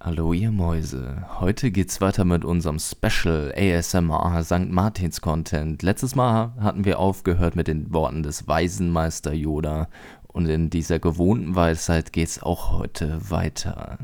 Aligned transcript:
Hallo 0.00 0.32
ihr 0.32 0.50
Mäuse, 0.50 1.26
heute 1.38 1.70
geht's 1.70 2.00
weiter 2.00 2.24
mit 2.24 2.42
unserem 2.42 2.78
Special 2.78 3.52
ASMR 3.54 4.42
St. 4.42 4.70
Martins 4.70 5.20
Content. 5.20 5.82
Letztes 5.82 6.14
Mal 6.14 6.54
hatten 6.58 6.86
wir 6.86 6.98
aufgehört 6.98 7.56
mit 7.56 7.68
den 7.68 7.92
Worten 7.92 8.22
des 8.22 8.48
Waisenmeister 8.48 9.34
Yoda 9.34 9.88
und 10.28 10.46
in 10.46 10.70
dieser 10.70 10.98
gewohnten 10.98 11.54
Weisheit 11.54 12.14
geht's 12.14 12.42
auch 12.42 12.72
heute 12.72 13.30
weiter. 13.30 13.98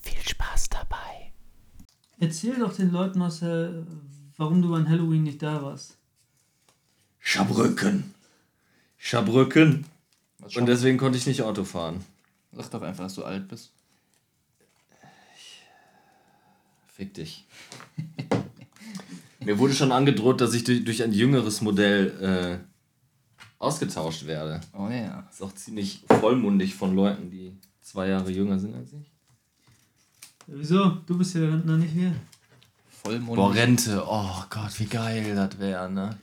Viel 0.00 0.26
Spaß 0.26 0.70
dabei. 0.70 0.89
Erzähl 2.20 2.58
doch 2.58 2.74
den 2.74 2.90
Leuten, 2.92 3.18
Marcel, 3.18 3.86
warum 4.36 4.60
du 4.60 4.74
an 4.74 4.88
Halloween 4.88 5.22
nicht 5.22 5.42
da 5.42 5.62
warst. 5.62 5.96
Schabrücken. 7.18 8.14
Schabrücken. 8.98 9.86
Was 10.38 10.54
Und 10.56 10.66
deswegen 10.66 10.98
konnte 10.98 11.16
ich 11.16 11.26
nicht 11.26 11.42
Auto 11.42 11.64
fahren. 11.64 12.04
Sag 12.52 12.70
doch 12.70 12.82
einfach, 12.82 13.04
dass 13.04 13.14
du 13.14 13.24
alt 13.24 13.48
bist. 13.48 13.72
Fick 16.88 17.14
dich. 17.14 17.46
Mir 19.40 19.58
wurde 19.58 19.72
schon 19.72 19.90
angedroht, 19.90 20.42
dass 20.42 20.52
ich 20.52 20.64
durch, 20.64 20.84
durch 20.84 21.02
ein 21.02 21.14
jüngeres 21.14 21.62
Modell 21.62 22.60
äh, 22.60 22.70
ausgetauscht 23.58 24.26
werde. 24.26 24.60
Oh 24.74 24.88
ja. 24.90 25.22
Das 25.22 25.36
ist 25.36 25.42
auch 25.42 25.54
ziemlich 25.54 26.04
vollmundig 26.06 26.74
von 26.74 26.94
Leuten, 26.94 27.30
die 27.30 27.56
zwei 27.80 28.08
Jahre 28.08 28.30
jünger 28.30 28.58
sind 28.58 28.74
als 28.74 28.92
ich. 28.92 29.09
Wieso? 30.52 30.90
Du 31.06 31.16
bist 31.16 31.34
ja 31.34 31.40
der 31.42 31.52
Rentner, 31.52 31.76
nicht 31.76 31.94
wir. 31.94 32.12
Vollmond. 33.02 33.36
Boah, 33.36 33.54
Rente. 33.54 34.02
Oh 34.06 34.44
Gott, 34.50 34.78
wie 34.78 34.86
geil 34.86 35.34
das 35.34 35.58
wäre, 35.58 35.90
ne? 35.90 36.16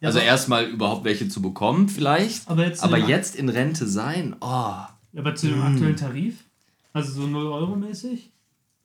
Ja, 0.00 0.08
also 0.08 0.18
erstmal 0.18 0.64
überhaupt 0.66 1.04
welche 1.04 1.28
zu 1.28 1.40
bekommen, 1.42 1.88
vielleicht. 1.88 2.48
Aber 2.48 2.64
jetzt, 2.66 2.82
Aber 2.82 2.98
ja, 2.98 3.08
jetzt 3.08 3.34
in 3.34 3.48
Rente 3.48 3.86
sein, 3.86 4.36
oh. 4.40 4.74
aber 5.16 5.34
zu 5.34 5.48
dem 5.48 5.62
aktuellen 5.62 5.96
Tarif? 5.96 6.44
Also 6.92 7.12
so 7.12 7.26
0 7.26 7.46
Euro 7.46 7.76
mäßig? 7.76 8.30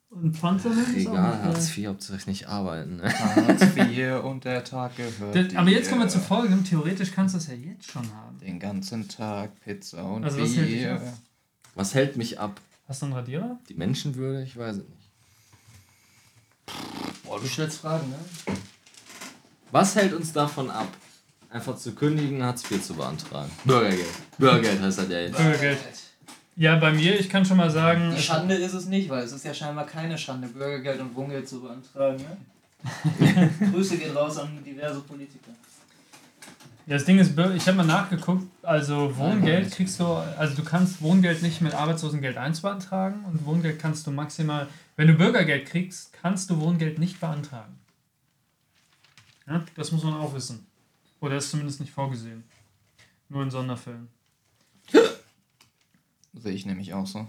Und 0.10 0.38
Pfandsammlung 0.38 0.84
ist 0.96 1.08
auch 1.08 1.14
Egal, 1.14 1.44
Hartz 1.44 1.76
IV, 1.76 1.88
Hauptsache 1.88 2.30
nicht 2.30 2.48
arbeiten. 2.48 2.98
Ne? 2.98 3.12
Hartz 3.12 3.64
IV 3.76 4.24
und 4.24 4.46
der 4.46 4.64
Tag 4.64 4.96
gehört. 4.96 5.36
Das, 5.36 5.56
aber 5.56 5.70
jetzt 5.70 5.90
kommen 5.90 6.02
wir 6.02 6.06
dir. 6.06 6.14
zu 6.14 6.20
folgendem. 6.20 6.64
Theoretisch 6.64 7.12
kannst 7.12 7.34
du 7.34 7.40
das 7.40 7.48
ja 7.48 7.56
jetzt 7.56 7.90
schon 7.92 8.04
haben. 8.14 8.38
Den 8.40 8.60
ganzen 8.60 9.08
Tag 9.08 9.60
Pizza 9.62 10.04
und 10.04 10.24
Also 10.24 10.40
was 10.42 10.56
hält 10.56 10.70
dich 10.70 10.78
Bier. 10.78 10.94
ab? 10.96 11.02
Was 11.76 11.94
hält 11.96 12.16
mich 12.18 12.40
ab? 12.40 12.62
Hast 12.88 13.02
du 13.02 13.06
einen 13.06 13.14
Radierer? 13.14 13.58
Die 13.70 13.74
Menschenwürde? 13.74 14.44
Ich 14.44 14.58
weiß 14.58 14.78
es 14.78 14.84
nicht. 14.84 15.10
Boah, 17.24 17.40
du 17.40 17.48
stellst 17.48 17.80
Fragen, 17.80 18.10
ne? 18.10 18.18
Was 19.72 19.96
hält 19.96 20.14
uns 20.14 20.34
davon 20.34 20.70
ab, 20.70 20.90
einfach 21.50 21.78
zu 21.78 21.96
kündigen, 21.96 22.44
Hartz 22.44 22.70
IV 22.70 22.84
zu 22.84 22.94
beantragen? 22.94 23.50
Bürgergeld. 23.64 24.06
Bürgergeld 24.38 24.82
heißt 24.82 24.98
das 25.00 25.10
ja 25.10 25.20
jetzt. 25.20 25.38
Bürgergeld. 25.38 25.80
Ja, 26.56 26.76
bei 26.76 26.92
mir, 26.92 27.20
ich 27.20 27.30
kann 27.30 27.46
schon 27.46 27.58
mal 27.58 27.72
sagen. 27.72 28.14
Die 28.16 28.22
Schande 28.22 28.56
ist 28.56 28.74
es 28.74 28.86
nicht, 28.86 29.10
weil 29.10 29.24
es 29.24 29.32
ist 29.32 29.44
ja 29.46 29.54
scheinbar 29.54 29.86
keine 29.88 30.18
Schande, 30.18 30.48
Bürgergeld 30.48 31.00
und 31.02 31.16
Wohngeld 31.16 31.48
zu 31.48 31.62
beantragen. 31.62 32.18
Ne? 32.18 33.50
Grüße 33.72 33.98
geht 33.98 34.16
raus 34.16 34.38
an 34.38 34.64
diverse 34.64 35.00
Politiker. 35.00 35.52
Ja, 36.86 36.96
das 36.96 37.06
Ding 37.06 37.18
ist, 37.18 37.32
ich 37.32 37.68
habe 37.68 37.78
mal 37.78 37.86
nachgeguckt, 37.86 38.46
also 38.62 39.16
Wohngeld 39.16 39.72
kriegst 39.72 40.02
du, 40.02 40.06
also 40.06 40.54
du 40.56 40.64
kannst 40.66 41.02
Wohngeld 41.02 41.42
nicht 41.42 41.62
mit 41.62 41.74
Arbeitslosengeld 41.74 42.36
1 42.36 42.62
beantragen 42.62 43.24
und 43.24 43.46
Wohngeld 43.46 43.80
kannst 43.80 44.06
du 44.06 44.12
maximal, 44.12 44.68
wenn 44.98 45.08
du 45.08 45.14
Bürgergeld 45.14 45.66
kriegst, 45.66 46.12
kannst 46.12 46.50
du 46.50 46.60
Wohngeld 46.60 47.00
nicht 47.00 47.22
beantragen. 47.22 47.80
Ja, 49.48 49.64
das 49.76 49.94
muss 49.94 50.04
man 50.04 50.14
auch 50.16 50.34
wissen. 50.34 50.66
Oder 51.22 51.38
ist 51.38 51.52
zumindest 51.52 51.80
nicht 51.80 51.94
vorgesehen. 51.94 52.44
Nur 53.30 53.44
in 53.44 53.52
Sonderfällen. 53.52 54.10
Sehe 56.34 56.54
ich 56.54 56.66
nämlich 56.66 56.94
auch. 56.94 57.08
So. 57.08 57.28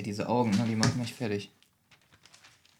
Ey, 0.00 0.04
diese 0.04 0.30
Augen, 0.30 0.50
ne, 0.52 0.64
die 0.66 0.76
machen 0.76 0.98
mich 0.98 1.12
fertig. 1.12 1.50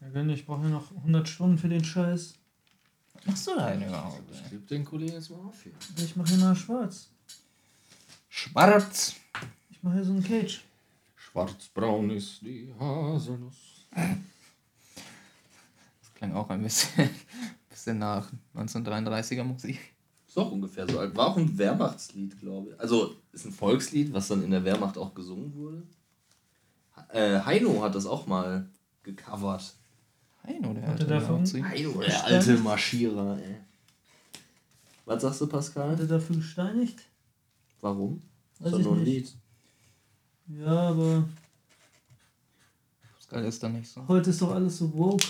Ja, 0.01 0.09
Gönn, 0.09 0.31
ich 0.31 0.47
brauche 0.47 0.63
ja 0.63 0.71
noch 0.71 0.91
100 0.91 1.29
Stunden 1.29 1.59
für 1.59 1.69
den 1.69 1.85
Scheiß. 1.85 2.39
Was 3.13 3.27
machst 3.27 3.47
du 3.47 3.57
da 3.57 3.73
denn 3.73 3.87
überhaupt? 3.87 4.23
ey? 4.33 4.41
Gib 4.49 4.67
den 4.69 4.87
Kollegen 4.87 5.13
jetzt 5.13 5.29
mal 5.29 5.41
auf 5.41 5.63
hier. 5.63 5.73
Ich 5.99 6.17
mache 6.17 6.31
hier 6.31 6.39
mal 6.39 6.57
schwarz. 6.57 7.11
Schwarz. 8.31 9.17
Ich 9.69 9.83
mache 9.83 9.97
hier 9.97 10.05
so 10.05 10.13
einen 10.13 10.25
Cage. 10.25 10.65
Schwarzbraun 11.15 12.09
ist 12.09 12.41
die 12.41 12.73
Haselnuss. 12.81 13.85
Das 13.91 16.15
klang 16.15 16.33
auch 16.33 16.49
ein 16.49 16.63
bisschen, 16.63 17.11
bisschen 17.69 17.99
nach 17.99 18.33
1933er 18.55 19.45
Musik. 19.45 19.79
Ist 20.27 20.39
auch 20.39 20.53
ungefähr 20.53 20.89
so 20.89 20.99
alt. 20.99 21.15
War 21.15 21.27
auch 21.27 21.37
ein 21.37 21.59
Wehrmachtslied, 21.59 22.41
glaube 22.41 22.71
ich. 22.71 22.81
Also 22.81 23.15
ist 23.31 23.45
ein 23.45 23.53
Volkslied, 23.53 24.11
was 24.11 24.29
dann 24.29 24.43
in 24.43 24.53
der 24.53 24.65
Wehrmacht 24.65 24.97
auch 24.97 25.13
gesungen 25.13 25.55
wurde. 25.55 25.83
Äh, 27.13 27.41
Heino 27.41 27.83
hat 27.83 27.95
das 27.95 28.07
auch 28.07 28.27
mal 28.27 28.69
gecovert. 29.03 29.75
Heino, 30.47 30.73
der 30.73 30.83
Hat 30.83 30.89
er 30.89 30.93
alte 30.93 31.07
davon-. 31.07 31.65
Heino, 31.65 31.93
der 32.01 32.09
der 32.09 32.25
alte 32.25 32.57
Marschierer, 32.59 33.39
ey. 33.39 33.57
Was 35.05 35.23
sagst 35.23 35.41
du, 35.41 35.47
Pascal? 35.47 35.91
Hat 35.91 36.01
er 36.01 36.07
dafür 36.07 36.37
gesteinigt? 36.37 37.01
Warum? 37.81 38.23
Weiß 38.59 38.73
ist 38.73 38.79
doch 38.79 38.85
nur 38.85 38.97
ein. 38.97 39.05
Lied. 39.05 39.33
Ja, 40.47 40.91
aber 40.91 41.29
Pascal 43.17 43.45
ist 43.45 43.63
da 43.63 43.69
nicht 43.69 43.89
so. 43.91 44.07
heute 44.09 44.31
ist 44.31 44.43
doch 44.43 44.53
alles 44.53 44.79
so 44.79 44.93
woke. 44.97 45.25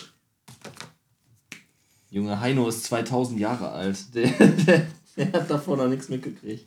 Junge, 2.11 2.41
Heino 2.41 2.69
ist 2.69 2.85
2000 2.85 3.39
Jahre 3.39 3.71
alt. 3.71 3.99
Der, 4.15 4.31
der, 4.31 4.87
der 5.17 5.33
hat 5.33 5.51
davon 5.51 5.79
noch 5.79 5.89
nichts 5.89 6.09
mitgekriegt. 6.09 6.67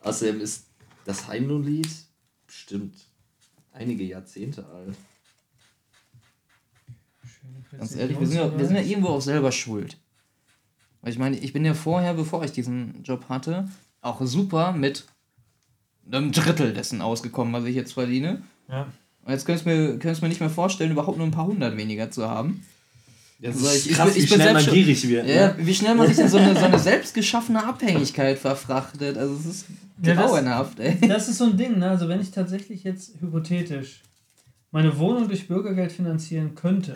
Außerdem 0.00 0.40
ist 0.40 0.66
das 1.04 1.26
Heino-Lied 1.26 1.90
bestimmt 2.46 3.09
einige 3.72 4.04
Jahrzehnte 4.04 4.66
alt. 4.66 4.96
Ganz 7.70 7.94
ehrlich, 7.94 8.18
wir 8.18 8.26
sind, 8.26 8.36
ja, 8.36 8.58
wir 8.58 8.66
sind 8.66 8.76
ja 8.76 8.82
irgendwo 8.82 9.08
auch 9.08 9.20
selber 9.20 9.52
schuld. 9.52 9.96
Weil 11.00 11.12
ich 11.12 11.18
meine, 11.18 11.38
ich 11.38 11.52
bin 11.52 11.64
ja 11.64 11.74
vorher, 11.74 12.14
bevor 12.14 12.44
ich 12.44 12.52
diesen 12.52 13.02
Job 13.02 13.28
hatte, 13.28 13.68
auch 14.00 14.20
super 14.22 14.72
mit 14.72 15.06
einem 16.06 16.32
Drittel 16.32 16.74
dessen 16.74 17.00
ausgekommen, 17.00 17.52
was 17.52 17.64
ich 17.64 17.76
jetzt 17.76 17.92
verdiene. 17.92 18.42
Ja. 18.68 18.92
Und 19.24 19.32
jetzt 19.32 19.46
könntest 19.46 19.66
du 19.66 19.70
mir, 19.70 19.98
könntest 19.98 20.22
mir 20.22 20.28
nicht 20.28 20.40
mehr 20.40 20.50
vorstellen, 20.50 20.90
überhaupt 20.90 21.18
nur 21.18 21.26
ein 21.26 21.32
paar 21.32 21.46
hundert 21.46 21.76
weniger 21.76 22.10
zu 22.10 22.28
haben. 22.28 22.66
Das 23.42 23.56
Also 23.56 23.88
ich- 23.88 23.94
krass, 23.96 24.12
bin- 24.14 24.22
ich 24.24 24.30
wie 24.30 24.34
schnell 24.34 24.52
man 24.52 24.64
gierig 24.66 25.08
wird. 25.08 25.26
Ja, 25.28 25.46
Ne? 25.48 25.54
wie 25.58 25.74
schnell 25.74 25.94
man 25.94 26.06
sich 26.08 26.18
in 26.18 26.28
so 26.28 26.36
eine, 26.38 26.54
so 26.54 26.64
eine 26.66 26.78
selbstgeschaffene 26.90 27.64
Abhängigkeit 27.64 28.38
verfrachtet. 28.38 29.16
Also 29.16 29.34
es 29.34 29.46
ist 29.46 29.66
Ja, 30.02 30.14
das- 30.14 30.26
grauenhaft, 30.30 30.78
ey. 30.80 30.98
Das 31.08 31.28
ist 31.28 31.38
so 31.38 31.44
ein 31.44 31.56
Ding, 31.56 31.78
ne? 31.78 31.88
Also 31.88 32.08
wenn 32.08 32.20
ich 32.20 32.30
tatsächlich 32.30 32.84
jetzt 32.84 33.14
hypothetisch 33.20 34.02
meine 34.72 34.96
Wohnung 34.98 35.26
durch 35.28 35.48
Bürgergeld 35.48 35.90
finanzieren 35.90 36.54
könnte 36.54 36.94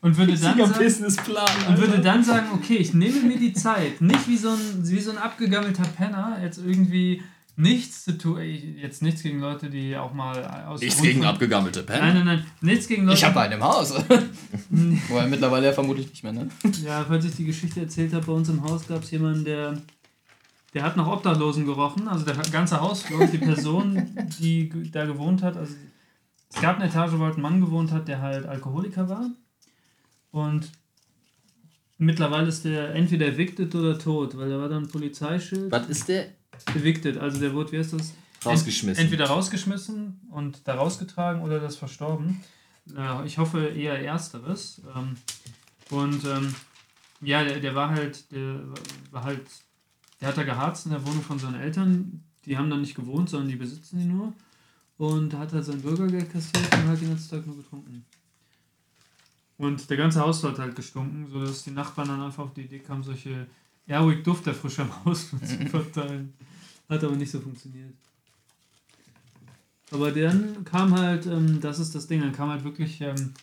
und 0.00 0.16
würde 0.18 0.32
dann 0.32 0.58
sagen, 0.58 0.72
Businessplan. 0.78 1.46
und 1.68 1.78
würde 1.78 2.00
dann 2.00 2.24
sagen, 2.24 2.46
okay, 2.54 2.76
ich 2.76 2.92
nehme 2.94 3.20
mir 3.20 3.38
die 3.38 3.52
Zeit, 3.52 4.00
nicht 4.00 4.26
wie 4.28 4.36
so 4.36 4.48
ein, 4.50 4.58
wie 4.82 5.00
so 5.00 5.10
ein 5.12 5.18
abgegammelter 5.18 5.84
Penner, 5.96 6.38
jetzt 6.42 6.58
irgendwie 6.58 7.22
nichts 7.56 8.04
zu 8.04 8.16
tun, 8.16 8.38
jetzt 8.40 9.02
nichts 9.02 9.22
gegen 9.22 9.40
Leute, 9.40 9.68
die 9.68 9.96
auch 9.96 10.12
mal 10.14 10.42
aus 10.66 10.80
Nichts 10.80 10.96
Grund 10.96 11.08
gegen 11.08 11.20
von- 11.20 11.28
abgegammelte 11.28 11.82
Pen. 11.82 11.98
Nein, 12.00 12.14
nein, 12.14 12.24
nein, 12.26 12.46
nichts 12.62 12.88
gegen 12.88 13.04
Leute. 13.04 13.18
Ich 13.18 13.24
habe 13.24 13.40
einen 13.40 13.54
im 13.54 13.62
Haus. 13.64 13.92
Wobei 15.08 15.26
mittlerweile 15.26 15.66
ja 15.66 15.72
vermutlich 15.72 16.08
nicht 16.08 16.22
mehr, 16.24 16.32
ne? 16.32 16.48
Ja, 16.84 17.04
falls 17.06 17.24
ich 17.26 17.36
die 17.36 17.44
Geschichte 17.44 17.80
erzählt 17.80 18.12
habe, 18.14 18.24
bei 18.26 18.32
uns 18.32 18.48
im 18.48 18.62
Haus 18.62 18.86
gab 18.88 19.02
es 19.02 19.10
jemanden, 19.10 19.44
der, 19.44 19.78
der 20.74 20.82
hat 20.82 20.96
nach 20.96 21.06
Obdachlosen 21.06 21.66
gerochen, 21.66 22.08
also 22.08 22.24
der 22.24 22.36
ganze 22.50 22.80
Hausflur, 22.80 23.26
die 23.26 23.38
Person, 23.38 24.16
die 24.40 24.90
da 24.90 25.04
gewohnt 25.04 25.42
hat, 25.42 25.56
also 25.56 25.74
es 26.54 26.60
gab 26.60 26.76
eine 26.76 26.86
Etage, 26.86 27.12
wo 27.14 27.24
halt 27.24 27.36
ein 27.36 27.42
Mann 27.42 27.60
gewohnt 27.60 27.92
hat, 27.92 28.08
der 28.08 28.20
halt 28.20 28.46
Alkoholiker 28.46 29.08
war 29.08 29.30
und 30.30 30.70
mittlerweile 31.98 32.48
ist 32.48 32.64
der 32.64 32.94
entweder 32.94 33.26
evicted 33.26 33.74
oder 33.74 33.98
tot, 33.98 34.36
weil 34.36 34.50
da 34.50 34.58
war 34.58 34.68
dann 34.68 34.84
ein 34.84 34.88
Polizeischild. 34.88 35.70
Was 35.70 35.86
ist 35.88 36.08
der? 36.08 36.26
Evicted, 36.74 37.18
also 37.18 37.40
der 37.40 37.52
wurde, 37.54 37.72
wie 37.72 37.78
heißt 37.78 37.92
das? 37.94 38.14
Rausgeschmissen. 38.44 39.02
Entweder 39.02 39.26
rausgeschmissen 39.26 40.20
und 40.30 40.66
da 40.66 40.74
rausgetragen 40.74 41.42
oder 41.42 41.60
das 41.60 41.76
verstorben. 41.76 42.42
Äh, 42.96 43.26
ich 43.26 43.38
hoffe 43.38 43.66
eher 43.68 44.02
ersteres. 44.04 44.82
Ähm, 44.94 45.16
und 45.90 46.24
ähm, 46.24 46.54
ja, 47.20 47.44
der, 47.44 47.60
der 47.60 47.74
war 47.74 47.90
halt, 47.90 48.30
der 48.32 48.60
war 49.10 49.24
halt, 49.24 49.46
der 50.20 50.28
hat 50.28 50.36
da 50.36 50.42
geharzt 50.42 50.86
in 50.86 50.92
der 50.92 51.06
Wohnung 51.06 51.22
von 51.22 51.38
seinen 51.38 51.60
Eltern. 51.60 52.24
Die 52.44 52.56
haben 52.58 52.70
da 52.70 52.76
nicht 52.76 52.94
gewohnt, 52.94 53.30
sondern 53.30 53.48
die 53.48 53.56
besitzen 53.56 53.98
die 54.00 54.06
nur. 54.06 54.32
Und 54.98 55.34
hat 55.34 55.52
halt 55.52 55.64
sein 55.64 55.80
Bürgergeld 55.80 56.32
kassiert 56.32 56.74
und 56.74 56.88
halt 56.88 57.00
den 57.00 57.08
ganzen 57.10 57.30
Tag 57.30 57.46
nur 57.46 57.56
getrunken. 57.56 58.04
Und 59.58 59.88
der 59.88 59.96
ganze 59.96 60.20
Haus 60.20 60.42
hat 60.42 60.58
halt 60.58 60.74
gestunken, 60.74 61.28
sodass 61.30 61.62
die 61.62 61.70
Nachbarn 61.70 62.08
dann 62.08 62.20
einfach 62.20 62.44
auf 62.44 62.54
die 62.54 62.62
Idee 62.62 62.80
kamen, 62.80 63.02
solche 63.02 63.46
ja, 63.86 64.00
ruhig 64.00 64.22
Duft 64.22 64.46
der 64.46 64.54
frische 64.54 64.84
Maus 65.04 65.30
zu 65.30 65.36
verteilen. 65.68 66.34
Hat 66.88 67.02
aber 67.04 67.16
nicht 67.16 67.30
so 67.30 67.40
funktioniert. 67.40 67.94
Aber 69.90 70.10
dann 70.10 70.64
kam 70.64 70.98
halt, 70.98 71.26
ähm, 71.26 71.60
das 71.60 71.78
ist 71.78 71.94
das 71.94 72.06
Ding, 72.06 72.20
dann 72.20 72.32
kam 72.32 72.50
halt 72.50 72.64
wirklich, 72.64 73.00
ähm, 73.00 73.34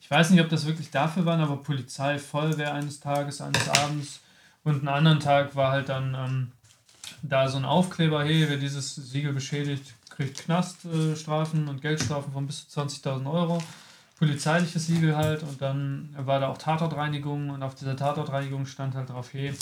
ich 0.00 0.10
weiß 0.10 0.30
nicht, 0.30 0.40
ob 0.40 0.48
das 0.48 0.66
wirklich 0.66 0.90
dafür 0.90 1.24
waren, 1.24 1.40
aber 1.40 1.56
Polizei, 1.56 2.18
Feuerwehr 2.18 2.74
eines 2.74 2.98
Tages, 2.98 3.40
eines 3.40 3.68
Abends 3.68 4.20
und 4.64 4.78
einen 4.78 4.88
anderen 4.88 5.20
Tag 5.20 5.54
war 5.54 5.72
halt 5.72 5.88
dann 5.88 6.14
ähm, 6.14 6.52
da 7.22 7.48
so 7.48 7.58
ein 7.58 7.64
Aufkleber, 7.64 8.24
hey, 8.24 8.46
wer 8.48 8.56
dieses 8.56 8.94
Siegel 8.94 9.32
beschädigt, 9.32 9.94
kriegt 10.10 10.38
Knaststrafen 10.38 11.68
und 11.68 11.80
Geldstrafen 11.80 12.32
von 12.32 12.46
bis 12.46 12.68
zu 12.68 12.80
20.000 12.80 13.30
Euro. 13.32 13.62
Polizeiliches 14.22 14.86
Siegel 14.86 15.16
halt 15.16 15.42
und 15.42 15.60
dann 15.60 16.14
war 16.16 16.38
da 16.38 16.46
auch 16.46 16.56
Tatortreinigung 16.56 17.50
und 17.50 17.60
auf 17.64 17.74
dieser 17.74 17.96
Tatortreinigung 17.96 18.66
stand 18.66 18.94
halt 18.94 19.10
drauf, 19.10 19.32
hey, 19.32 19.52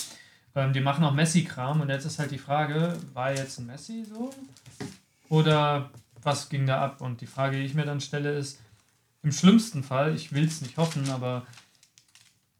ähm, 0.55 0.75
die 0.75 0.81
machen 0.81 1.03
auch 1.03 1.15
Messi-Kram 1.15 1.81
und 1.81 1.89
jetzt 1.89 2.05
ist 2.05 2.19
halt 2.19 2.31
die 2.31 2.37
Frage, 2.37 2.95
war 3.15 3.33
jetzt 3.33 3.59
ein 3.59 3.65
Messi 3.65 4.05
so? 4.05 4.29
Oder 5.31 5.89
was 6.23 6.51
ging 6.51 6.67
da 6.67 6.83
ab? 6.83 7.01
Und 7.01 7.23
die 7.23 7.27
Frage, 7.27 7.57
die 7.57 7.65
ich 7.65 7.73
mir 7.73 7.87
dann 7.87 8.03
stelle, 8.03 8.37
ist, 8.37 8.61
im 9.23 9.33
schlimmsten 9.33 9.83
Fall, 9.83 10.15
ich 10.15 10.35
will 10.35 10.45
es 10.45 10.61
nicht 10.61 10.77
hoffen, 10.77 11.09
aber 11.09 11.47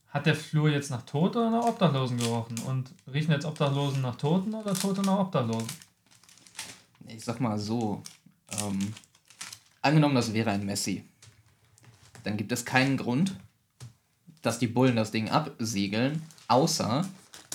hat 0.09 0.25
der 0.25 0.37
Flur 0.37 0.71
jetzt 0.71 0.91
nach 0.91 1.03
Tod 1.03 1.37
oder 1.37 1.51
nach 1.51 1.67
Obdachlosen 1.67 2.17
gerochen? 2.17 2.59
Und 2.61 2.93
riechen 3.13 3.33
jetzt 3.33 3.45
Obdachlosen 3.45 4.01
nach 4.01 4.17
Toten 4.17 4.55
oder 4.55 4.73
Tote 4.73 5.03
nach 5.03 5.19
Obdachlosen? 5.19 5.69
Ich 7.07 7.23
sag 7.23 7.41
mal 7.41 7.59
so, 7.59 8.03
ähm, 8.59 8.95
angenommen, 9.83 10.15
das 10.15 10.33
wäre 10.33 10.49
ein 10.49 10.65
Messi, 10.65 11.05
dann 12.25 12.37
gibt 12.37 12.53
es 12.53 12.65
keinen 12.65 12.97
Grund, 12.97 13.35
dass 14.43 14.59
die 14.59 14.67
Bullen 14.67 14.97
das 14.97 15.11
Ding 15.11 15.31
absiegeln, 15.31 16.23
außer 16.49 17.05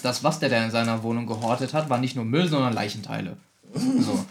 das, 0.03 0.23
was 0.23 0.39
der 0.39 0.49
da 0.49 0.63
in 0.63 0.71
seiner 0.71 1.03
Wohnung 1.03 1.25
gehortet 1.25 1.73
hat, 1.73 1.89
war 1.89 1.97
nicht 1.97 2.15
nur 2.15 2.25
Müll, 2.25 2.47
sondern 2.47 2.73
Leichenteile. 2.73 3.37
So. 3.73 4.25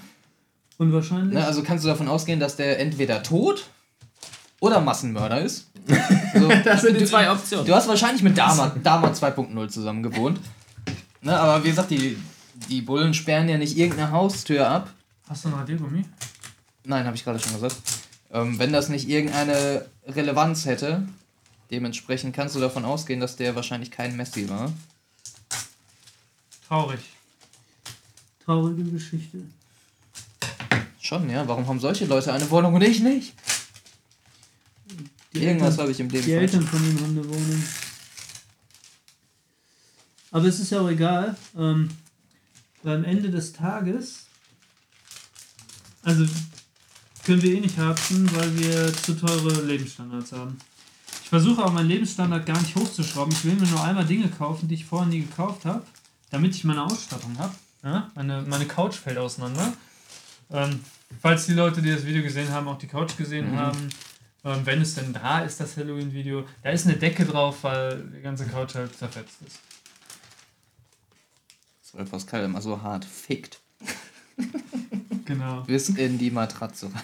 Unwahrscheinlich. 0.79 1.35
Ne, 1.35 1.45
also 1.45 1.63
kannst 1.63 1.85
du 1.85 1.89
davon 1.89 2.09
ausgehen, 2.09 2.41
dass 2.41 2.57
der 2.57 2.81
entweder 2.81 3.23
tot 3.23 3.69
oder 4.61 4.81
Massenmörder 4.81 5.41
ist. 5.41 5.69
So, 6.35 6.49
Das 6.65 6.83
sind 6.83 7.01
die 7.01 7.05
zwei 7.05 7.31
Optionen. 7.31 7.67
Du 7.67 7.75
hast 7.75 7.89
wahrscheinlich 7.89 8.23
mit 8.23 8.37
Dama, 8.37 8.75
Dama 8.83 9.09
2.0 9.09 9.69
zusammen 9.69 10.03
gewohnt. 10.03 10.41
Ne, 11.23 11.39
aber 11.39 11.65
wie 11.65 11.71
gesagt, 11.71 11.91
die, 11.91 12.17
die 12.69 12.83
Bullen 12.83 13.15
sperren 13.15 13.49
ja 13.49 13.59
nicht 13.59 13.77
irgendeine 13.77 14.11
Haustür 14.11 14.69
ab. 14.69 14.91
Hast 15.29 15.45
du 15.45 15.49
ein 15.49 15.55
Radiergummi? 15.55 16.05
Nein, 16.85 17.07
habe 17.07 17.17
ich 17.17 17.25
gerade 17.25 17.39
schon 17.39 17.55
gesagt. 17.55 17.77
Ähm, 18.35 18.59
wenn 18.59 18.73
das 18.73 18.89
nicht 18.89 19.09
irgendeine 19.09 19.87
Relevanz 20.07 20.67
hätte, 20.67 21.07
dementsprechend 21.71 22.35
kannst 22.35 22.57
du 22.57 22.61
davon 22.61 22.85
ausgehen, 22.85 23.21
dass 23.21 23.37
der 23.37 23.55
wahrscheinlich 23.55 23.93
kein 23.93 24.17
Messi 24.17 24.49
war. 24.49 24.73
Traurig. 26.67 26.99
Traurige 28.45 28.83
Geschichte. 28.91 29.39
Schon, 31.01 31.31
ja. 31.31 31.47
Warum 31.47 31.69
haben 31.69 31.79
solche 31.79 32.07
Leute 32.07 32.33
eine 32.33 32.51
Wohnung 32.51 32.75
und 32.75 32.83
ich 32.83 33.01
nicht? 33.01 33.35
Die 35.33 35.45
Irgendwas 35.45 35.79
habe 35.79 35.93
ich 35.93 36.01
im 36.01 36.09
Leben 36.09 36.25
Die 36.25 36.33
falsch. 36.33 36.43
Eltern 36.43 36.67
von 36.67 36.85
ihm 36.85 37.01
haben 37.01 37.19
eine 37.19 37.29
Wohnung. 37.29 37.65
Aber 40.33 40.47
es 40.47 40.59
ist 40.59 40.71
ja 40.71 40.81
auch 40.81 40.89
egal. 40.89 41.37
Ähm, 41.57 41.89
weil 42.83 42.97
am 42.97 43.05
Ende 43.05 43.31
des 43.31 43.53
Tages, 43.53 44.25
also 46.03 46.27
können 47.25 47.43
wir 47.43 47.55
eh 47.55 47.61
nicht 47.61 47.79
harzen, 47.79 48.31
weil 48.37 48.59
wir 48.59 48.93
zu 48.95 49.15
teure 49.15 49.63
Lebensstandards 49.63 50.33
haben. 50.33 50.59
Ich 51.23 51.29
versuche 51.29 51.65
auch 51.65 51.73
meinen 51.73 51.89
Lebensstandard 51.89 52.45
gar 52.47 52.61
nicht 52.61 52.77
hochzuschrauben. 52.77 53.33
Ich 53.33 53.45
will 53.45 53.55
mir 53.55 53.67
nur 53.67 53.83
einmal 53.83 54.05
Dinge 54.05 54.29
kaufen, 54.29 54.69
die 54.69 54.75
ich 54.75 54.85
vorher 54.85 55.09
nie 55.09 55.21
gekauft 55.21 55.65
habe, 55.65 55.83
damit 56.31 56.55
ich 56.55 56.65
meine 56.65 56.85
Ausstattung 56.85 57.37
habe. 57.39 57.55
Ja? 57.83 58.11
Meine, 58.15 58.43
meine 58.43 58.67
Couch 58.67 58.95
fällt 58.97 59.19
auseinander. 59.19 59.73
Ähm, 60.51 60.81
falls 61.23 61.47
die 61.47 61.55
Leute, 61.55 61.81
die 61.83 61.91
das 61.91 62.05
Video 62.05 62.23
gesehen 62.23 62.51
haben, 62.51 62.69
auch 62.69 62.79
die 62.79 62.87
Couch 62.87 63.17
gesehen 63.17 63.53
Mhm. 63.53 63.57
haben, 63.59 63.89
ähm, 64.45 64.61
wenn 64.67 64.83
es 64.83 64.95
denn 64.95 65.13
da 65.15 65.41
ist, 65.41 65.59
das 65.61 65.77
Halloween-Video, 65.77 66.45
da 66.63 66.71
ist 66.71 66.87
eine 66.87 66.97
Decke 66.97 67.25
drauf, 67.25 67.63
weil 67.63 68.03
die 68.15 68.21
ganze 68.21 68.45
Couch 68.47 68.75
halt 68.75 68.97
zerfetzt 68.97 69.37
ist. 69.47 69.59
Weil 71.97 72.05
Pascal 72.07 72.45
immer 72.45 72.61
so 72.61 72.83
hart 72.83 73.05
fickt. 73.05 73.61
Genau. 75.25 75.63
Bis 75.63 75.89
in 75.91 76.19
die 76.19 76.31
Matratze 76.31 76.87
rein. 76.93 77.03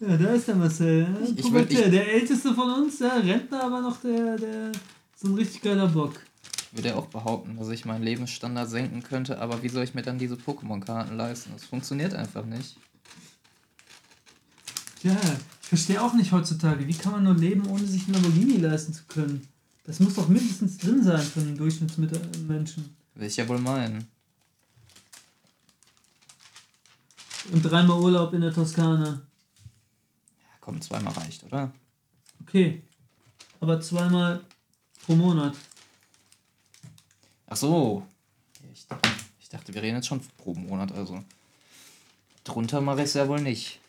Ja, 0.00 0.16
da 0.16 0.32
ist 0.32 0.48
der 0.48 0.56
Marcel. 0.56 1.02
Ja, 1.02 1.20
Ich- 1.28 1.38
ich 1.38 1.46
würd- 1.46 1.70
ich- 1.70 1.78
der, 1.90 2.12
älteste 2.12 2.52
von 2.54 2.70
uns, 2.82 2.98
der 2.98 3.22
Rentner, 3.24 3.62
aber 3.64 3.80
noch 3.80 4.00
der, 4.00 4.36
der 4.36 4.72
so 5.16 5.28
ein 5.28 5.34
richtig 5.34 5.62
geiler 5.62 5.86
Bock. 5.88 6.14
Ich 6.72 6.78
würde 6.78 6.88
ja 6.88 6.94
auch 6.96 7.06
behaupten, 7.06 7.56
dass 7.56 7.68
ich 7.68 7.84
meinen 7.84 8.02
Lebensstandard 8.02 8.68
senken 8.68 9.02
könnte, 9.02 9.38
aber 9.40 9.62
wie 9.62 9.68
soll 9.68 9.84
ich 9.84 9.94
mir 9.94 10.02
dann 10.02 10.18
diese 10.18 10.34
Pokémon-Karten 10.34 11.16
leisten? 11.16 11.50
Das 11.52 11.64
funktioniert 11.64 12.14
einfach 12.14 12.44
nicht. 12.46 12.76
Ja, 15.02 15.16
ich 15.62 15.68
verstehe 15.68 16.02
auch 16.02 16.14
nicht 16.14 16.32
heutzutage, 16.32 16.86
wie 16.88 16.94
kann 16.94 17.12
man 17.12 17.24
nur 17.24 17.34
leben, 17.36 17.66
ohne 17.66 17.84
sich 17.86 18.04
einen 18.04 18.14
Lamborghini 18.14 18.56
leisten 18.56 18.92
zu 18.94 19.04
können? 19.06 19.46
Das 19.84 19.98
muss 19.98 20.14
doch 20.14 20.28
mindestens 20.28 20.78
drin 20.78 21.02
sein 21.02 21.20
für 21.20 21.40
einen 21.40 21.56
Durchschnittsmenschen. 21.56 22.96
Will 23.14 23.26
ich 23.26 23.36
ja 23.36 23.48
wohl 23.48 23.58
meinen. 23.58 24.08
Und 27.50 27.62
dreimal 27.62 28.00
Urlaub 28.00 28.32
in 28.32 28.40
der 28.42 28.52
Toskana. 28.52 29.22
Ja, 30.40 30.48
komm, 30.60 30.80
zweimal 30.80 31.12
reicht, 31.14 31.42
oder? 31.44 31.72
Okay. 32.42 32.82
Aber 33.60 33.80
zweimal 33.80 34.44
pro 35.04 35.16
Monat. 35.16 35.56
Ach 37.46 37.56
so. 37.56 38.06
Ich, 38.72 38.86
ich 39.40 39.48
dachte, 39.48 39.74
wir 39.74 39.82
reden 39.82 39.96
jetzt 39.96 40.06
schon 40.06 40.20
pro 40.38 40.54
Monat, 40.54 40.92
also. 40.92 41.22
Drunter 42.44 42.80
mache 42.80 43.00
ich 43.00 43.06
es 43.06 43.14
ja 43.14 43.28
wohl 43.28 43.40
nicht. 43.40 43.80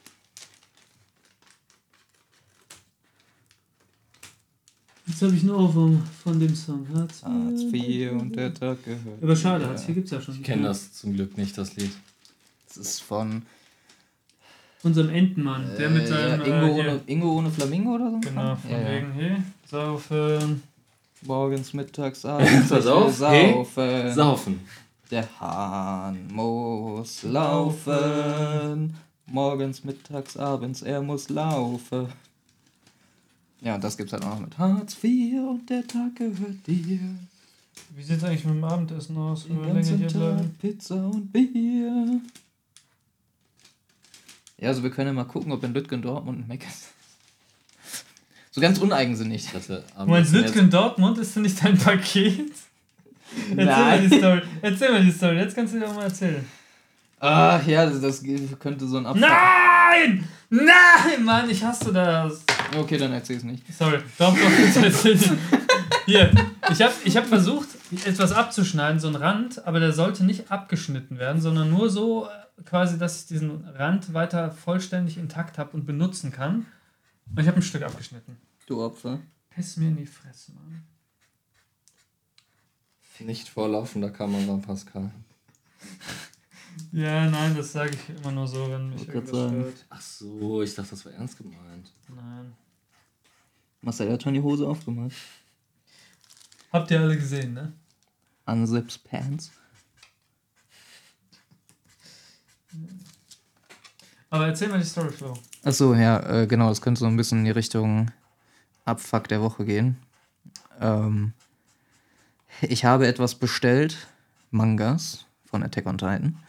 Jetzt 5.13 5.21
habe 5.21 5.35
ich 5.35 5.43
einen 5.43 5.51
Ohrwurm 5.51 6.01
von 6.23 6.39
dem 6.39 6.55
Song. 6.55 6.87
Hartz 6.91 7.21
Hartz 7.21 7.61
IV 7.71 8.13
und 8.13 8.35
der 8.35 8.51
Tag 8.51 8.83
gehört. 8.83 9.21
Aber 9.21 9.35
schade. 9.35 9.67
Hartz 9.67 9.87
IV 9.87 9.93
gibt 9.93 10.05
es 10.05 10.11
ja 10.11 10.19
schon. 10.19 10.33
Ich 10.33 10.41
kenne 10.41 10.63
das 10.63 10.91
zum 10.91 11.13
Glück 11.13 11.37
nicht, 11.37 11.55
das 11.55 11.75
Lied. 11.75 11.91
Das 12.67 12.77
ist 12.77 13.03
von 13.03 13.43
Unserem 14.81 15.09
Entenmann, 15.11 15.69
der 15.77 15.91
mit 15.91 16.05
äh, 16.05 16.07
seinem. 16.07 16.39
ja, 16.39 16.45
Ingo, 16.47 16.65
äh, 16.65 16.79
ohne, 16.79 17.01
Ingo 17.05 17.37
ohne 17.37 17.51
Flamingo 17.51 17.93
oder 17.93 18.09
so? 18.09 18.19
Genau, 18.21 18.55
von 18.55 18.71
ja, 18.71 18.79
ja. 18.79 18.91
wegen, 18.91 19.11
hey, 19.11 19.37
saufen. 19.69 20.63
Morgens, 21.21 21.73
mittags, 21.73 22.25
abends. 22.25 22.69
Pass 22.69 22.79
ich 22.79 22.85
will 22.85 22.91
auf, 22.91 23.21
hey. 23.21 23.53
Saufen. 23.53 24.13
Saufen. 24.15 24.59
Der 25.11 25.27
Hahn 25.39 26.27
muss 26.31 27.21
laufen. 27.21 28.95
Morgens, 29.27 29.83
mittags, 29.83 30.37
abends, 30.37 30.81
er 30.81 31.03
muss 31.03 31.29
laufen. 31.29 32.07
Ja, 33.63 33.75
und 33.75 33.83
das 33.83 33.95
gibt's 33.95 34.11
halt 34.11 34.23
auch 34.25 34.31
noch 34.31 34.41
mit 34.41 34.57
Hartz 34.57 34.97
IV 35.01 35.35
und 35.49 35.69
der 35.69 35.87
Tag 35.87 36.17
gehört 36.17 36.67
dir. 36.67 36.99
Wie 37.95 38.03
sieht 38.03 38.17
es 38.17 38.23
eigentlich 38.23 38.43
mit 38.43 38.55
dem 38.55 38.63
Abendessen 38.63 39.17
aus? 39.17 39.45
Den 39.45 39.55
Wenn 39.55 39.67
wir 39.67 39.73
länger 39.73 39.75
ganzen 39.75 39.97
hier 39.99 40.07
bleiben? 40.07 40.37
Tag 40.37 40.59
Pizza 40.59 40.95
und 40.95 41.31
Bier. 41.31 42.19
Ja, 44.57 44.67
also 44.67 44.83
wir 44.83 44.89
können 44.89 45.07
ja 45.07 45.13
mal 45.13 45.23
gucken, 45.23 45.51
ob 45.53 45.63
in 45.63 45.73
Lütgen 45.73 46.01
Dortmund 46.01 46.39
ein 46.39 46.47
Mac 46.47 46.65
ist. 46.67 46.89
So 48.51 48.59
ganz 48.59 48.79
uneigensinnig. 48.79 49.47
Du 49.49 50.05
meinst 50.05 50.33
Lütgen 50.33 50.69
Dortmund 50.69 51.17
ist 51.17 51.35
denn 51.35 51.43
nicht 51.43 51.63
dein 51.63 51.77
Paket? 51.77 52.51
Erzähl 53.55 53.65
mal 53.65 54.07
die 54.07 54.17
Story. 54.17 54.41
Erzähl 54.61 54.91
mal 54.91 55.03
die 55.03 55.11
Story. 55.11 55.37
Jetzt 55.37 55.55
kannst 55.55 55.73
du 55.73 55.79
dir 55.79 55.89
auch 55.89 55.95
mal 55.95 56.03
erzählen. 56.03 56.45
Ah, 57.19 57.61
ja, 57.65 57.85
das, 57.85 58.01
das 58.01 58.21
könnte 58.59 58.85
so 58.85 58.97
ein 58.97 59.05
Abfall. 59.05 59.21
Nein! 59.21 60.27
Nein, 60.49 61.23
Mann, 61.23 61.49
ich 61.49 61.63
hasse 61.63 61.93
das. 61.93 62.43
Okay, 62.77 62.97
dann 62.97 63.13
erzähl's 63.13 63.43
nicht. 63.43 63.63
Sorry. 63.73 63.99
Doch, 64.17 64.35
doch, 64.35 64.83
erzähl. 64.83 65.19
Hier, 66.05 66.31
ich 66.71 66.81
habe 66.81 66.93
ich 67.05 67.15
hab 67.15 67.25
versucht, 67.27 67.69
etwas 68.05 68.31
abzuschneiden, 68.31 68.99
so 68.99 69.07
einen 69.07 69.15
Rand, 69.15 69.65
aber 69.65 69.79
der 69.79 69.93
sollte 69.93 70.25
nicht 70.25 70.51
abgeschnitten 70.51 71.17
werden, 71.17 71.41
sondern 71.41 71.69
nur 71.69 71.89
so 71.89 72.27
äh, 72.27 72.63
quasi, 72.63 72.97
dass 72.97 73.21
ich 73.21 73.27
diesen 73.27 73.65
Rand 73.67 74.13
weiter 74.13 74.51
vollständig 74.51 75.17
intakt 75.17 75.57
habe 75.57 75.71
und 75.71 75.85
benutzen 75.85 76.31
kann. 76.31 76.65
Und 77.29 77.39
ich 77.39 77.47
habe 77.47 77.57
ein 77.57 77.63
Stück 77.63 77.83
abgeschnitten. 77.83 78.37
Du 78.65 78.81
Opfer. 78.83 79.19
Piss 79.49 79.77
mir 79.77 79.89
in 79.89 79.97
die 79.97 80.05
Fresse, 80.05 80.51
Mann. 80.53 80.83
Nicht 83.19 83.47
vor 83.47 83.69
laufender 83.69 84.09
Kamera, 84.09 84.57
Pascal. 84.57 85.11
Ja, 86.91 87.29
nein, 87.29 87.55
das 87.55 87.71
sage 87.71 87.91
ich 87.91 88.15
immer 88.17 88.31
nur 88.31 88.47
so, 88.47 88.69
wenn 88.69 88.89
mich 88.89 89.07
irgendwas 89.07 89.49
stört. 89.49 89.85
Ach 89.89 90.01
so, 90.01 90.61
ich 90.61 90.75
dachte, 90.75 90.91
das 90.91 91.05
war 91.05 91.13
ernst 91.13 91.37
gemeint. 91.37 91.91
Nein. 92.07 92.53
Marcel 93.81 94.11
hat 94.11 94.23
schon 94.23 94.33
die 94.33 94.41
Hose 94.41 94.67
aufgemacht. 94.67 95.13
Habt 96.71 96.91
ihr 96.91 97.01
alle 97.01 97.17
gesehen, 97.17 97.53
ne? 97.53 97.73
Unzips 98.45 98.97
Pants. 98.97 99.51
Aber 104.29 104.47
erzähl 104.47 104.69
mal 104.69 104.79
die 104.79 104.85
Story, 104.85 105.11
Flo. 105.11 105.33
Achso, 105.63 105.93
ja, 105.93 106.41
äh, 106.41 106.47
genau, 106.47 106.69
das 106.69 106.81
könnte 106.81 106.99
so 106.99 107.05
ein 107.05 107.17
bisschen 107.17 107.39
in 107.39 107.45
die 107.45 107.51
Richtung 107.51 108.09
Abfuck 108.85 109.27
der 109.27 109.41
Woche 109.41 109.65
gehen. 109.65 109.97
Ähm, 110.79 111.33
ich 112.61 112.85
habe 112.85 113.07
etwas 113.07 113.35
bestellt, 113.35 114.07
Mangas 114.49 115.25
von 115.45 115.63
Attack 115.63 115.85
on 115.85 115.97
Titan. 115.97 116.39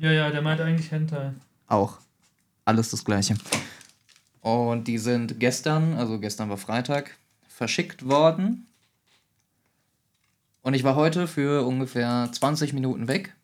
Ja, 0.00 0.10
ja, 0.12 0.30
der 0.30 0.40
meint 0.40 0.62
eigentlich 0.62 0.90
Hentai. 0.90 1.34
Auch. 1.66 1.98
Alles 2.64 2.90
das 2.90 3.04
gleiche. 3.04 3.34
Und 4.40 4.88
die 4.88 4.96
sind 4.96 5.38
gestern, 5.38 5.92
also 5.92 6.18
gestern 6.18 6.48
war 6.48 6.56
Freitag, 6.56 7.18
verschickt 7.48 8.08
worden. 8.08 8.66
Und 10.62 10.72
ich 10.72 10.84
war 10.84 10.94
heute 10.94 11.26
für 11.26 11.66
ungefähr 11.66 12.30
20 12.32 12.72
Minuten 12.72 13.08
weg, 13.08 13.34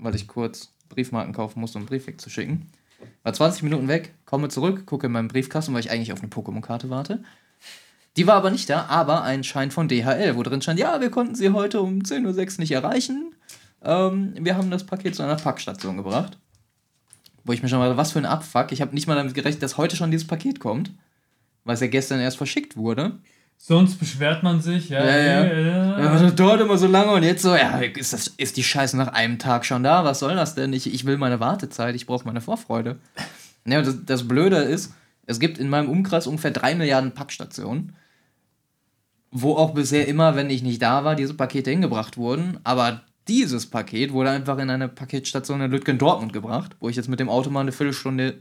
weil 0.00 0.16
ich 0.16 0.26
kurz 0.26 0.72
Briefmarken 0.88 1.32
kaufen 1.32 1.60
musste, 1.60 1.78
um 1.78 1.82
einen 1.82 1.88
Brief 1.88 2.08
wegzuschicken. 2.08 2.66
War 3.22 3.32
20 3.32 3.62
Minuten 3.62 3.86
weg, 3.86 4.14
komme 4.24 4.48
zurück, 4.48 4.86
gucke 4.86 5.06
in 5.06 5.12
meinen 5.12 5.28
Briefkasten, 5.28 5.74
weil 5.74 5.80
ich 5.80 5.92
eigentlich 5.92 6.12
auf 6.12 6.20
eine 6.20 6.28
Pokémon-Karte 6.28 6.90
warte. 6.90 7.22
Die 8.16 8.26
war 8.26 8.34
aber 8.34 8.50
nicht 8.50 8.68
da, 8.68 8.86
aber 8.86 9.22
ein 9.22 9.44
Schein 9.44 9.70
von 9.70 9.86
DHL, 9.86 10.34
wo 10.34 10.42
drin 10.42 10.60
stand, 10.60 10.80
ja, 10.80 11.00
wir 11.00 11.10
konnten 11.10 11.36
sie 11.36 11.50
heute 11.50 11.80
um 11.80 12.00
10.06 12.00 12.54
Uhr 12.54 12.60
nicht 12.60 12.72
erreichen. 12.72 13.34
Ähm, 13.84 14.34
wir 14.38 14.56
haben 14.56 14.70
das 14.70 14.84
Paket 14.84 15.14
zu 15.14 15.22
einer 15.22 15.36
Packstation 15.36 15.96
gebracht. 15.96 16.38
Wo 17.44 17.52
ich 17.52 17.62
mir 17.62 17.68
schon 17.68 17.78
mal, 17.78 17.96
was 17.96 18.12
für 18.12 18.18
ein 18.18 18.26
Abfuck. 18.26 18.72
Ich 18.72 18.80
habe 18.80 18.94
nicht 18.94 19.06
mal 19.06 19.16
damit 19.16 19.34
gerechnet, 19.34 19.62
dass 19.62 19.76
heute 19.76 19.96
schon 19.96 20.10
dieses 20.10 20.26
Paket 20.26 20.60
kommt. 20.60 20.92
Weil 21.64 21.74
es 21.74 21.80
ja 21.80 21.86
gestern 21.86 22.20
erst 22.20 22.36
verschickt 22.36 22.76
wurde. 22.76 23.18
Sonst 23.56 23.98
beschwert 23.98 24.42
man 24.42 24.60
sich, 24.60 24.90
ja. 24.90 25.04
Ja, 25.04 25.16
ja. 25.16 25.44
ja, 25.44 25.98
ja. 26.00 26.18
Das 26.18 26.34
dauert 26.34 26.60
immer 26.60 26.76
so 26.76 26.86
lange 26.86 27.12
und 27.12 27.22
jetzt 27.22 27.42
so, 27.42 27.54
ja, 27.54 27.78
ist, 27.78 28.12
das, 28.12 28.26
ist 28.28 28.56
die 28.56 28.62
Scheiße 28.62 28.96
nach 28.96 29.08
einem 29.08 29.38
Tag 29.38 29.64
schon 29.64 29.82
da? 29.82 30.04
Was 30.04 30.18
soll 30.18 30.34
das 30.34 30.54
denn? 30.54 30.72
Ich, 30.72 30.92
ich 30.92 31.06
will 31.06 31.16
meine 31.16 31.40
Wartezeit, 31.40 31.94
ich 31.94 32.06
brauche 32.06 32.26
meine 32.26 32.40
Vorfreude. 32.40 32.98
Ja, 33.66 33.80
das, 33.80 34.04
das 34.04 34.28
Blöde 34.28 34.58
ist, 34.58 34.92
es 35.24 35.40
gibt 35.40 35.56
in 35.56 35.70
meinem 35.70 35.88
Umkreis 35.88 36.26
ungefähr 36.26 36.50
drei 36.50 36.74
Milliarden 36.74 37.12
Packstationen, 37.12 37.96
wo 39.30 39.56
auch 39.56 39.72
bisher 39.72 40.06
immer, 40.06 40.36
wenn 40.36 40.50
ich 40.50 40.62
nicht 40.62 40.82
da 40.82 41.02
war, 41.02 41.14
diese 41.14 41.32
Pakete 41.32 41.70
hingebracht 41.70 42.18
wurden. 42.18 42.60
Aber 42.62 43.00
dieses 43.28 43.66
Paket 43.66 44.12
wurde 44.12 44.30
einfach 44.30 44.58
in 44.58 44.70
eine 44.70 44.88
Paketstation 44.88 45.60
in 45.60 45.70
Lütgen-Dortmund 45.70 46.32
gebracht, 46.32 46.76
wo 46.80 46.88
ich 46.88 46.96
jetzt 46.96 47.08
mit 47.08 47.20
dem 47.20 47.28
Auto 47.28 47.50
mal 47.50 47.60
eine 47.60 47.72
Viertelstunde 47.72 48.40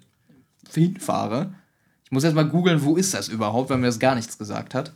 hinfahre. 0.73 1.53
Ich 2.05 2.11
muss 2.11 2.23
jetzt 2.23 2.35
mal 2.35 2.47
googeln, 2.47 2.83
wo 2.83 2.95
ist 2.95 3.13
das 3.13 3.29
überhaupt, 3.29 3.69
weil 3.69 3.77
mir 3.77 3.87
das 3.87 3.99
gar 3.99 4.15
nichts 4.15 4.37
gesagt 4.37 4.75
hat. 4.75 4.93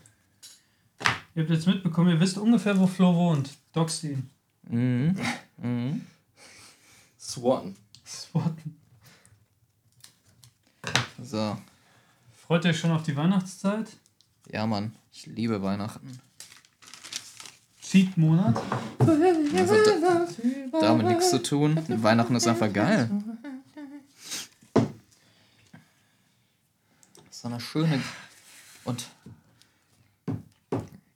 Ihr 1.35 1.43
habt 1.43 1.51
jetzt 1.51 1.67
mitbekommen, 1.67 2.09
ihr 2.09 2.19
wisst 2.19 2.37
ungefähr, 2.37 2.77
wo 2.79 2.87
Flo 2.87 3.15
wohnt. 3.15 3.51
Doxt 3.73 4.03
ihn. 4.03 4.29
Mhm. 4.63 5.15
Mhm. 5.57 6.01
Swan. 7.19 7.75
Swatten. 8.05 8.77
So. 11.21 11.57
Freut 12.47 12.65
ihr 12.65 12.71
euch 12.71 12.79
schon 12.79 12.91
auf 12.91 13.03
die 13.03 13.15
Weihnachtszeit? 13.15 13.97
Ja, 14.51 14.65
Mann. 14.65 14.95
Ich 15.11 15.25
liebe 15.25 15.61
Weihnachten. 15.61 16.19
Cheat-Monat? 17.89 18.61
Also 18.99 19.75
da, 20.71 20.81
damit 20.81 21.07
nichts 21.07 21.29
zu 21.29 21.41
tun. 21.41 21.81
Weihnachten 21.87 22.35
ist 22.35 22.47
einfach 22.47 22.71
geil. 22.71 23.09
So 27.31 27.47
eine 27.47 27.59
schöne 27.59 28.01
und 28.83 29.07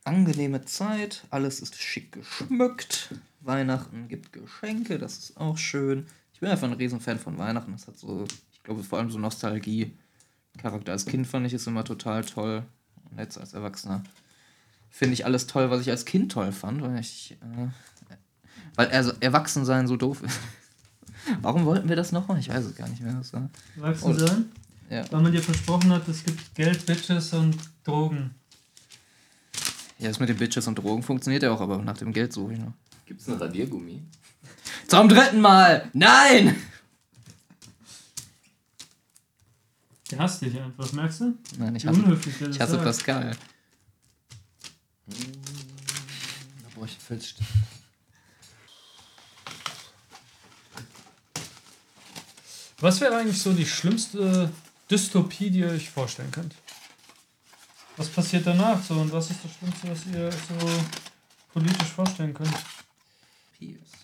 angenehme 0.05 0.63
Zeit. 0.65 1.25
Alles 1.29 1.59
ist 1.59 1.75
schick 1.75 2.13
geschmückt. 2.13 3.15
Weihnachten 3.41 4.07
gibt 4.07 4.31
Geschenke, 4.31 4.97
das 4.97 5.17
ist 5.17 5.37
auch 5.37 5.57
schön. 5.57 6.05
Ich 6.33 6.39
bin 6.39 6.49
einfach 6.49 6.67
ein 6.67 6.73
Riesenfan 6.73 7.19
von 7.19 7.37
Weihnachten. 7.37 7.73
Das 7.73 7.87
hat 7.87 7.97
so, 7.97 8.25
ich 8.51 8.63
glaube, 8.63 8.83
vor 8.83 8.99
allem 8.99 9.11
so 9.11 9.19
Nostalgie-Charakter. 9.19 10.91
Als 10.91 11.05
Kind 11.05 11.27
fand 11.27 11.47
ich 11.47 11.53
es 11.53 11.67
immer 11.67 11.83
total 11.83 12.23
toll. 12.23 12.63
Und 13.09 13.19
jetzt 13.19 13.37
als 13.37 13.53
Erwachsener 13.53 14.03
finde 14.91 15.13
ich 15.13 15.25
alles 15.25 15.47
toll, 15.47 15.71
was 15.71 15.81
ich 15.81 15.89
als 15.89 16.05
Kind 16.05 16.31
toll 16.31 16.51
fand, 16.51 16.81
weil 16.83 16.99
ich. 16.99 17.31
Äh, 17.41 17.67
weil 18.75 18.87
er, 18.89 19.15
Erwachsensein 19.19 19.87
so 19.87 19.97
doof 19.97 20.21
ist. 20.23 20.39
Warum 21.41 21.65
wollten 21.65 21.89
wir 21.89 21.95
das 21.95 22.11
nochmal? 22.11 22.39
Ich 22.39 22.49
weiß 22.49 22.65
es 22.65 22.75
gar 22.75 22.87
nicht 22.87 23.01
mehr. 23.01 23.13
Das 23.13 23.33
war. 23.33 23.49
Erwachsen 23.75 24.11
Oh. 24.11 24.13
sein? 24.13 24.51
Ja. 24.89 25.03
Weil 25.11 25.21
man 25.21 25.31
dir 25.31 25.41
versprochen 25.41 25.91
hat, 25.91 26.07
es 26.07 26.23
gibt 26.23 26.53
Geld, 26.55 26.85
Bitches 26.85 27.33
und 27.33 27.57
Drogen. 27.83 28.35
ja, 29.99 30.07
das 30.09 30.19
mit 30.19 30.29
den 30.29 30.37
Bitches 30.37 30.67
und 30.67 30.75
Drogen 30.75 31.01
funktioniert 31.03 31.43
ja 31.43 31.51
auch, 31.51 31.61
aber 31.61 31.77
nach 31.79 31.97
dem 31.97 32.11
Geld 32.11 32.33
suche 32.33 32.53
ich 32.53 32.59
noch. 32.59 32.73
Gibt's 33.05 33.27
ein 33.27 33.35
Radiergummi? 33.35 34.01
Zum 34.87 35.07
dritten 35.07 35.39
Mal! 35.41 35.89
Nein! 35.93 36.55
Der 40.11 40.19
hasst 40.19 40.41
dich 40.41 40.59
einfach, 40.59 40.91
merkst 40.91 41.21
du? 41.21 41.33
Nein, 41.57 41.75
ich 41.75 41.85
hasse, 41.87 42.01
ich 42.49 42.59
hasse 42.59 42.71
sagt. 42.73 42.83
Pascal. 42.83 43.31
Da 45.11 46.69
brauche 46.75 46.85
ich 46.85 46.91
einen 46.91 47.01
Filzstift. 47.01 47.49
Was 52.79 52.99
wäre 52.99 53.15
eigentlich 53.15 53.39
so 53.39 53.53
die 53.53 53.65
schlimmste 53.65 54.51
Dystopie, 54.89 55.51
die 55.51 55.59
ihr 55.59 55.69
euch 55.69 55.89
vorstellen 55.89 56.31
könnt? 56.31 56.55
Was 57.97 58.09
passiert 58.09 58.47
danach 58.47 58.83
so 58.83 58.95
und 58.95 59.11
was 59.11 59.29
ist 59.29 59.39
das 59.43 59.53
Schlimmste, 59.53 59.89
was 59.89 60.05
ihr 60.07 60.25
euch 60.25 60.33
so 60.33 60.67
politisch 61.53 61.89
vorstellen 61.89 62.33
könnt? 62.33 62.55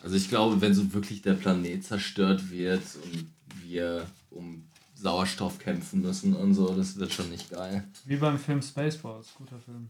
Also 0.04 0.16
ich 0.16 0.30
glaube, 0.30 0.62
wenn 0.62 0.74
so 0.74 0.94
wirklich 0.94 1.24
der 1.24 1.34
Planet 1.34 1.84
zerstört 1.84 2.52
wird 2.52 2.84
und 3.04 3.34
wir 3.64 4.06
um 4.30 4.64
Sauerstoff 4.96 5.58
kämpfen 5.60 6.02
müssen 6.02 6.36
und 6.36 6.54
so, 6.54 6.74
das 6.76 6.98
wird 6.98 7.12
schon 7.12 7.30
nicht 7.30 7.50
geil. 7.50 7.88
Wie 8.06 8.18
beim 8.18 8.38
Film 8.38 8.62
Spaceballs, 8.62 9.34
guter 9.36 9.60
Film. 9.60 9.90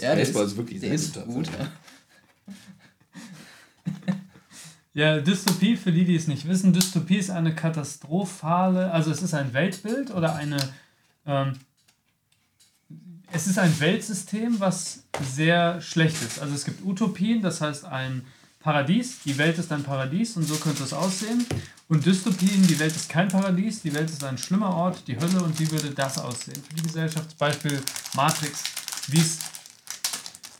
Ja, 0.00 0.14
der 0.14 0.16
Baseball 0.16 0.44
ist, 0.44 0.52
ist 0.52 0.56
wirklich 0.56 0.80
der 0.80 0.98
sehr 0.98 1.22
ist 1.22 1.26
gut. 1.26 1.48
Ja, 4.98 5.20
Dystopie, 5.20 5.76
für 5.76 5.92
die, 5.92 6.04
die 6.04 6.16
es 6.16 6.26
nicht 6.26 6.48
wissen, 6.48 6.72
Dystopie 6.72 7.18
ist 7.18 7.30
eine 7.30 7.54
katastrophale, 7.54 8.90
also 8.90 9.12
es 9.12 9.22
ist 9.22 9.32
ein 9.32 9.52
Weltbild 9.54 10.10
oder 10.10 10.34
eine, 10.34 10.56
ähm, 11.24 11.52
es 13.30 13.46
ist 13.46 13.60
ein 13.60 13.78
Weltsystem, 13.78 14.58
was 14.58 15.04
sehr 15.22 15.80
schlecht 15.80 16.20
ist. 16.22 16.40
Also 16.40 16.52
es 16.52 16.64
gibt 16.64 16.84
Utopien, 16.84 17.42
das 17.42 17.60
heißt 17.60 17.84
ein 17.84 18.24
Paradies, 18.58 19.20
die 19.24 19.38
Welt 19.38 19.56
ist 19.58 19.70
ein 19.70 19.84
Paradies 19.84 20.36
und 20.36 20.42
so 20.42 20.56
könnte 20.56 20.82
es 20.82 20.92
aussehen. 20.92 21.46
Und 21.88 22.04
Dystopien, 22.04 22.66
die 22.66 22.80
Welt 22.80 22.96
ist 22.96 23.08
kein 23.08 23.28
Paradies, 23.28 23.82
die 23.82 23.94
Welt 23.94 24.10
ist 24.10 24.24
ein 24.24 24.36
schlimmer 24.36 24.74
Ort, 24.74 25.06
die 25.06 25.16
Hölle 25.16 25.40
und 25.44 25.60
wie 25.60 25.70
würde 25.70 25.90
das 25.90 26.18
aussehen? 26.18 26.60
Für 26.68 26.74
die 26.74 26.82
Gesellschaft, 26.82 27.38
Beispiel 27.38 27.80
Matrix, 28.14 28.64
wie 29.06 29.20
es 29.20 29.38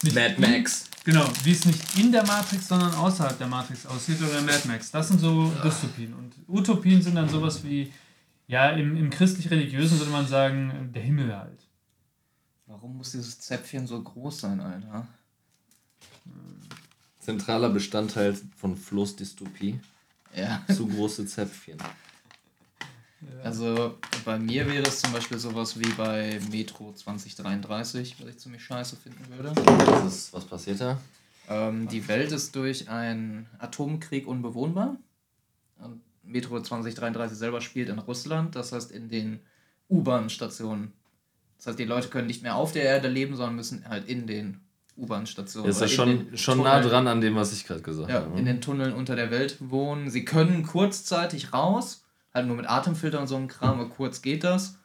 nicht 0.02 0.14
Mad 0.14 0.34
Max. 0.38 0.84
Genau, 1.04 1.26
wie 1.42 1.52
es 1.52 1.64
nicht 1.64 1.98
in 1.98 2.12
der 2.12 2.26
Matrix, 2.26 2.68
sondern 2.68 2.94
außerhalb 2.94 3.38
der 3.38 3.46
Matrix 3.46 3.86
aussieht 3.86 4.20
oder 4.20 4.40
Mad 4.42 4.66
Max. 4.66 4.90
Das 4.90 5.08
sind 5.08 5.20
so 5.20 5.50
Dystopien. 5.64 6.12
Und 6.14 6.34
Utopien 6.46 7.00
sind 7.00 7.14
dann 7.14 7.28
sowas 7.28 7.64
wie, 7.64 7.92
ja, 8.46 8.70
im, 8.70 8.96
im 8.96 9.10
christlich-religiösen 9.10 9.98
würde 9.98 10.10
man 10.10 10.26
sagen, 10.26 10.90
der 10.94 11.02
Himmel 11.02 11.34
halt. 11.36 11.66
Warum 12.66 12.98
muss 12.98 13.12
dieses 13.12 13.40
Zäpfchen 13.40 13.86
so 13.86 14.02
groß 14.02 14.40
sein, 14.40 14.60
Alter? 14.60 15.06
Zentraler 17.20 17.70
Bestandteil 17.70 18.38
von 18.56 18.76
Flo's 18.76 19.16
Dystopie. 19.16 19.80
Ja. 20.34 20.62
Zu 20.74 20.86
große 20.86 21.26
Zäpfchen. 21.26 21.78
Also 23.42 23.96
bei 24.24 24.38
mir 24.38 24.66
wäre 24.68 24.84
es 24.84 25.00
zum 25.00 25.12
Beispiel 25.12 25.38
sowas 25.38 25.78
wie 25.78 25.88
bei 25.90 26.38
Metro 26.50 26.92
2033, 26.92 28.16
was 28.20 28.28
ich 28.28 28.38
ziemlich 28.38 28.62
scheiße 28.64 28.96
finden 28.96 29.24
würde. 29.36 29.52
Was, 29.56 30.04
ist, 30.14 30.32
was 30.32 30.44
passiert 30.44 30.80
da? 30.80 31.00
Ähm, 31.48 31.88
die 31.88 32.06
Welt 32.08 32.30
ist 32.30 32.54
durch 32.54 32.88
einen 32.88 33.46
Atomkrieg 33.58 34.26
unbewohnbar. 34.26 34.96
Und 35.80 36.00
Metro 36.22 36.60
2033 36.60 37.36
selber 37.36 37.60
spielt 37.60 37.88
in 37.88 37.98
Russland, 37.98 38.54
das 38.54 38.72
heißt 38.72 38.92
in 38.92 39.08
den 39.08 39.40
U-Bahn-Stationen. 39.88 40.92
Das 41.56 41.68
heißt, 41.68 41.78
die 41.78 41.84
Leute 41.84 42.08
können 42.08 42.26
nicht 42.28 42.42
mehr 42.42 42.54
auf 42.54 42.72
der 42.72 42.84
Erde 42.84 43.08
leben, 43.08 43.34
sondern 43.34 43.56
müssen 43.56 43.88
halt 43.88 44.08
in 44.08 44.26
den 44.26 44.60
U-Bahn-Stationen. 44.96 45.66
Das 45.66 45.80
ist 45.80 45.96
ja 45.96 46.04
in 46.04 46.18
schon, 46.28 46.36
schon 46.36 46.62
nah 46.62 46.80
dran 46.80 47.08
an 47.08 47.20
dem, 47.20 47.34
was 47.34 47.52
ich 47.52 47.66
gerade 47.66 47.82
gesagt 47.82 48.10
Ja, 48.10 48.20
habe. 48.22 48.38
in 48.38 48.44
den 48.44 48.60
Tunneln 48.60 48.92
unter 48.92 49.16
der 49.16 49.30
Welt 49.30 49.56
wohnen. 49.60 50.10
Sie 50.10 50.24
können 50.24 50.64
kurzzeitig 50.64 51.52
raus, 51.52 52.04
halt 52.34 52.46
nur 52.46 52.56
mit 52.56 52.68
Atemfilter 52.68 53.20
und 53.20 53.26
so 53.26 53.36
einem 53.36 53.48
Kram, 53.48 53.80
aber 53.80 53.90
kurz 53.90 54.22
geht 54.22 54.44
das. 54.44 54.78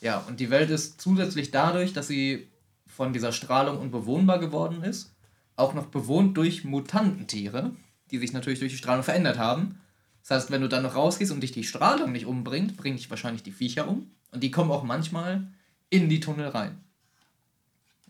Ja, 0.00 0.18
und 0.28 0.40
die 0.40 0.50
Welt 0.50 0.70
ist 0.70 1.00
zusätzlich 1.00 1.50
dadurch, 1.50 1.92
dass 1.92 2.08
sie 2.08 2.48
von 2.86 3.12
dieser 3.12 3.32
Strahlung 3.32 3.78
unbewohnbar 3.78 4.38
geworden 4.38 4.82
ist, 4.82 5.14
auch 5.56 5.74
noch 5.74 5.86
bewohnt 5.86 6.36
durch 6.36 6.64
Mutantentiere, 6.64 7.72
die 8.10 8.18
sich 8.18 8.32
natürlich 8.32 8.58
durch 8.58 8.72
die 8.72 8.78
Strahlung 8.78 9.04
verändert 9.04 9.38
haben. 9.38 9.78
Das 10.22 10.30
heißt, 10.30 10.50
wenn 10.50 10.62
du 10.62 10.68
dann 10.68 10.82
noch 10.82 10.94
rausgehst 10.94 11.32
und 11.32 11.40
dich 11.40 11.52
die 11.52 11.64
Strahlung 11.64 12.12
nicht 12.12 12.26
umbringt, 12.26 12.76
bringt 12.76 12.98
dich 12.98 13.10
wahrscheinlich 13.10 13.42
die 13.42 13.52
Viecher 13.52 13.88
um. 13.88 14.10
Und 14.32 14.42
die 14.42 14.50
kommen 14.50 14.70
auch 14.70 14.84
manchmal 14.84 15.46
in 15.90 16.08
die 16.08 16.20
Tunnel 16.20 16.48
rein. 16.48 16.78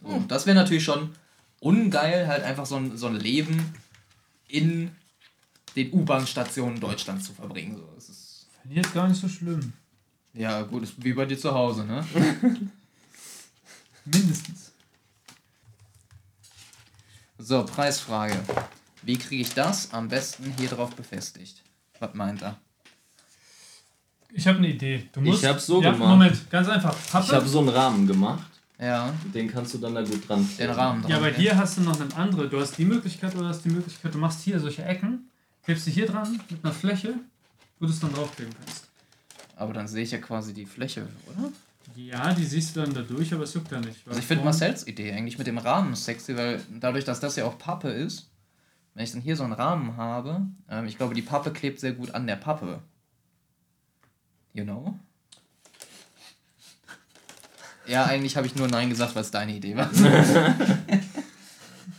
So, 0.03 0.09
und 0.09 0.31
das 0.31 0.47
wäre 0.47 0.57
natürlich 0.57 0.85
schon 0.85 1.11
ungeil, 1.61 2.27
halt 2.27 2.43
einfach 2.45 2.67
so 2.67 2.77
ein, 2.77 2.97
so 2.97 3.07
ein 3.07 3.17
Leben 3.17 3.75
in 4.49 4.91
den 5.77 5.93
U-Bahn-Stationen 5.93 6.81
Deutschlands 6.81 7.27
zu 7.27 7.33
verbringen. 7.33 7.77
So, 7.77 7.89
das 7.95 8.09
ist, 8.09 8.47
Finde 8.62 8.77
ich 8.79 8.85
jetzt 8.85 8.95
gar 8.95 9.09
nicht 9.09 9.21
so 9.21 9.29
schlimm. 9.29 9.73
Ja, 10.33 10.62
gut, 10.62 10.83
ist 10.85 11.03
wie 11.03 11.12
bei 11.12 11.27
dir 11.27 11.39
zu 11.39 11.53
Hause, 11.53 11.85
ne? 11.85 12.05
Mindestens. 14.05 14.73
So, 17.39 17.65
Preisfrage. 17.65 18.39
Wie 19.03 19.17
kriege 19.17 19.43
ich 19.43 19.55
das 19.55 19.93
am 19.93 20.09
besten 20.09 20.55
hier 20.59 20.69
drauf 20.69 20.95
befestigt? 20.95 21.62
Was 21.99 22.15
meint 22.15 22.43
er? 22.43 22.59
Ich 24.33 24.47
habe 24.47 24.59
eine 24.59 24.69
Idee. 24.69 25.09
Du 25.12 25.21
musst, 25.21 25.43
Ich 25.43 25.49
hab's 25.49 25.67
so 25.67 25.83
ja, 25.83 25.91
gemacht. 25.93 26.09
Moment, 26.11 26.50
ganz 26.50 26.69
einfach. 26.69 26.95
Pappe. 27.11 27.27
Ich 27.27 27.33
habe 27.33 27.49
so 27.49 27.61
einen 27.61 27.71
Rahmen 27.71 28.07
gemacht. 28.07 28.47
Ja, 28.79 29.12
Den 29.35 29.49
kannst 29.49 29.75
du 29.75 29.79
dann 29.79 29.95
da 29.95 30.03
gut 30.03 30.27
dran 30.27 30.49
den 30.59 30.71
Rahmen 30.71 31.03
dran. 31.03 31.11
ja, 31.11 31.17
aber 31.19 31.31
ne? 31.31 31.37
hier 31.37 31.57
hast 31.57 31.77
du 31.77 31.83
noch 31.83 32.00
eine 32.00 32.15
andere. 32.15 32.49
Du 32.49 32.59
hast 32.61 32.79
die 32.79 32.85
Möglichkeit 32.87 33.35
oder 33.37 33.49
hast 33.49 33.65
die 33.65 33.69
Möglichkeit, 33.69 34.15
du 34.15 34.19
machst 34.19 34.41
hier 34.43 34.59
solche 34.59 34.85
Ecken, 34.85 35.30
klebst 35.71 35.85
sie 35.85 35.93
hier 35.93 36.07
dran 36.07 36.41
mit 36.50 36.65
einer 36.65 36.75
Fläche, 36.75 37.15
wo 37.79 37.87
du 37.87 37.93
es 37.93 38.00
dann 38.00 38.12
draufkleben 38.12 38.53
kannst. 38.59 38.89
Aber 39.55 39.73
dann 39.73 39.87
sehe 39.87 40.03
ich 40.03 40.11
ja 40.11 40.19
quasi 40.19 40.53
die 40.53 40.67
Fläche, 40.67 41.07
oder? 41.27 41.53
Ja, 41.95 42.35
die 42.35 42.45
siehst 42.45 42.75
du 42.75 42.81
dann 42.81 42.93
da 42.93 43.03
durch, 43.03 43.33
aber 43.33 43.45
es 43.45 43.55
juckt 43.55 43.71
ja 43.71 43.79
nicht. 43.79 44.00
Also 44.05 44.19
ich 44.19 44.27
finde 44.27 44.43
Marcells 44.43 44.89
Idee 44.89 45.12
eigentlich 45.12 45.39
mit 45.39 45.47
dem 45.47 45.59
Rahmen 45.59 45.95
sexy, 45.95 46.37
weil 46.37 46.61
dadurch, 46.81 47.05
dass 47.05 47.21
das 47.21 47.37
ja 47.37 47.45
auch 47.45 47.57
Pappe 47.57 47.89
ist, 47.89 48.29
wenn 48.95 49.05
ich 49.05 49.12
dann 49.12 49.21
hier 49.21 49.37
so 49.37 49.45
einen 49.45 49.53
Rahmen 49.53 49.97
habe, 49.97 50.45
ähm, 50.69 50.87
ich 50.87 50.97
glaube, 50.97 51.15
die 51.15 51.23
Pappe 51.23 51.53
klebt 51.53 51.79
sehr 51.79 51.93
gut 51.93 52.17
an 52.17 52.27
der 52.27 52.35
Pappe. 52.35 52.81
You 54.53 54.65
know? 54.65 54.99
Ja, 57.87 58.07
eigentlich 58.07 58.37
habe 58.37 58.49
ich 58.49 58.57
nur 58.57 58.67
Nein 58.67 58.91
gesagt, 58.91 59.15
weil 59.15 59.23
es 59.23 59.31
deine 59.31 59.55
Idee 59.55 59.77
war. 59.77 59.89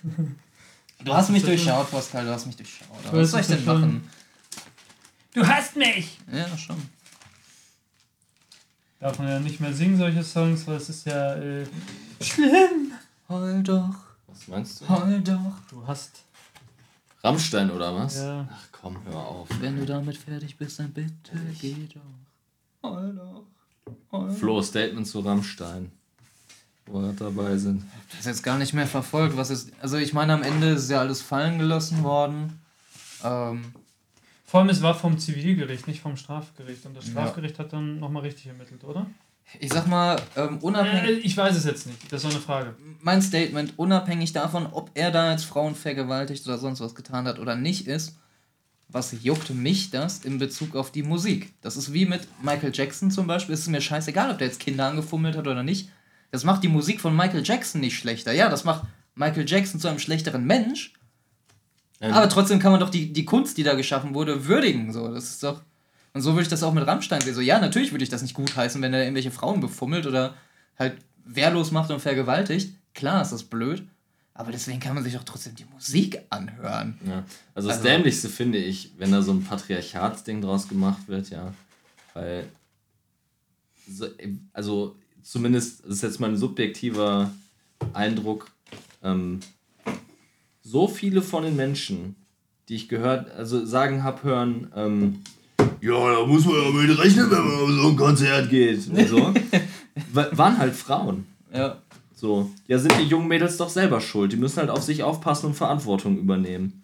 du 1.03 1.13
hast 1.13 1.29
mich 1.29 1.43
durchschaut, 1.43 1.89
Pascal, 1.91 2.25
du 2.25 2.31
hast 2.31 2.45
mich 2.45 2.55
durchschaut. 2.55 2.87
Was 3.11 3.31
soll 3.31 3.41
ich 3.41 3.47
denn 3.47 3.65
machen? 3.65 4.09
Du 5.33 5.47
hast 5.47 5.75
mich! 5.75 6.17
Ja, 6.31 6.57
schon. 6.57 6.75
Darf 8.99 9.17
man 9.17 9.29
ja 9.29 9.39
nicht 9.39 9.59
mehr 9.59 9.73
singen, 9.73 9.97
solche 9.97 10.23
Songs, 10.23 10.67
weil 10.67 10.75
es 10.75 10.89
ist 10.89 11.05
ja 11.07 11.35
äh, 11.35 11.65
schlimm. 12.21 12.91
Heul 13.29 13.63
doch, 13.63 13.95
Was 14.27 14.47
meinst 14.47 14.81
du? 14.81 14.89
heul 14.89 15.21
doch. 15.21 15.53
Du 15.69 15.87
hast. 15.87 16.23
Rammstein 17.23 17.71
oder 17.71 17.95
was? 17.95 18.17
Ja. 18.17 18.47
Ach 18.51 18.67
komm, 18.71 18.97
hör 19.05 19.15
auf. 19.17 19.47
Wenn 19.59 19.77
du 19.77 19.85
damit 19.85 20.17
fertig 20.17 20.57
bist, 20.57 20.79
dann 20.79 20.91
bitte 20.91 21.31
geh 21.59 21.87
doch. 21.93 22.89
Heul 22.89 23.15
doch. 23.15 23.45
Heul 24.11 24.31
Flo, 24.33 24.61
Statement 24.61 25.07
zu 25.07 25.21
Rammstein. 25.21 25.91
Wo 26.87 27.01
wir 27.01 27.13
dabei 27.13 27.55
sind. 27.57 27.83
das 28.17 28.25
jetzt 28.25 28.43
gar 28.43 28.57
nicht 28.57 28.73
mehr 28.73 28.87
verfolgt, 28.87 29.37
was 29.37 29.49
ist. 29.49 29.71
Also 29.81 29.97
ich 29.97 30.13
meine, 30.13 30.33
am 30.33 30.43
Ende 30.43 30.69
ist 30.71 30.89
ja 30.89 30.99
alles 30.99 31.21
fallen 31.21 31.57
gelassen 31.59 32.03
worden. 32.03 32.59
Ähm, 33.23 33.65
Vor 34.45 34.59
allem, 34.59 34.69
es 34.69 34.81
war 34.81 34.93
vom 34.95 35.17
Zivilgericht, 35.17 35.87
nicht 35.87 36.01
vom 36.01 36.17
Strafgericht. 36.17 36.85
Und 36.85 36.95
das 36.97 37.05
Ja. 37.05 37.11
Strafgericht 37.11 37.59
hat 37.59 37.71
dann 37.71 37.99
nochmal 37.99 38.23
richtig 38.23 38.47
ermittelt, 38.47 38.83
oder? 38.83 39.05
ich 39.59 39.71
sag 39.71 39.85
mal, 39.87 40.15
ähm, 40.37 40.57
Äh, 40.61 40.65
unabhängig. 40.65 41.25
ich 41.25 41.35
weiß 41.35 41.55
es 41.57 41.65
jetzt 41.65 41.85
nicht. 41.85 42.11
Das 42.11 42.23
ist 42.23 42.29
so 42.29 42.35
eine 42.35 42.43
Frage. 42.43 42.73
Mein 43.01 43.21
Statement, 43.21 43.73
unabhängig 43.77 44.31
davon, 44.33 44.65
ob 44.71 44.89
er 44.93 45.11
da 45.11 45.31
jetzt 45.31 45.43
Frauen 45.45 45.75
vergewaltigt 45.75 46.45
oder 46.47 46.57
sonst 46.57 46.79
was 46.79 46.95
getan 46.95 47.25
hat 47.27 47.37
oder 47.37 47.55
nicht, 47.57 47.85
ist, 47.87 48.15
was 48.87 49.13
juckt 49.23 49.49
mich 49.53 49.89
das 49.91 50.19
in 50.25 50.37
Bezug 50.39 50.75
auf 50.75 50.91
die 50.91 51.03
Musik? 51.03 51.53
Das 51.61 51.75
ist 51.77 51.91
wie 51.93 52.05
mit 52.05 52.27
Michael 52.41 52.71
Jackson 52.73 53.11
zum 53.11 53.27
Beispiel. 53.27 53.53
Es 53.53 53.61
ist 53.61 53.67
mir 53.67 53.81
scheißegal, 53.81 54.31
ob 54.31 54.37
der 54.37 54.47
jetzt 54.47 54.59
Kinder 54.59 54.87
angefummelt 54.87 55.35
hat 55.37 55.47
oder 55.47 55.63
nicht. 55.63 55.89
Das 56.31 56.43
macht 56.43 56.63
die 56.63 56.67
Musik 56.69 57.01
von 57.01 57.15
Michael 57.15 57.43
Jackson 57.43 57.81
nicht 57.81 57.97
schlechter. 57.97 58.31
Ja, 58.31 58.49
das 58.49 58.63
macht 58.63 58.85
Michael 59.15 59.47
Jackson 59.47 59.79
zu 59.79 59.87
einem 59.87 59.99
schlechteren 59.99 60.45
Mensch. 60.45 60.93
Ähm, 61.99 62.13
Aber 62.13 62.29
trotzdem 62.29 62.59
kann 62.59 62.71
man 62.71 62.79
doch 62.79 62.89
die, 62.89 63.11
die 63.13 63.25
Kunst, 63.25 63.57
die 63.57 63.63
da 63.63 63.75
geschaffen 63.75 64.13
wurde, 64.15 64.45
würdigen. 64.47 64.91
So, 64.93 65.13
das 65.13 65.25
ist 65.25 65.43
doch. 65.43 65.61
Und 66.13 66.21
so 66.21 66.31
würde 66.31 66.43
ich 66.43 66.47
das 66.47 66.63
auch 66.63 66.73
mit 66.73 66.85
Rammstein 66.87 67.21
sehen. 67.21 67.35
So, 67.35 67.41
ja, 67.41 67.59
natürlich 67.59 67.91
würde 67.91 68.03
ich 68.03 68.09
das 68.09 68.21
nicht 68.21 68.33
gutheißen, 68.33 68.81
wenn 68.81 68.93
er 68.93 69.01
irgendwelche 69.03 69.31
Frauen 69.31 69.59
befummelt 69.61 70.07
oder 70.07 70.33
halt 70.79 70.97
wehrlos 71.25 71.71
macht 71.71 71.91
und 71.91 71.99
vergewaltigt. 71.99 72.73
Klar 72.93 73.21
ist 73.21 73.31
das 73.31 73.43
blöd. 73.43 73.83
Aber 74.33 74.51
deswegen 74.51 74.79
kann 74.79 74.95
man 74.95 75.03
sich 75.03 75.13
doch 75.13 75.23
trotzdem 75.25 75.55
die 75.55 75.65
Musik 75.65 76.19
anhören. 76.29 76.97
Ja. 77.05 77.23
Also 77.53 77.67
das 77.67 77.77
Also- 77.77 77.89
Dämlichste 77.89 78.29
finde 78.29 78.57
ich, 78.57 78.91
wenn 78.97 79.11
da 79.11 79.21
so 79.21 79.33
ein 79.33 79.43
Patriarchatsding 79.43 80.41
draus 80.41 80.67
gemacht 80.67 81.07
wird, 81.07 81.29
ja. 81.29 81.53
Weil, 82.13 82.45
so, 83.87 84.07
also 84.53 84.95
zumindest, 85.23 85.83
das 85.85 85.95
ist 85.95 86.03
jetzt 86.03 86.19
mein 86.19 86.37
subjektiver 86.37 87.31
Eindruck, 87.93 88.49
ähm, 89.03 89.39
so 90.63 90.87
viele 90.87 91.21
von 91.21 91.43
den 91.43 91.55
Menschen, 91.55 92.15
die 92.69 92.75
ich 92.75 92.87
gehört, 92.87 93.31
also 93.31 93.65
sagen 93.65 94.03
hab 94.03 94.23
hören, 94.23 94.71
ähm, 94.75 95.19
ja, 95.81 96.13
da 96.13 96.25
muss 96.25 96.45
man 96.45 96.55
ja 96.55 96.69
mit 96.71 96.97
rechnen, 96.99 97.29
wenn 97.31 97.43
man 97.43 97.55
auf 97.55 97.69
so 97.71 97.87
ein 97.89 97.95
Konzert 97.95 98.49
geht. 98.49 98.87
Und 98.87 99.07
so, 99.07 99.33
wa- 100.13 100.29
waren 100.31 100.57
halt 100.57 100.75
Frauen. 100.75 101.25
Ja. 101.53 101.77
So, 102.15 102.51
ja, 102.67 102.77
sind 102.77 102.93
die 102.99 103.03
jungen 103.07 103.27
Mädels 103.27 103.57
doch 103.57 103.69
selber 103.69 103.99
schuld. 103.99 104.31
Die 104.31 104.37
müssen 104.37 104.57
halt 104.57 104.69
auf 104.69 104.83
sich 104.83 105.01
aufpassen 105.01 105.47
und 105.47 105.53
Verantwortung 105.55 106.17
übernehmen. 106.19 106.83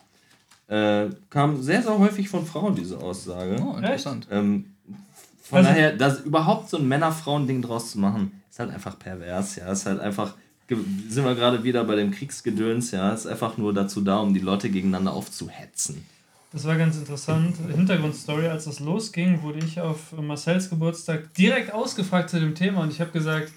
Äh, 0.67 1.09
kam 1.29 1.61
sehr, 1.61 1.83
sehr 1.83 1.97
häufig 1.99 2.27
von 2.27 2.45
Frauen 2.45 2.75
diese 2.75 2.97
Aussage. 2.97 3.55
Oh, 3.63 3.77
interessant. 3.77 4.27
Ähm, 4.31 4.65
von 5.49 5.59
Also- 5.59 5.69
daher, 5.69 5.93
das 5.95 6.21
überhaupt 6.21 6.69
so 6.69 6.77
ein 6.77 6.87
Männer-Frauen-Ding 6.87 7.61
draus 7.61 7.91
zu 7.91 7.99
machen, 7.99 8.41
ist 8.49 8.59
halt 8.59 8.71
einfach 8.71 8.97
pervers, 8.99 9.55
ja. 9.55 9.71
Ist 9.71 9.85
halt 9.85 9.99
einfach, 9.99 10.33
sind 10.69 11.23
wir 11.23 11.35
gerade 11.35 11.63
wieder 11.63 11.83
bei 11.83 11.95
dem 11.95 12.11
Kriegsgedöns, 12.11 12.91
ja. 12.91 13.11
Ist 13.11 13.27
einfach 13.27 13.57
nur 13.57 13.73
dazu 13.73 14.01
da, 14.01 14.17
um 14.19 14.33
die 14.33 14.39
Leute 14.39 14.69
gegeneinander 14.69 15.13
aufzuhetzen. 15.13 16.05
Das 16.53 16.63
war 16.65 16.75
ganz 16.77 16.97
interessant. 16.97 17.57
Hintergrundstory, 17.75 18.47
als 18.47 18.65
das 18.65 18.79
losging, 18.79 19.41
wurde 19.41 19.59
ich 19.59 19.81
auf 19.81 20.13
Marcells 20.13 20.69
Geburtstag 20.69 21.33
direkt 21.33 21.73
ausgefragt 21.73 22.29
zu 22.29 22.39
dem 22.39 22.55
Thema 22.55 22.81
und 22.81 22.91
ich 22.91 23.01
habe 23.01 23.11
gesagt, 23.11 23.51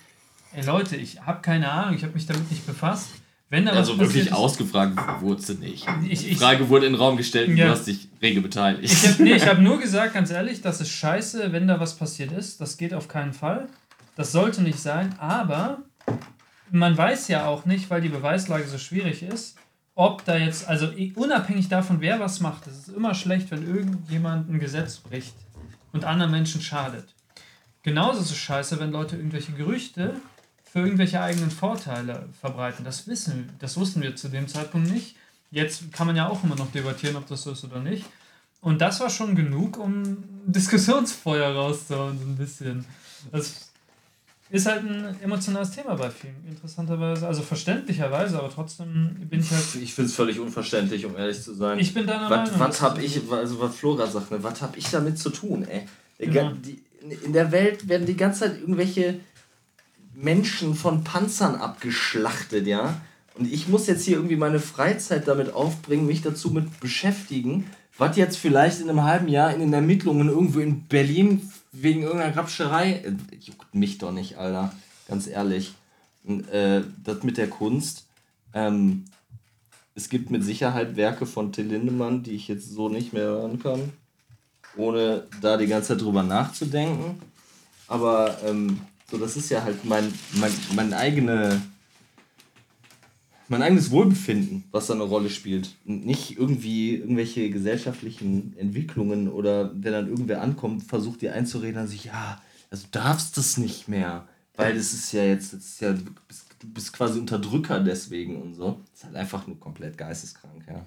ey 0.54 0.64
Leute, 0.64 0.96
ich 0.96 1.22
habe 1.22 1.40
keine 1.40 1.70
Ahnung, 1.70 1.94
ich 1.94 2.02
habe 2.02 2.14
mich 2.14 2.26
damit 2.26 2.50
nicht 2.50 2.66
befasst. 2.66 3.08
Wenn 3.50 3.66
da 3.66 3.72
Also 3.72 3.98
wirklich 3.98 4.26
ist- 4.26 4.32
ausgefragt 4.32 4.96
wurde 5.22 5.42
sie 5.42 5.54
nicht. 5.54 5.86
Ich- 6.08 6.20
Die 6.20 6.28
ich- 6.28 6.38
Frage 6.38 6.68
wurde 6.68 6.86
in 6.86 6.92
den 6.92 7.00
Raum 7.00 7.16
gestellt 7.16 7.48
und 7.48 7.56
Ja. 7.56 7.66
du 7.66 7.72
hast 7.72 7.84
dich 7.86 8.08
rege 8.22 8.40
beteiligt. 8.40 8.84
Ich 8.84 9.06
habe 9.08 9.22
nee, 9.24 9.32
ich 9.34 9.46
hab 9.46 9.58
nur 9.58 9.78
gesagt, 9.80 10.14
ganz 10.14 10.30
ehrlich, 10.30 10.62
das 10.62 10.80
ist 10.80 10.90
scheiße, 10.90 11.50
wenn 11.52 11.66
da 11.66 11.80
was 11.80 11.96
passiert 11.96 12.30
ist. 12.32 12.60
Das 12.60 12.76
geht 12.78 12.94
auf 12.94 13.08
keinen 13.08 13.32
Fall. 13.32 13.66
Das 14.16 14.30
sollte 14.32 14.62
nicht 14.62 14.78
sein, 14.78 15.14
aber 15.18 15.82
man 16.70 16.96
weiß 16.96 17.26
ja 17.28 17.46
auch 17.46 17.64
nicht, 17.66 17.90
weil 17.90 18.00
die 18.00 18.08
Beweislage 18.08 18.66
so 18.68 18.78
schwierig 18.78 19.22
ist, 19.24 19.56
ob 19.96 20.24
da 20.24 20.36
jetzt, 20.36 20.68
also 20.68 20.88
unabhängig 21.16 21.68
davon, 21.68 22.00
wer 22.00 22.20
was 22.20 22.38
macht, 22.40 22.68
es 22.68 22.86
ist 22.86 22.96
immer 22.96 23.14
schlecht, 23.14 23.50
wenn 23.50 23.66
irgendjemand 23.66 24.48
ein 24.48 24.60
Gesetz 24.60 24.98
bricht 24.98 25.34
und 25.92 26.04
anderen 26.04 26.30
Menschen 26.30 26.60
schadet. 26.62 27.14
Genauso 27.82 28.20
ist 28.20 28.30
es 28.30 28.36
scheiße, 28.36 28.78
wenn 28.78 28.92
Leute 28.92 29.16
irgendwelche 29.16 29.52
Gerüchte 29.52 30.14
für 30.72 30.80
irgendwelche 30.80 31.20
eigenen 31.20 31.50
Vorteile 31.50 32.28
verbreiten. 32.40 32.84
Das 32.84 33.06
wissen, 33.08 33.50
das 33.58 33.76
wussten 33.76 34.02
wir 34.02 34.14
zu 34.16 34.28
dem 34.28 34.46
Zeitpunkt 34.48 34.90
nicht. 34.90 35.16
Jetzt 35.50 35.92
kann 35.92 36.06
man 36.06 36.14
ja 36.16 36.28
auch 36.28 36.44
immer 36.44 36.54
noch 36.56 36.70
debattieren, 36.70 37.16
ob 37.16 37.26
das 37.26 37.42
so 37.42 37.52
ist 37.52 37.64
oder 37.64 37.80
nicht. 37.80 38.04
Und 38.60 38.80
das 38.80 39.00
war 39.00 39.10
schon 39.10 39.34
genug, 39.34 39.78
um 39.78 40.18
Diskussionsfeuer 40.46 41.54
rauszuhauen, 41.54 42.18
so 42.18 42.24
ein 42.26 42.36
bisschen. 42.36 42.84
Das 43.32 43.70
ist 44.50 44.66
halt 44.66 44.84
ein 44.84 45.16
emotionales 45.22 45.70
Thema 45.72 45.94
bei 45.96 46.10
vielen, 46.10 46.36
interessanterweise. 46.48 47.26
Also 47.26 47.42
verständlicherweise, 47.42 48.38
aber 48.38 48.50
trotzdem 48.50 49.16
bin 49.28 49.40
ich 49.40 49.50
halt. 49.50 49.64
Ich 49.80 49.94
finde 49.94 50.08
es 50.10 50.14
völlig 50.14 50.38
unverständlich, 50.38 51.04
um 51.06 51.16
ehrlich 51.16 51.40
zu 51.42 51.54
sein. 51.54 51.78
Ich 51.78 51.94
bin 51.94 52.06
deiner 52.06 52.28
Was, 52.30 52.50
Meinung. 52.50 52.60
was 52.60 52.78
dass- 52.78 52.82
hab 52.82 52.98
ich, 53.02 53.20
also 53.30 53.60
was 53.60 53.74
Flora 53.76 54.06
sagt, 54.06 54.30
ne, 54.30 54.42
was 54.42 54.60
hab 54.62 54.76
ich 54.76 54.88
damit 54.90 55.18
zu 55.18 55.30
tun, 55.30 55.64
ey? 55.68 55.86
Genau. 56.18 56.52
in 57.24 57.32
der 57.32 57.50
Welt 57.50 57.88
werden 57.88 58.06
die 58.06 58.16
ganze 58.16 58.40
Zeit 58.40 58.60
irgendwelche 58.60 59.20
Menschen 60.22 60.74
von 60.74 61.04
Panzern 61.04 61.56
abgeschlachtet, 61.56 62.66
ja? 62.66 63.00
Und 63.34 63.50
ich 63.50 63.68
muss 63.68 63.86
jetzt 63.86 64.04
hier 64.04 64.16
irgendwie 64.16 64.36
meine 64.36 64.60
Freizeit 64.60 65.26
damit 65.26 65.52
aufbringen, 65.54 66.06
mich 66.06 66.22
dazu 66.22 66.50
mit 66.50 66.80
beschäftigen, 66.80 67.66
was 67.96 68.16
jetzt 68.16 68.36
vielleicht 68.36 68.80
in 68.80 68.90
einem 68.90 69.04
halben 69.04 69.28
Jahr 69.28 69.54
in 69.54 69.60
den 69.60 69.72
Ermittlungen 69.72 70.28
irgendwo 70.28 70.58
in 70.60 70.86
Berlin 70.86 71.50
wegen 71.72 72.02
irgendeiner 72.02 72.32
Grabscherei. 72.32 72.92
äh, 73.04 73.12
Juckt 73.40 73.74
mich 73.74 73.98
doch 73.98 74.12
nicht, 74.12 74.36
Alter. 74.36 74.74
Ganz 75.08 75.26
ehrlich. 75.26 75.74
Und, 76.24 76.48
äh, 76.48 76.82
das 77.04 77.22
mit 77.22 77.36
der 77.36 77.48
Kunst. 77.48 78.06
Ähm, 78.52 79.04
es 79.94 80.08
gibt 80.08 80.30
mit 80.30 80.44
Sicherheit 80.44 80.96
Werke 80.96 81.26
von 81.26 81.52
Till 81.52 81.66
Lindemann, 81.66 82.22
die 82.22 82.32
ich 82.32 82.48
jetzt 82.48 82.70
so 82.70 82.88
nicht 82.88 83.12
mehr 83.12 83.24
hören 83.24 83.58
kann, 83.62 83.92
ohne 84.76 85.24
da 85.40 85.56
die 85.56 85.66
ganze 85.66 85.88
Zeit 85.88 86.00
drüber 86.02 86.22
nachzudenken. 86.22 87.20
Aber 87.86 88.38
ähm, 88.44 88.80
so, 89.10 89.18
das 89.18 89.36
ist 89.36 89.50
ja 89.50 89.62
halt 89.62 89.84
mein, 89.84 90.12
mein, 90.34 90.52
mein, 90.74 90.92
eigene, 90.94 91.60
mein 93.48 93.62
eigenes 93.62 93.90
Wohlbefinden, 93.90 94.64
was 94.70 94.86
da 94.86 94.94
eine 94.94 95.02
Rolle 95.02 95.30
spielt. 95.30 95.74
Und 95.84 96.06
nicht 96.06 96.38
irgendwie 96.38 96.96
irgendwelche 96.96 97.50
gesellschaftlichen 97.50 98.56
Entwicklungen 98.56 99.28
oder 99.28 99.72
wenn 99.74 99.92
dann 99.92 100.08
irgendwer 100.08 100.42
ankommt, 100.42 100.84
versucht 100.84 101.22
dir 101.22 101.34
einzureden, 101.34 101.74
dann 101.74 101.88
sich, 101.88 102.04
ja, 102.04 102.40
also 102.70 102.84
du 102.84 102.90
darfst 102.92 103.36
das 103.36 103.56
nicht 103.56 103.88
mehr, 103.88 104.28
weil 104.54 104.74
das 104.74 104.92
ist 104.92 105.10
ja 105.12 105.24
jetzt, 105.24 105.52
das 105.54 105.64
ist 105.64 105.80
ja, 105.80 105.92
du 105.92 106.04
bist, 106.28 106.46
du 106.60 106.68
bist 106.68 106.92
quasi 106.92 107.18
Unterdrücker 107.18 107.80
deswegen 107.80 108.40
und 108.40 108.54
so. 108.54 108.80
Das 108.92 109.00
ist 109.00 109.04
halt 109.06 109.16
einfach 109.16 109.46
nur 109.46 109.58
komplett 109.58 109.98
geisteskrank, 109.98 110.64
ja. 110.68 110.86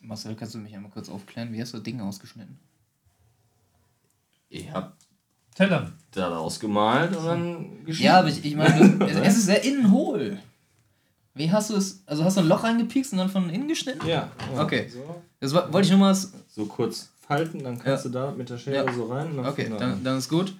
Marcel, 0.00 0.36
kannst 0.36 0.54
du 0.54 0.58
mich 0.58 0.74
einmal 0.74 0.92
kurz 0.92 1.08
aufklären? 1.08 1.52
Wie 1.52 1.60
hast 1.60 1.74
du 1.74 1.80
Dinge 1.80 2.04
ausgeschnitten? 2.04 2.56
Ich 4.48 4.70
hab 4.70 4.96
Teller. 5.58 5.90
daraus 6.12 6.58
gemalt 6.60 7.14
und 7.16 7.24
dann 7.26 7.84
geschrieben. 7.84 8.06
Ja, 8.06 8.18
aber 8.20 8.28
ich, 8.28 8.44
ich 8.44 8.56
meine, 8.56 8.96
es, 9.06 9.16
es 9.16 9.36
ist 9.38 9.46
sehr 9.46 9.62
innenhohl. 9.64 10.38
Wie 11.34 11.50
hast 11.52 11.70
du 11.70 11.76
es? 11.76 12.02
Also 12.06 12.24
hast 12.24 12.36
du 12.36 12.40
ein 12.40 12.48
Loch 12.48 12.64
reingepiekst 12.64 13.12
und 13.12 13.18
dann 13.18 13.28
von 13.28 13.48
innen 13.50 13.68
geschnitten? 13.68 14.06
Ja. 14.06 14.28
ja. 14.54 14.62
Okay. 14.62 14.88
So, 14.88 15.20
Das 15.40 15.52
wo- 15.54 15.72
wollte 15.72 15.86
ich 15.86 15.90
nur 15.90 16.00
mal. 16.00 16.14
so 16.14 16.64
kurz 16.66 17.10
falten, 17.26 17.62
dann 17.62 17.78
kannst 17.78 18.04
Ja. 18.06 18.10
du 18.10 18.18
da 18.18 18.30
mit 18.32 18.48
der 18.50 18.58
Schere 18.58 18.86
Ja. 18.86 18.92
so 18.92 19.06
rein. 19.06 19.30
Und 19.30 19.36
dann 19.38 19.46
Okay, 19.46 19.70
dann, 19.78 20.02
dann 20.02 20.18
ist 20.18 20.28
gut. 20.28 20.54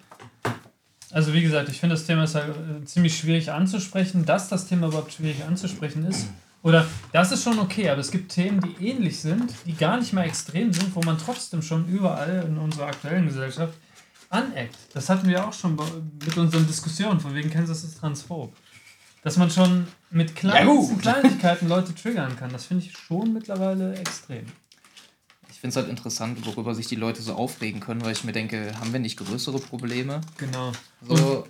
Also 1.10 1.32
wie 1.32 1.40
gesagt, 1.42 1.68
ich 1.70 1.80
finde 1.80 1.94
das 1.94 2.04
Thema 2.04 2.24
ist 2.24 2.34
halt 2.34 2.48
äh, 2.50 2.84
ziemlich 2.84 3.16
schwierig 3.16 3.50
anzusprechen, 3.50 4.26
dass 4.26 4.48
das 4.48 4.66
Thema 4.66 4.88
überhaupt 4.88 5.12
schwierig 5.12 5.42
anzusprechen 5.44 6.04
ist. 6.06 6.26
Oder 6.62 6.86
das 7.12 7.32
ist 7.32 7.42
schon 7.44 7.58
okay, 7.60 7.88
aber 7.88 8.00
es 8.00 8.10
gibt 8.10 8.30
Themen, 8.32 8.60
die 8.60 8.86
ähnlich 8.88 9.18
sind, 9.20 9.54
die 9.64 9.72
gar 9.74 9.96
nicht 9.98 10.12
mal 10.12 10.24
extrem 10.26 10.72
sind, 10.72 10.94
wo 10.94 11.00
man 11.00 11.16
trotzdem 11.16 11.62
schon 11.62 11.86
überall 11.88 12.44
in 12.46 12.58
unserer 12.58 12.86
aktuellen 12.88 13.26
Gesellschaft 13.26 13.72
aneckt. 14.30 14.76
Das 14.94 15.08
hatten 15.08 15.28
wir 15.28 15.46
auch 15.46 15.52
schon 15.52 15.76
bei- 15.76 15.84
mit 16.24 16.36
unseren 16.36 16.66
Diskussionen, 16.66 17.20
von 17.20 17.34
wegen 17.34 17.50
Kansas 17.50 17.84
ist 17.84 17.98
transphob. 17.98 18.52
Dass 19.22 19.36
man 19.36 19.50
schon 19.50 19.86
mit 20.10 20.34
kleinsten 20.36 20.94
gut. 20.94 20.98
Kleinigkeiten 21.02 21.68
Leute 21.68 21.94
triggern 21.94 22.36
kann, 22.36 22.50
das 22.52 22.66
finde 22.66 22.84
ich 22.84 22.92
schon 22.96 23.32
mittlerweile 23.32 23.94
extrem. 23.96 24.46
Ich 25.50 25.60
finde 25.60 25.70
es 25.70 25.76
halt 25.76 25.88
interessant, 25.88 26.46
worüber 26.46 26.72
sich 26.72 26.86
die 26.86 26.94
Leute 26.94 27.20
so 27.20 27.34
aufregen 27.34 27.80
können, 27.80 28.02
weil 28.04 28.12
ich 28.12 28.22
mir 28.22 28.30
denke, 28.30 28.72
haben 28.78 28.92
wir 28.92 29.00
nicht 29.00 29.18
größere 29.18 29.58
Probleme? 29.58 30.20
Genau. 30.36 30.70
So, 31.08 31.46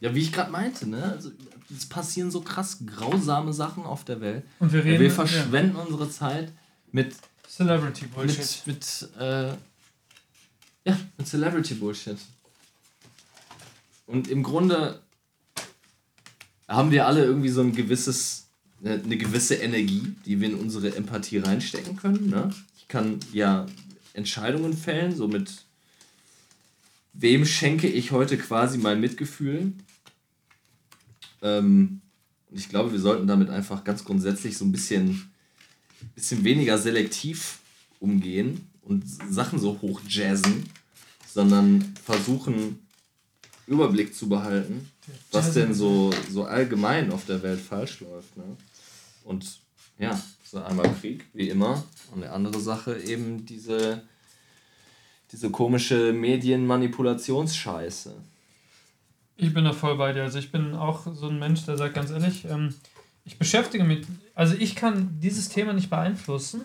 Ja, 0.00 0.14
wie 0.14 0.20
ich 0.20 0.32
gerade 0.32 0.52
meinte, 0.52 0.88
ne? 0.88 1.02
Also, 1.02 1.30
es 1.76 1.88
passieren 1.88 2.30
so 2.30 2.40
krass 2.42 2.78
grausame 2.86 3.52
Sachen 3.52 3.82
auf 3.84 4.04
der 4.04 4.20
Welt. 4.20 4.44
Und 4.60 4.72
wir 4.72 4.84
reden 4.84 5.00
wir 5.00 5.08
ja, 5.08 5.12
verschwenden 5.14 5.74
unsere 5.74 6.08
Zeit 6.08 6.52
mit 6.92 7.16
Celebrity 7.48 8.06
Bullshit. 8.06 8.62
mit, 8.66 8.66
mit 8.66 9.08
äh, 9.20 9.52
ja, 10.84 10.98
mit 11.16 11.26
Celebrity 11.26 11.74
Bullshit. 11.74 12.18
Und 14.06 14.28
im 14.28 14.42
Grunde 14.42 15.00
haben 16.68 16.90
wir 16.90 17.06
alle 17.06 17.24
irgendwie 17.24 17.48
so 17.48 17.60
ein 17.60 17.72
gewisses, 17.72 18.48
eine, 18.82 18.94
eine 18.94 19.16
gewisse 19.16 19.54
Energie, 19.54 20.14
die 20.26 20.40
wir 20.40 20.48
in 20.48 20.56
unsere 20.56 20.94
Empathie 20.94 21.38
reinstecken 21.38 21.96
können. 21.96 22.28
Ne? 22.30 22.52
Ich 22.76 22.88
kann 22.88 23.20
ja 23.32 23.66
Entscheidungen 24.14 24.76
fällen, 24.76 25.14
so 25.14 25.28
mit 25.28 25.64
wem 27.12 27.44
schenke 27.44 27.88
ich 27.88 28.10
heute 28.10 28.36
quasi 28.38 28.78
mein 28.78 29.00
Mitgefühl. 29.00 29.72
Ähm, 31.42 32.00
ich 32.50 32.68
glaube, 32.68 32.92
wir 32.92 33.00
sollten 33.00 33.26
damit 33.26 33.50
einfach 33.50 33.84
ganz 33.84 34.04
grundsätzlich 34.04 34.58
so 34.58 34.64
ein 34.64 34.72
bisschen 34.72 35.32
bisschen 36.14 36.44
weniger 36.44 36.78
selektiv 36.78 37.60
umgehen 38.00 38.68
und 38.82 39.04
Sachen 39.06 39.58
so 39.58 39.80
hoch 39.80 40.00
jazzen, 40.08 40.68
sondern 41.26 41.94
versuchen 42.04 42.86
Überblick 43.66 44.14
zu 44.14 44.28
behalten, 44.28 44.90
was 45.30 45.54
denn 45.54 45.72
so, 45.72 46.12
so 46.30 46.44
allgemein 46.44 47.10
auf 47.12 47.24
der 47.26 47.42
Welt 47.42 47.60
falsch 47.60 48.00
läuft. 48.00 48.36
Ne? 48.36 48.44
Und 49.24 49.60
ja, 49.98 50.20
so 50.44 50.62
einmal 50.62 50.92
Krieg, 51.00 51.24
wie 51.32 51.48
immer, 51.48 51.82
und 52.12 52.22
eine 52.22 52.32
andere 52.32 52.60
Sache 52.60 52.98
eben 52.98 53.46
diese, 53.46 54.02
diese 55.30 55.50
komische 55.50 56.12
Medienmanipulationsscheiße. 56.12 58.14
Ich 59.36 59.54
bin 59.54 59.64
da 59.64 59.72
voll 59.72 59.96
bei 59.96 60.12
dir. 60.12 60.22
Also 60.22 60.38
ich 60.38 60.52
bin 60.52 60.74
auch 60.74 61.06
so 61.14 61.28
ein 61.28 61.38
Mensch, 61.38 61.64
der 61.64 61.78
sagt 61.78 61.94
ganz 61.94 62.10
ehrlich, 62.10 62.44
ähm, 62.44 62.74
ich 63.24 63.38
beschäftige 63.38 63.84
mich, 63.84 64.06
also 64.34 64.54
ich 64.58 64.76
kann 64.76 65.18
dieses 65.20 65.48
Thema 65.48 65.72
nicht 65.72 65.90
beeinflussen. 65.90 66.62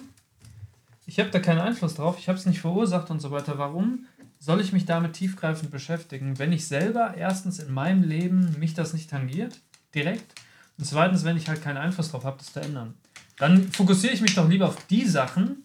Ich 1.07 1.19
habe 1.19 1.29
da 1.29 1.39
keinen 1.39 1.59
Einfluss 1.59 1.95
drauf, 1.95 2.17
ich 2.19 2.27
habe 2.27 2.37
es 2.37 2.45
nicht 2.45 2.59
verursacht 2.59 3.09
und 3.09 3.21
so 3.21 3.31
weiter. 3.31 3.57
Warum 3.57 4.05
soll 4.39 4.59
ich 4.59 4.73
mich 4.73 4.85
damit 4.85 5.13
tiefgreifend 5.13 5.71
beschäftigen, 5.71 6.37
wenn 6.37 6.51
ich 6.51 6.67
selber 6.67 7.13
erstens 7.17 7.59
in 7.59 7.73
meinem 7.73 8.03
Leben 8.03 8.55
mich 8.59 8.73
das 8.73 8.93
nicht 8.93 9.09
tangiert, 9.09 9.61
direkt, 9.95 10.33
und 10.77 10.85
zweitens, 10.85 11.23
wenn 11.23 11.37
ich 11.37 11.47
halt 11.47 11.63
keinen 11.63 11.77
Einfluss 11.77 12.11
drauf 12.11 12.23
habe, 12.23 12.37
das 12.37 12.53
zu 12.53 12.59
ändern. 12.59 12.93
Dann 13.37 13.71
fokussiere 13.71 14.13
ich 14.13 14.21
mich 14.21 14.35
doch 14.35 14.47
lieber 14.47 14.67
auf 14.67 14.85
die 14.87 15.05
Sachen, 15.05 15.63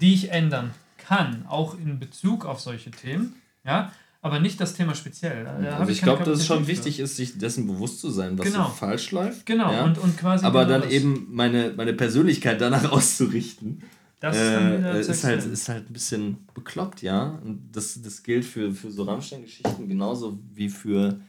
die 0.00 0.14
ich 0.14 0.30
ändern 0.30 0.72
kann, 0.98 1.46
auch 1.48 1.76
in 1.78 1.98
Bezug 1.98 2.44
auf 2.44 2.60
solche 2.60 2.90
Themen, 2.90 3.36
ja, 3.64 3.90
aber 4.20 4.38
nicht 4.38 4.60
das 4.60 4.74
Thema 4.74 4.94
speziell. 4.94 5.46
Also 5.46 5.90
ich 5.90 6.00
keine 6.00 6.16
glaube, 6.16 6.30
dass 6.30 6.40
es 6.40 6.46
schon 6.46 6.66
wichtig 6.66 7.00
ist, 7.00 7.16
sich 7.16 7.36
dessen 7.36 7.66
bewusst 7.66 8.00
zu 8.00 8.10
sein, 8.10 8.38
was 8.38 8.46
Genau. 8.46 8.64
so 8.64 8.70
falsch 8.70 9.10
läuft. 9.10 9.44
Genau, 9.44 9.72
ja? 9.72 9.84
und, 9.84 9.98
und 9.98 10.16
quasi. 10.16 10.46
aber 10.46 10.64
genau 10.64 10.78
dann 10.78 10.82
das. 10.82 10.92
eben 10.92 11.26
meine, 11.30 11.74
meine 11.76 11.92
Persönlichkeit 11.94 12.60
danach 12.60 12.84
auszurichten. 12.92 13.82
Das 14.24 14.36
ist 14.36 14.42
äh, 14.42 14.98
äh, 14.98 15.02
zu 15.02 15.10
ist, 15.10 15.24
halt, 15.24 15.44
ist 15.44 15.68
halt 15.68 15.90
ein 15.90 15.92
bisschen 15.92 16.48
bekloppt, 16.54 17.02
ja. 17.02 17.38
Und 17.44 17.70
das, 17.72 18.00
das 18.00 18.22
gilt 18.22 18.46
für, 18.46 18.72
für 18.72 18.90
so 18.90 19.02
Rammstein-Geschichten 19.02 19.86
genauso 19.86 20.38
wie 20.54 20.70
für 20.70 21.20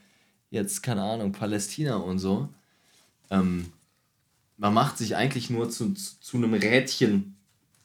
jetzt, 0.49 0.81
keine 0.81 1.03
Ahnung, 1.03 1.33
Palästina 1.33 1.97
und 1.97 2.19
so. 2.19 2.47
Ähm, 3.29 3.65
man 4.55 4.73
macht 4.73 4.97
sich 4.97 5.17
eigentlich 5.17 5.49
nur 5.49 5.69
zu, 5.69 5.93
zu, 5.93 6.19
zu 6.21 6.37
einem 6.37 6.53
Rädchen 6.53 7.35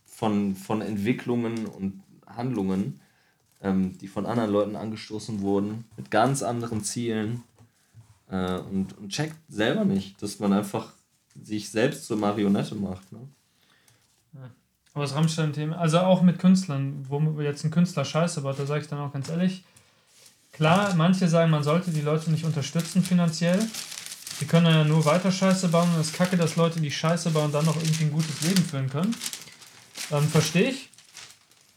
von, 0.06 0.54
von 0.54 0.80
Entwicklungen 0.80 1.66
und 1.66 2.04
Handlungen, 2.24 3.00
ähm, 3.62 3.98
die 3.98 4.06
von 4.06 4.26
anderen 4.26 4.52
Leuten 4.52 4.76
angestoßen 4.76 5.40
wurden, 5.40 5.86
mit 5.96 6.12
ganz 6.12 6.44
anderen 6.44 6.84
Zielen. 6.84 7.42
Äh, 8.28 8.58
und, 8.58 8.96
und 8.96 9.08
checkt 9.08 9.36
selber 9.48 9.84
nicht, 9.84 10.22
dass 10.22 10.38
man 10.38 10.52
einfach 10.52 10.92
sich 11.42 11.68
selbst 11.68 12.06
zur 12.06 12.16
Marionette 12.16 12.76
macht. 12.76 13.10
Ne? 13.10 13.28
Aber 14.94 15.04
das 15.04 15.14
Rammstein-Thema, 15.14 15.78
also 15.78 16.00
auch 16.00 16.22
mit 16.22 16.38
Künstlern, 16.38 17.06
wo 17.08 17.40
jetzt 17.40 17.64
ein 17.64 17.70
Künstler 17.70 18.04
Scheiße 18.04 18.40
baut, 18.40 18.58
da 18.58 18.66
sage 18.66 18.82
ich 18.82 18.88
dann 18.88 18.98
auch 18.98 19.12
ganz 19.12 19.28
ehrlich, 19.28 19.64
klar, 20.52 20.94
manche 20.96 21.28
sagen, 21.28 21.50
man 21.50 21.62
sollte 21.62 21.90
die 21.90 22.00
Leute 22.00 22.30
nicht 22.30 22.44
unterstützen 22.44 23.02
finanziell. 23.02 23.60
Die 24.40 24.46
können 24.46 24.66
ja 24.66 24.84
nur 24.84 25.04
weiter 25.04 25.30
Scheiße 25.30 25.68
bauen 25.68 25.88
und 25.94 26.00
es 26.00 26.08
ist 26.08 26.16
kacke, 26.16 26.36
dass 26.36 26.56
Leute, 26.56 26.80
die 26.80 26.90
Scheiße 26.90 27.30
bauen, 27.30 27.52
dann 27.52 27.66
noch 27.66 27.76
irgendwie 27.76 28.04
ein 28.04 28.12
gutes 28.12 28.40
Leben 28.40 28.62
führen 28.62 28.88
können. 28.88 29.14
Ähm, 30.10 30.26
Verstehe 30.28 30.70
ich. 30.70 30.90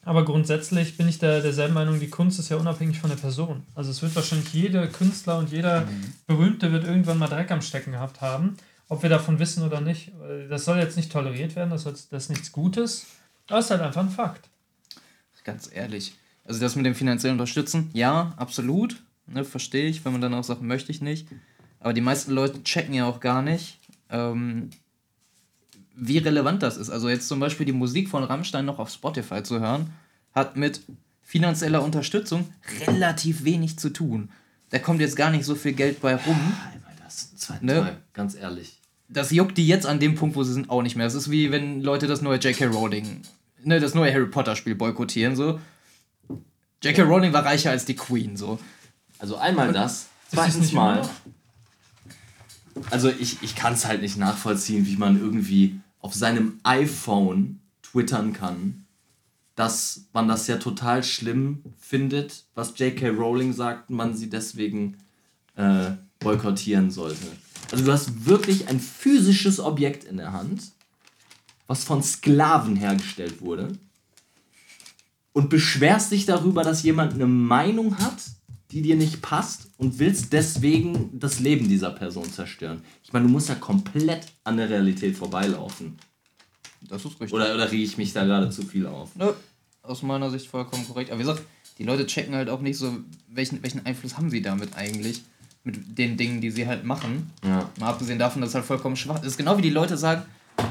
Aber 0.06 0.26
grundsätzlich 0.26 0.98
bin 0.98 1.08
ich 1.08 1.20
der, 1.20 1.42
derselben 1.42 1.74
Meinung, 1.74 2.00
die 2.00 2.10
Kunst 2.10 2.40
ist 2.40 2.50
ja 2.50 2.58
unabhängig 2.58 3.00
von 3.00 3.10
der 3.10 3.18
Person. 3.18 3.64
Also 3.74 3.92
es 3.92 4.02
wird 4.02 4.16
wahrscheinlich 4.16 4.52
jeder 4.54 4.88
Künstler 4.88 5.38
und 5.38 5.52
jeder 5.52 5.88
Berühmte 6.28 6.72
wird 6.72 6.84
irgendwann 6.84 7.20
mal 7.20 7.28
Dreck 7.28 7.52
am 7.52 7.62
Stecken 7.62 7.94
gehabt 7.94 8.20
haben, 8.20 8.58
ob 8.94 9.02
wir 9.02 9.10
davon 9.10 9.40
wissen 9.40 9.64
oder 9.64 9.82
nicht. 9.82 10.12
Das 10.50 10.66
soll 10.66 10.78
jetzt 10.78 10.98
nicht 10.98 11.12
toleriert 11.12 11.56
werden, 11.56 11.72
das, 11.72 11.84
soll, 11.84 11.94
das 12.12 12.24
ist 12.24 12.30
nichts 12.30 12.52
Gutes. 12.52 13.08
Aber 13.48 13.58
es 13.58 13.66
ist 13.66 13.72
halt 13.72 13.82
einfach 13.82 14.02
ein 14.02 14.10
Fakt. 14.10 14.50
ganz 15.44 15.70
ehrlich. 15.74 16.16
Also 16.46 16.60
das 16.60 16.76
mit 16.76 16.86
dem 16.86 16.94
finanziellen 16.96 17.36
Unterstützen, 17.36 17.90
ja, 17.94 18.34
absolut. 18.38 19.02
Ne, 19.26 19.44
verstehe 19.44 19.88
ich, 19.88 20.06
wenn 20.06 20.12
man 20.12 20.22
dann 20.22 20.34
auch 20.34 20.44
sagt, 20.44 20.62
möchte 20.62 20.92
ich 20.92 21.02
nicht. 21.02 21.28
Aber 21.80 21.94
die 21.94 22.02
meisten 22.02 22.32
Leute 22.32 22.62
checken 22.64 22.94
ja 22.94 23.06
auch 23.06 23.20
gar 23.20 23.42
nicht, 23.42 23.80
ähm, 24.10 24.70
wie 25.96 26.20
relevant 26.20 26.62
das 26.62 26.78
ist. 26.78 26.90
Also 26.90 27.10
jetzt 27.10 27.28
zum 27.28 27.40
Beispiel 27.40 27.66
die 27.66 27.72
Musik 27.72 28.10
von 28.10 28.24
Rammstein 28.24 28.66
noch 28.66 28.80
auf 28.80 28.90
Spotify 28.92 29.42
zu 29.42 29.60
hören, 29.60 29.92
hat 30.34 30.56
mit 30.56 30.82
finanzieller 31.24 31.84
Unterstützung 31.84 32.48
relativ 32.86 33.44
wenig 33.44 33.80
zu 33.80 33.90
tun. 33.90 34.30
Da 34.70 34.80
kommt 34.80 35.02
jetzt 35.02 35.16
gar 35.16 35.32
nicht 35.32 35.46
so 35.46 35.56
viel 35.56 35.74
Geld 35.74 36.00
bei 36.00 36.16
rum. 36.16 36.54
Einmal 36.74 36.94
das, 37.04 37.36
zweiten 37.36 37.66
Ne? 37.66 37.82
Mal, 37.82 37.98
ganz 38.14 38.36
ehrlich. 38.36 38.83
Das 39.14 39.32
juckt 39.32 39.58
die 39.58 39.68
jetzt 39.68 39.86
an 39.86 40.00
dem 40.00 40.16
Punkt, 40.16 40.36
wo 40.36 40.44
sie 40.44 40.54
sind, 40.54 40.70
auch 40.70 40.82
nicht 40.82 40.96
mehr. 40.96 41.06
Das 41.06 41.14
ist 41.16 41.30
wie 41.30 41.52
wenn 41.52 41.82
Leute 41.82 42.08
das 42.08 42.22
neue 42.22 42.40
J.K. 42.40 42.66
Rowling, 42.66 43.22
ne, 43.64 43.80
das 43.80 43.94
neue 43.94 44.14
Harry 44.14 44.26
Potter 44.26 44.56
Spiel 44.56 44.76
boykottieren, 44.76 45.36
so. 45.36 45.60
J.K. 46.82 47.04
Rowling 47.04 47.32
war 47.32 47.46
reicher 47.46 47.72
als 47.72 47.86
die 47.86 47.96
Queen, 47.96 48.36
so. 48.36 48.60
Also 49.20 49.38
einmal 49.38 49.72
das, 49.72 49.94
Ist 49.94 50.04
es 50.04 50.30
zweitens 50.32 50.72
immer 50.72 50.82
mal. 50.82 51.10
Also 52.90 53.10
ich, 53.10 53.42
ich 53.42 53.56
kann 53.56 53.74
es 53.74 53.86
halt 53.86 54.02
nicht 54.02 54.18
nachvollziehen, 54.18 54.86
wie 54.88 54.98
man 54.98 55.20
irgendwie 55.20 55.80
auf 56.00 56.14
seinem 56.14 56.60
iPhone 56.64 57.60
twittern 57.82 58.34
kann, 58.34 58.86
dass 59.56 60.06
man 60.12 60.28
das 60.28 60.48
ja 60.48 60.58
total 60.58 61.04
schlimm 61.04 61.64
findet, 61.80 62.46
was 62.56 62.78
J.K. 62.78 63.10
Rowling 63.10 63.54
sagt, 63.54 63.90
man 63.90 64.16
sie 64.16 64.30
deswegen 64.30 64.98
äh, 65.56 65.92
boykottieren 66.20 66.90
sollte. 66.90 67.28
Also 67.74 67.86
du 67.86 67.92
hast 67.92 68.28
wirklich 68.28 68.68
ein 68.68 68.80
physisches 68.80 69.60
Objekt 69.60 70.04
in 70.04 70.18
der 70.18 70.32
Hand, 70.32 70.62
was 71.66 71.84
von 71.84 72.04
Sklaven 72.04 72.76
hergestellt 72.76 73.42
wurde 73.42 73.80
und 75.32 75.50
beschwerst 75.50 76.12
dich 76.12 76.28
darüber, 76.28 76.64
dass 76.64 76.84
jemand 76.84 77.16
eine 77.16 77.26
Meinung 77.26 77.98
hat, 77.98 78.26
die 78.70 78.84
dir 78.84 78.96
nicht 78.96 79.24
passt 79.24 79.70
und 79.78 79.98
willst 79.98 80.34
deswegen 80.34 81.20
das 81.20 81.40
Leben 81.40 81.68
dieser 81.68 81.90
Person 81.90 82.32
zerstören. 82.32 82.84
Ich 83.04 83.12
meine, 83.12 83.26
du 83.26 83.32
musst 83.32 83.50
ja 83.50 83.56
komplett 83.56 84.28
an 84.44 84.58
der 84.58 84.70
Realität 84.70 85.18
vorbeilaufen. 85.18 85.98
Das 86.82 87.04
ist 87.04 87.14
richtig. 87.14 87.34
Oder, 87.34 87.56
oder 87.56 87.72
rege 87.72 87.82
ich 87.84 87.98
mich 87.98 88.14
da 88.14 88.24
gerade 88.24 88.52
zu 88.52 88.62
viel 88.62 88.86
auf? 88.86 89.16
Ne, 89.16 89.34
aus 89.82 90.04
meiner 90.04 90.30
Sicht 90.30 90.46
vollkommen 90.46 90.86
korrekt. 90.86 91.10
Aber 91.10 91.18
wie 91.18 91.24
gesagt, 91.24 91.42
die 91.80 91.86
Leute 91.86 92.06
checken 92.06 92.36
halt 92.36 92.50
auch 92.50 92.62
nicht 92.62 92.78
so, 92.78 93.00
welchen, 93.30 93.64
welchen 93.64 93.84
Einfluss 93.84 94.16
haben 94.16 94.30
sie 94.30 94.44
damit 94.44 94.76
eigentlich? 94.76 95.24
Mit 95.64 95.98
den 95.98 96.18
Dingen, 96.18 96.42
die 96.42 96.52
sie 96.52 96.68
halt 96.68 96.84
machen. 96.84 97.32
Ja. 97.44 97.70
Mal 97.80 97.90
abgesehen 97.90 98.20
davon, 98.20 98.42
dass 98.42 98.50
es 98.50 98.56
halt 98.56 98.66
vollkommen 98.66 98.98
schwach 98.98 99.24
ist. 99.24 99.38
Genau 99.38 99.58
wie 99.58 99.62
die 99.62 99.70
Leute 99.70 99.98
sagen, 99.98 100.24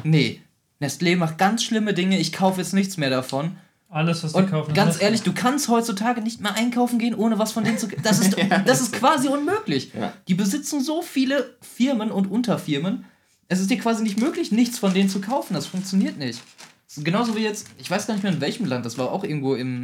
nee, 0.05 0.43
Nestlé 0.83 1.17
macht 1.17 1.39
ganz 1.39 1.63
schlimme 1.63 1.95
Dinge, 1.95 2.19
ich 2.19 2.33
kaufe 2.33 2.61
jetzt 2.61 2.75
nichts 2.75 2.97
mehr 2.99 3.09
davon. 3.11 3.57
Alles, 3.89 4.25
was 4.25 4.33
die 4.33 4.39
Und 4.39 4.51
kaufen. 4.51 4.73
ganz 4.75 5.01
ehrlich, 5.01 5.23
du 5.23 5.33
kannst 5.35 5.69
heutzutage 5.69 6.23
nicht 6.23 6.41
mehr 6.41 6.55
einkaufen 6.55 6.99
gehen, 6.99 7.15
ohne 7.15 7.39
was 7.39 7.53
von 7.53 7.63
denen 7.63 7.77
zu. 7.79 7.89
Das 8.03 8.21
ist, 8.21 8.37
das 8.67 8.81
ist 8.81 8.93
quasi 8.93 9.29
unmöglich. 9.29 9.93
Ja. 9.95 10.15
Die 10.29 10.35
besitzen 10.35 10.81
so 10.83 11.03
viele 11.03 11.57
Firmen 11.61 12.11
und 12.11 12.31
Unterfirmen. 12.31 13.05
Es 13.49 13.61
ist 13.61 13.71
dir 13.71 13.79
quasi 13.79 14.03
nicht 14.03 14.19
möglich, 14.19 14.51
nichts 14.51 14.79
von 14.79 14.95
denen 14.95 15.11
zu 15.11 15.21
kaufen. 15.21 15.53
Das 15.53 15.67
funktioniert 15.67 16.17
nicht. 16.17 16.41
Das 16.89 16.97
ist 16.99 17.05
genauso 17.05 17.37
wie 17.37 17.41
jetzt, 17.41 17.69
ich 17.79 17.91
weiß 17.91 18.07
gar 18.07 18.15
nicht 18.15 18.23
mehr 18.23 18.33
in 18.33 18.41
welchem 18.41 18.65
Land, 18.67 18.85
das 18.87 18.97
war 18.99 19.13
auch 19.13 19.25
irgendwo 19.25 19.55
im, 19.55 19.83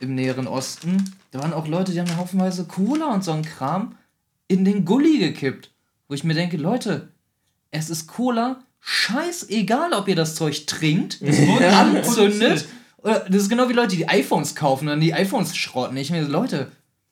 im 0.00 0.14
näheren 0.14 0.46
Osten. 0.46 1.12
Da 1.30 1.40
waren 1.40 1.54
auch 1.54 1.66
Leute, 1.66 1.92
die 1.92 2.00
haben 2.00 2.16
haufenweise 2.16 2.64
Cola 2.64 3.12
und 3.12 3.24
so 3.24 3.32
einen 3.32 3.44
Kram 3.44 3.94
in 4.48 4.64
den 4.64 4.84
Gully 4.84 5.18
gekippt. 5.18 5.70
Wo 6.08 6.14
ich 6.14 6.24
mir 6.24 6.34
denke, 6.34 6.56
Leute, 6.56 7.08
es 7.70 7.90
ist 7.90 8.06
Cola, 8.06 8.62
scheißegal, 8.80 9.92
ob 9.94 10.08
ihr 10.08 10.16
das 10.16 10.34
Zeug 10.34 10.66
trinkt, 10.66 11.20
wurde 11.22 11.74
anzündet. 11.74 12.66
Oder 12.98 13.20
das 13.20 13.42
ist 13.42 13.48
genau 13.48 13.68
wie 13.68 13.72
Leute, 13.74 13.96
die 13.96 14.08
iPhones 14.08 14.54
kaufen 14.54 14.84
und 14.84 14.90
dann 14.90 15.00
die 15.00 15.14
iPhones 15.14 15.56
schrotten. 15.56 15.96
Ich 15.96 16.10
mir 16.10 16.24
so, 16.24 16.30
Leute, 16.30 16.70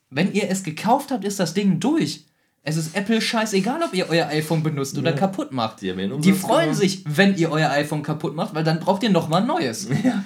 wenn 0.09 0.33
ihr 0.33 0.49
es 0.49 0.63
gekauft 0.63 1.11
habt, 1.11 1.25
ist 1.25 1.39
das 1.39 1.53
Ding 1.53 1.79
durch. 1.79 2.25
Es 2.65 2.77
ist 2.77 2.95
Apple 2.95 3.19
scheißegal, 3.19 3.81
ob 3.83 3.93
ihr 3.93 4.07
euer 4.09 4.27
iPhone 4.27 4.63
benutzt 4.63 4.97
oder 4.97 5.11
kaputt 5.11 5.51
macht. 5.51 5.81
Die 5.81 5.93
Die 6.21 6.31
freuen 6.33 6.65
gemacht. 6.69 6.79
sich, 6.79 7.03
wenn 7.05 7.35
ihr 7.35 7.51
euer 7.51 7.69
iPhone 7.71 8.03
kaputt 8.03 8.35
macht, 8.35 8.55
weil 8.55 8.63
dann 8.63 8.79
braucht 8.79 9.03
ihr 9.03 9.09
nochmal 9.09 9.41
ein 9.41 9.47
neues. 9.47 9.89
Ja. 10.03 10.23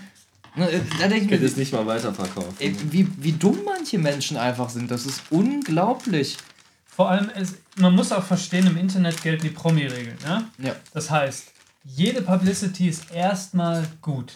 Da 0.99 1.07
denke 1.07 1.25
ich 1.25 1.29
Könnt 1.29 1.41
mir, 1.41 1.47
es 1.47 1.55
nicht 1.55 1.71
mal 1.71 1.85
weiterverkaufen. 1.85 2.55
ey, 2.57 2.75
wie, 2.89 3.07
wie 3.19 3.33
dumm 3.33 3.59
manche 3.63 3.99
Menschen 3.99 4.37
einfach 4.37 4.71
sind. 4.71 4.89
Das 4.89 5.05
ist 5.05 5.21
unglaublich. 5.29 6.35
Vor 6.97 7.11
allem, 7.11 7.29
es, 7.35 7.53
man 7.77 7.93
muss 7.95 8.11
auch 8.11 8.23
verstehen, 8.23 8.65
im 8.65 8.75
Internet 8.75 9.21
gelten 9.21 9.43
die 9.43 9.51
Promi-Regeln. 9.51 10.17
Ja? 10.25 10.43
Ja. 10.57 10.75
Das 10.95 11.11
heißt, 11.11 11.51
jede 11.83 12.23
Publicity 12.23 12.89
ist 12.89 13.11
erstmal 13.13 13.85
gut. 14.01 14.33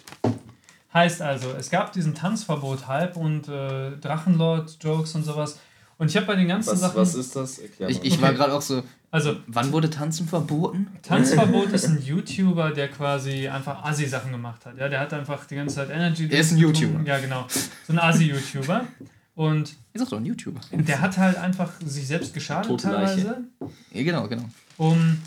Heißt 0.93 1.23
also, 1.23 1.53
es 1.57 1.71
gab 1.71 1.91
diesen 1.91 2.13
Tanzverbot-Hype 2.13 3.17
und 3.17 3.47
äh, 3.47 3.97
Drachenlord-Jokes 3.97 5.15
und 5.15 5.23
sowas. 5.23 5.57
Und 5.97 6.09
ich 6.11 6.15
habe 6.17 6.27
bei 6.27 6.35
den 6.35 6.47
ganzen 6.49 6.73
Was, 6.73 6.81
Sachen. 6.81 6.97
was 6.97 7.15
ist 7.15 7.35
das? 7.35 7.57
Erklär 7.57 7.89
Ich, 7.89 7.97
mal. 7.97 8.05
ich 8.05 8.21
war 8.21 8.29
Okay. 8.29 8.37
gerade 8.37 8.53
auch 8.53 8.61
so, 8.61 8.83
also, 9.09 9.37
wann 9.47 9.71
wurde 9.71 9.89
Tanzen 9.89 10.27
verboten? 10.27 10.85
Tanzverbot 11.01 11.69
ist 11.73 11.85
ein 11.87 11.99
YouTuber, 12.05 12.69
der 12.71 12.89
quasi 12.89 13.47
einfach 13.49 13.83
Assi-Sachen 13.83 14.31
gemacht 14.31 14.67
hat. 14.67 14.77
Ja, 14.77 14.87
der 14.87 14.99
hat 14.99 15.13
einfach 15.13 15.45
die 15.45 15.55
ganze 15.55 15.77
Zeit 15.77 15.89
Energy. 15.89 16.27
Er 16.31 16.39
ist 16.39 16.51
ein. 16.51 16.57
YouTuber. 16.59 17.01
Ja, 17.07 17.17
genau. 17.17 17.47
So 17.87 17.93
ein 17.93 17.97
Assi-YouTuber. 17.99 18.85
Und 19.33 19.73
Ihr 19.93 19.99
sagt 19.99 20.11
doch 20.11 20.17
ein 20.17 20.25
YouTuber. 20.25 20.61
der 20.71 21.01
hat 21.01 21.17
halt 21.17 21.37
einfach 21.37 21.71
sich 21.85 22.07
selbst 22.07 22.33
geschadet 22.33 22.69
Totenleiche. 22.69 23.23
teilweise, 23.23 23.43
Ja, 23.91 24.03
genau, 24.03 24.27
genau. 24.27 24.45
um, 24.77 25.17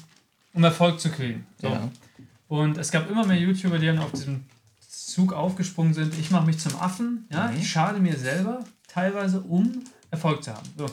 um 0.55 0.64
Erfolg 0.64 0.98
zu 1.00 1.11
kriegen. 1.11 1.46
So. 1.61 1.68
Ja. 1.68 1.90
Und 2.48 2.79
es 2.79 2.90
gab 2.90 3.11
immer 3.11 3.27
mehr 3.27 3.38
YouTuber, 3.38 3.79
die 3.79 3.87
dann 3.87 3.98
auf 3.98 4.12
diesem 4.12 4.44
Zug 4.88 5.33
aufgesprungen 5.33 5.92
sind. 5.94 6.18
Ich 6.18 6.31
mache 6.31 6.46
mich 6.46 6.59
zum 6.59 6.74
Affen, 6.77 7.27
ja, 7.31 7.48
Mhm. 7.48 7.59
ich 7.59 7.70
schade 7.70 8.00
mir 8.00 8.16
selber, 8.16 8.64
teilweise, 8.88 9.40
um 9.40 9.83
Erfolg 10.11 10.42
zu 10.44 10.53
haben. 10.55 10.68
So. 10.79 10.87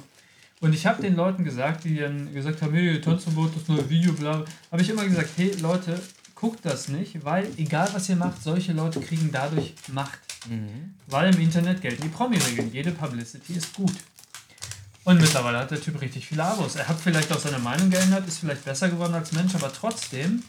Und 0.60 0.74
ich 0.74 0.86
habe 0.86 1.02
den 1.02 1.16
Leuten 1.16 1.44
gesagt, 1.44 1.84
die 1.86 1.96
dann 1.98 2.32
gesagt 2.34 2.62
haben, 2.62 2.74
hey, 2.74 3.00
Tanzverbot, 3.02 3.56
das 3.56 3.68
neue 3.68 3.90
Video, 3.90 4.14
bla, 4.14 4.44
habe 4.72 4.82
ich 4.82 4.90
immer 4.90 5.06
gesagt, 5.06 5.30
hey 5.38 5.52
Leute, 5.62 6.00
guckt 6.36 6.60
das 6.66 6.88
nicht, 6.88 7.24
weil 7.26 7.48
egal 7.58 7.90
was 7.94 8.10
ihr 8.10 8.16
macht, 8.16 8.44
solche 8.44 8.74
Leute 8.74 9.00
kriegen 9.00 9.30
dadurch 9.32 9.74
Macht. 9.92 10.20
Mhm. 10.48 10.96
Weil 11.08 11.34
im 11.34 11.42
Internet 11.42 11.82
gelten 11.82 12.04
die 12.04 12.10
Promi-Regeln. 12.10 12.72
Jede 12.74 12.92
Publicity 12.92 13.54
ist 13.54 13.74
gut. 13.74 13.94
Und 15.04 15.20
mittlerweile 15.20 15.60
hat 15.60 15.72
der 15.72 15.82
Typ 15.82 16.00
richtig 16.02 16.28
viele 16.28 16.44
Abos. 16.44 16.76
Er 16.76 16.88
hat 16.88 17.00
vielleicht 17.00 17.32
auch 17.32 17.40
seine 17.40 17.60
Meinung 17.60 17.90
geändert, 17.90 18.28
ist 18.28 18.38
vielleicht 18.40 18.66
besser 18.66 18.90
geworden 18.90 19.16
als 19.16 19.32
Mensch, 19.32 19.56
aber 19.56 19.74
trotzdem 19.74 20.44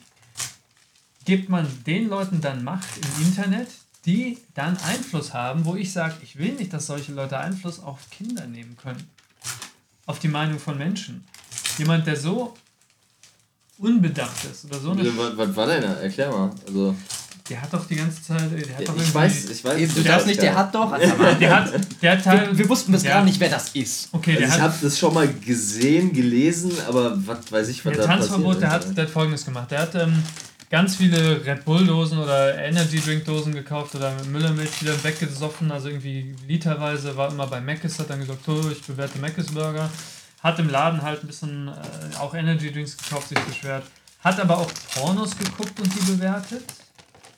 gibt 1.24 1.48
man 1.48 1.66
den 1.86 2.08
Leuten 2.08 2.40
dann 2.40 2.62
Macht 2.62 2.88
im 2.96 3.26
Internet, 3.26 3.68
die 4.04 4.38
dann 4.54 4.76
Einfluss 4.78 5.32
haben, 5.32 5.64
wo 5.64 5.76
ich 5.76 5.92
sage, 5.92 6.16
ich 6.22 6.36
will 6.36 6.52
nicht, 6.52 6.72
dass 6.72 6.86
solche 6.86 7.12
Leute 7.12 7.38
Einfluss 7.38 7.80
auf 7.80 8.10
Kinder 8.10 8.46
nehmen 8.46 8.76
können. 8.76 9.08
Auf 10.06 10.18
die 10.18 10.28
Meinung 10.28 10.58
von 10.58 10.76
Menschen. 10.76 11.24
Jemand, 11.78 12.06
der 12.06 12.16
so 12.16 12.54
unbedacht 13.78 14.44
ist 14.44 14.64
oder 14.66 14.80
so 14.80 14.90
eine. 14.90 15.16
was, 15.16 15.36
was 15.36 15.56
war 15.56 15.66
denn? 15.66 15.82
da? 15.82 15.94
Erklär 15.94 16.30
mal. 16.30 16.50
Also, 16.66 16.94
Der 17.48 17.60
hat 17.60 17.72
doch 17.72 17.86
die 17.86 17.96
ganze 17.96 18.22
Zeit. 18.22 18.40
Der 18.52 18.76
hat 18.78 18.88
doch 18.88 18.96
ich 18.96 19.14
weiß, 19.14 19.50
ich 19.50 19.64
weiß. 19.64 19.78
Eben, 19.78 19.94
du 19.94 20.00
ich 20.00 20.06
darfst 20.06 20.20
weiß 20.20 20.26
nicht, 20.26 20.42
der 20.42 20.54
hat 20.54 20.74
doch. 20.74 20.92
Also, 20.92 21.14
Der 21.40 21.56
hat, 21.56 21.72
der 22.02 22.12
hat 22.12 22.24
teil- 22.24 22.56
wir 22.58 22.68
wussten 22.68 22.92
bis 22.92 23.02
Ja. 23.02 23.14
gar 23.14 23.24
nicht, 23.24 23.38
wer 23.40 23.48
das 23.50 23.70
ist. 23.70 24.08
Okay, 24.12 24.34
der 24.36 24.42
Also 24.44 24.54
ich 24.56 24.60
hat. 24.62 24.70
habe 24.72 24.78
das 24.82 24.98
schon 24.98 25.12
mal 25.14 25.28
gesehen, 25.28 26.12
gelesen, 26.12 26.72
aber 26.88 27.14
was 27.26 27.50
weiß 27.50 27.68
ich, 27.68 27.84
was 27.84 27.92
Der 27.94 28.02
da 28.06 28.12
Tanzverbot, 28.14 28.60
passiert 28.60 28.62
der 28.62 28.70
hat, 28.70 28.96
der 28.96 29.04
hat 29.04 29.10
folgendes 29.10 29.44
gemacht. 29.44 29.70
Der 29.70 29.80
hat 29.80 29.94
ähm, 29.96 30.22
ganz 30.70 30.96
viele 30.96 31.44
Red 31.44 31.64
Bull-Dosen 31.64 32.18
oder 32.18 32.56
Energy-Drink-Dosen 32.56 33.52
gekauft 33.54 33.94
oder 33.96 34.12
Müllermilch 34.30 34.80
wieder 34.80 35.02
weggesoffen. 35.04 35.70
Also 35.72 35.88
irgendwie 35.88 36.34
literweise 36.46 37.16
war 37.16 37.30
immer 37.32 37.46
bei 37.48 37.60
Mc's, 37.60 37.98
hat 37.98 38.08
dann 38.10 38.20
gesagt, 38.20 38.48
oh, 38.48 38.70
ich 38.70 38.82
bewerte 38.82 39.18
Mc's 39.18 39.46
Burger. 39.52 39.90
Hat 40.42 40.58
im 40.58 40.70
Laden 40.70 41.02
halt 41.02 41.22
ein 41.22 41.26
bisschen 41.26 41.68
äh, 41.68 42.16
auch 42.18 42.34
Energy-Drinks 42.34 42.96
gekauft, 42.96 43.28
sich 43.28 43.38
beschwert. 43.40 43.84
Hat 44.20 44.38
aber 44.40 44.58
auch 44.58 44.70
Pornos 44.94 45.36
geguckt 45.36 45.78
und 45.80 45.92
die 45.94 46.12
bewertet. 46.12 46.62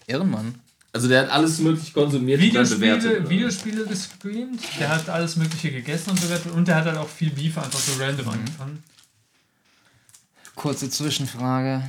Ehrenmann. 0.06 0.60
Also 0.92 1.08
der 1.08 1.22
hat 1.22 1.30
alles 1.30 1.58
möglich 1.58 1.92
konsumiert 1.92 2.40
und 2.40 2.54
dann 2.54 2.68
bewertet. 2.68 2.80
Videospiele, 3.04 3.20
oder? 3.20 3.30
Videospiele 3.30 3.86
gestreamt. 3.86 4.62
Der 4.78 4.88
hat 4.90 5.08
alles 5.08 5.34
Mögliche 5.36 5.72
gegessen 5.72 6.10
und 6.10 6.20
bewertet. 6.20 6.52
Und 6.52 6.68
der 6.68 6.76
hat 6.76 6.84
halt 6.86 6.96
auch 6.98 7.08
viel 7.08 7.30
Beef 7.30 7.58
einfach 7.58 7.78
so 7.80 8.00
random 8.00 8.28
angefangen. 8.28 8.82
Kurze 10.54 10.88
Zwischenfrage. 10.88 11.82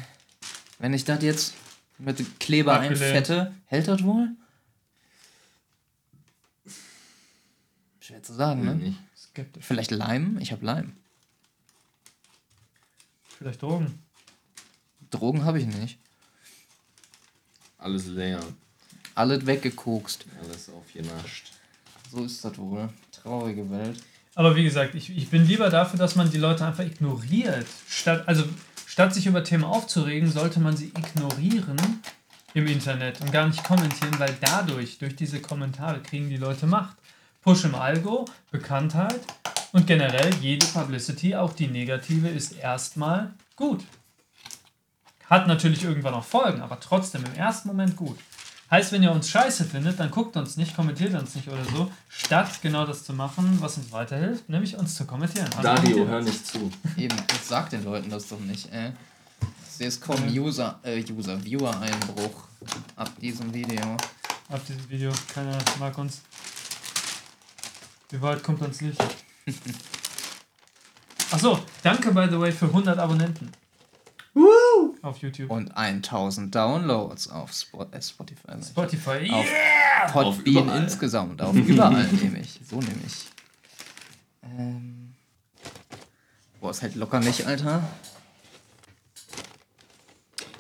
Wenn 0.79 0.93
ich 0.93 1.05
das 1.05 1.21
jetzt 1.21 1.53
mit 1.99 2.39
Kleber 2.39 2.73
Abgelehnt. 2.73 3.01
einfette, 3.01 3.53
hält 3.67 3.87
das 3.87 4.03
wohl? 4.03 4.29
Schwer 7.99 8.23
zu 8.23 8.33
sagen, 8.33 8.61
Nee, 8.61 8.67
ne? 8.67 8.75
nicht. 8.75 8.99
Skeptisch. 9.17 9.65
Vielleicht 9.65 9.91
Leim? 9.91 10.37
Ich 10.39 10.51
habe 10.51 10.65
Leim. 10.65 10.93
Vielleicht 13.37 13.61
Drogen. 13.61 13.99
Drogen 15.11 15.43
habe 15.45 15.59
ich 15.59 15.65
nicht. 15.67 15.99
Alles 17.85 18.07
leer, 18.07 18.39
Alles 19.13 19.45
weggekokst. 19.45 20.25
alles 20.43 20.69
aufgenascht. 20.69 21.51
So 22.11 22.23
ist 22.23 22.43
das 22.43 22.57
wohl. 22.57 22.89
Traurige 23.11 23.69
Welt. 23.69 24.01
Aber 24.33 24.55
wie 24.55 24.63
gesagt, 24.63 24.95
ich, 24.95 25.15
ich 25.15 25.29
bin 25.29 25.45
lieber 25.45 25.69
dafür, 25.69 25.99
dass 25.99 26.15
man 26.15 26.31
die 26.31 26.39
Leute 26.39 26.65
einfach 26.65 26.83
ignoriert. 26.83 27.67
Statt, 27.87 28.27
also, 28.27 28.43
statt 28.87 29.13
sich 29.13 29.27
über 29.27 29.43
Themen 29.43 29.63
aufzuregen, 29.63 30.31
sollte 30.31 30.59
man 30.59 30.75
sie 30.75 30.87
ignorieren 30.97 31.77
im 32.55 32.65
Internet 32.65 33.21
und 33.21 33.31
gar 33.31 33.47
nicht 33.47 33.63
kommentieren, 33.63 34.17
weil 34.17 34.35
dadurch, 34.41 34.97
durch 34.97 35.15
diese 35.15 35.39
Kommentare, 35.39 36.01
kriegen 36.01 36.27
die 36.31 36.37
Leute 36.37 36.65
Macht. 36.65 36.97
Push 37.43 37.65
im 37.65 37.75
Algo, 37.75 38.25
Bekanntheit 38.49 39.19
und 39.73 39.85
generell 39.85 40.33
jede 40.41 40.65
Publicity, 40.65 41.35
auch 41.35 41.53
die 41.53 41.67
negative, 41.67 42.29
ist 42.29 42.53
erstmal 42.53 43.31
gut. 43.55 43.83
Hat 45.29 45.47
natürlich 45.47 45.83
irgendwann 45.83 46.13
auch 46.13 46.23
Folgen, 46.23 46.61
aber 46.61 46.79
trotzdem 46.79 47.23
im 47.25 47.33
ersten 47.33 47.67
Moment 47.67 47.95
gut. 47.95 48.17
Heißt, 48.69 48.91
wenn 48.91 49.03
ihr 49.03 49.11
uns 49.11 49.29
scheiße 49.29 49.65
findet, 49.65 49.99
dann 49.99 50.09
guckt 50.09 50.35
uns 50.37 50.57
nicht, 50.57 50.75
kommentiert 50.75 51.13
uns 51.13 51.35
nicht 51.35 51.47
oder 51.47 51.63
so, 51.65 51.91
statt 52.09 52.49
genau 52.63 52.85
das 52.85 53.03
zu 53.03 53.13
machen, 53.13 53.57
was 53.61 53.77
uns 53.77 53.91
weiterhilft, 53.91 54.49
nämlich 54.49 54.75
uns 54.75 54.95
zu 54.95 55.05
kommentieren. 55.05 55.47
Also 55.55 55.61
Dario, 55.61 56.07
hör 56.07 56.21
nicht 56.21 56.45
zu. 56.45 56.71
Eben, 56.97 57.15
jetzt 57.15 57.47
sag 57.47 57.69
den 57.69 57.83
Leuten 57.83 58.09
das 58.09 58.27
doch 58.27 58.39
nicht, 58.39 58.71
ey. 58.73 58.91
Jetzt 59.77 60.01
kommt 60.01 60.31
User, 60.31 60.79
äh, 60.83 61.03
User, 61.11 61.43
Viewer-Einbruch 61.43 62.47
ab 62.95 63.11
diesem 63.21 63.53
Video. 63.53 63.97
Ab 64.49 64.61
diesem 64.67 64.89
Video. 64.89 65.11
Keiner 65.33 65.57
mag 65.79 65.97
uns. 65.97 66.21
Die 68.09 68.21
Wahrheit 68.21 68.41
kommt 68.41 68.61
ans 68.61 68.81
Licht. 68.81 69.03
Achso, 71.31 71.59
danke 71.83 72.11
by 72.11 72.27
the 72.29 72.39
way 72.39 72.51
für 72.51 72.65
100 72.65 72.97
Abonnenten. 72.97 73.51
Auf 75.05 75.19
YouTube. 75.19 75.51
Und 75.51 75.69
1000 75.77 76.55
Downloads 76.55 77.29
auf 77.29 77.53
Spot 77.53 77.85
äh, 77.91 78.01
Spotify. 78.01 78.53
Spotify. 78.63 79.29
Auf 79.31 79.45
Yeah! 79.45 80.05
Auf 80.05 80.11
Podbean 80.13 80.63
überall. 80.63 80.83
insgesamt. 80.83 81.41
Auf 81.43 81.55
überall 81.55 82.07
nehme 82.11 82.39
ich. 82.39 82.59
So 82.67 82.77
nehme 82.79 83.01
ich. 83.05 83.25
Ähm. 84.57 85.13
Boah, 86.59 86.71
ist 86.71 86.81
halt 86.81 86.95
locker 86.95 87.19
nicht, 87.19 87.45
Alter. 87.45 87.83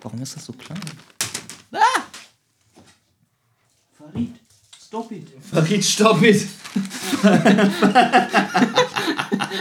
Warum 0.03 0.21
ist 0.21 0.35
das 0.35 0.45
so 0.45 0.53
klein? 0.53 0.79
Ah! 1.71 2.03
Farid, 3.97 4.35
stop 4.79 5.11
it. 5.11 5.27
Farid, 5.43 5.83
stopp 5.83 6.21
it! 6.21 6.47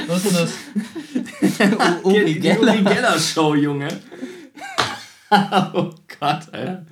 Was 0.07 0.25
ist 0.25 0.27
denn 0.27 0.35
das? 0.35 0.53
Uri 2.05 2.35
Die 2.35 2.41
Geller. 2.41 2.73
Uri 2.75 2.83
Geller 2.83 3.19
Show, 3.19 3.55
Junge. 3.55 3.89
oh 5.75 5.95
Gott, 6.21 6.53
Alter. 6.53 6.85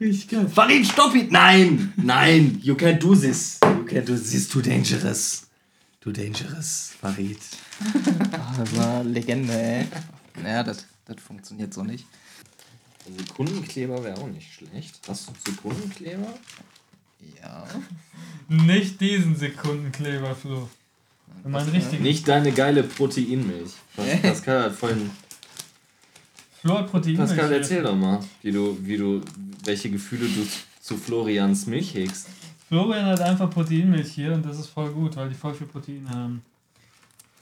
Richtig 0.00 0.28
geil. 0.28 0.48
Farid, 0.48 0.84
stopp 0.86 1.14
it! 1.14 1.30
Nein! 1.30 1.92
Nein! 1.96 2.58
You 2.62 2.74
can't 2.74 3.00
do 3.00 3.14
this. 3.14 3.58
You 3.62 3.84
can't 3.84 4.06
do 4.06 4.16
this. 4.16 4.48
Too 4.48 4.60
dangerous. 4.62 5.46
Too 6.00 6.10
dangerous, 6.12 6.92
Farid. 7.00 7.38
Ah, 8.32 8.54
das 8.58 8.76
war 8.76 9.04
Legende, 9.04 9.52
ey. 9.52 9.86
Naja, 10.42 10.64
das, 10.64 10.86
das 11.04 11.16
funktioniert 11.24 11.72
so 11.72 11.84
nicht. 11.84 12.04
Sekundenkleber 13.16 14.02
wäre 14.02 14.18
auch 14.20 14.28
nicht 14.28 14.52
schlecht. 14.52 14.98
Hast 15.08 15.28
du 15.28 15.32
Sekundenkleber? 15.52 16.34
Ja. 17.40 17.64
Nicht 18.48 19.00
diesen 19.00 19.36
Sekundenkleber, 19.36 20.34
Flo. 20.34 20.68
Wenn 21.42 21.52
man 21.52 21.68
richtig. 21.68 22.00
Nicht 22.00 22.26
deine 22.28 22.52
geile 22.52 22.82
Proteinmilch. 22.82 23.72
Pas- 23.96 24.22
Pascal 24.22 24.64
hat 24.64 24.72
vorhin. 24.72 25.10
Flo 25.10 25.21
Proteinmilch. 26.62 27.18
Pascal, 27.18 27.52
erzähl 27.52 27.82
doch 27.82 27.96
mal, 27.96 28.20
wie 28.42 28.52
du, 28.52 28.76
wie 28.82 28.96
du, 28.96 29.20
welche 29.64 29.90
Gefühle 29.90 30.26
du 30.26 30.46
zu 30.80 30.96
Florians 30.96 31.66
Milch 31.66 31.94
hegst. 31.94 32.28
Florian 32.68 33.06
hat 33.06 33.20
einfach 33.20 33.50
Proteinmilch 33.50 34.12
hier 34.12 34.32
und 34.32 34.44
das 34.46 34.58
ist 34.58 34.68
voll 34.68 34.90
gut, 34.90 35.16
weil 35.16 35.28
die 35.28 35.34
voll 35.34 35.54
viel 35.54 35.66
Protein 35.66 36.08
haben. 36.08 36.42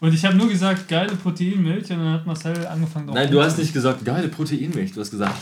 Und 0.00 0.14
ich 0.14 0.24
habe 0.24 0.34
nur 0.34 0.48
gesagt, 0.48 0.88
geile 0.88 1.14
Proteinmilch 1.14 1.90
und 1.90 1.98
dann 1.98 2.12
hat 2.14 2.26
Marcel 2.26 2.66
angefangen 2.66 3.06
drauf 3.06 3.14
Nein, 3.14 3.30
du 3.30 3.42
hast 3.42 3.58
nicht 3.58 3.72
gesagt, 3.72 4.04
geile 4.04 4.28
Proteinmilch. 4.28 4.92
Du 4.92 5.00
hast 5.00 5.10
gesagt, 5.10 5.36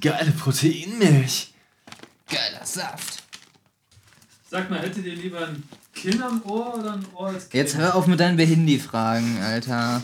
geile 0.00 0.30
Proteinmilch. 0.32 1.52
Geiler 2.28 2.64
Saft. 2.64 3.22
Sag 4.50 4.70
mal, 4.70 4.80
hättet 4.80 5.04
ihr 5.04 5.14
lieber 5.14 5.46
ein 5.46 5.62
Kinn 5.94 6.22
am 6.22 6.42
Ohr 6.44 6.78
oder 6.78 6.94
ein 6.94 7.04
Ohr 7.14 7.28
als 7.28 7.50
Kinn? 7.50 7.60
Jetzt 7.60 7.76
hör 7.76 7.94
auf 7.94 8.06
mit 8.06 8.18
deinen 8.18 8.38
Behindi-Fragen, 8.38 9.42
Alter. 9.42 10.02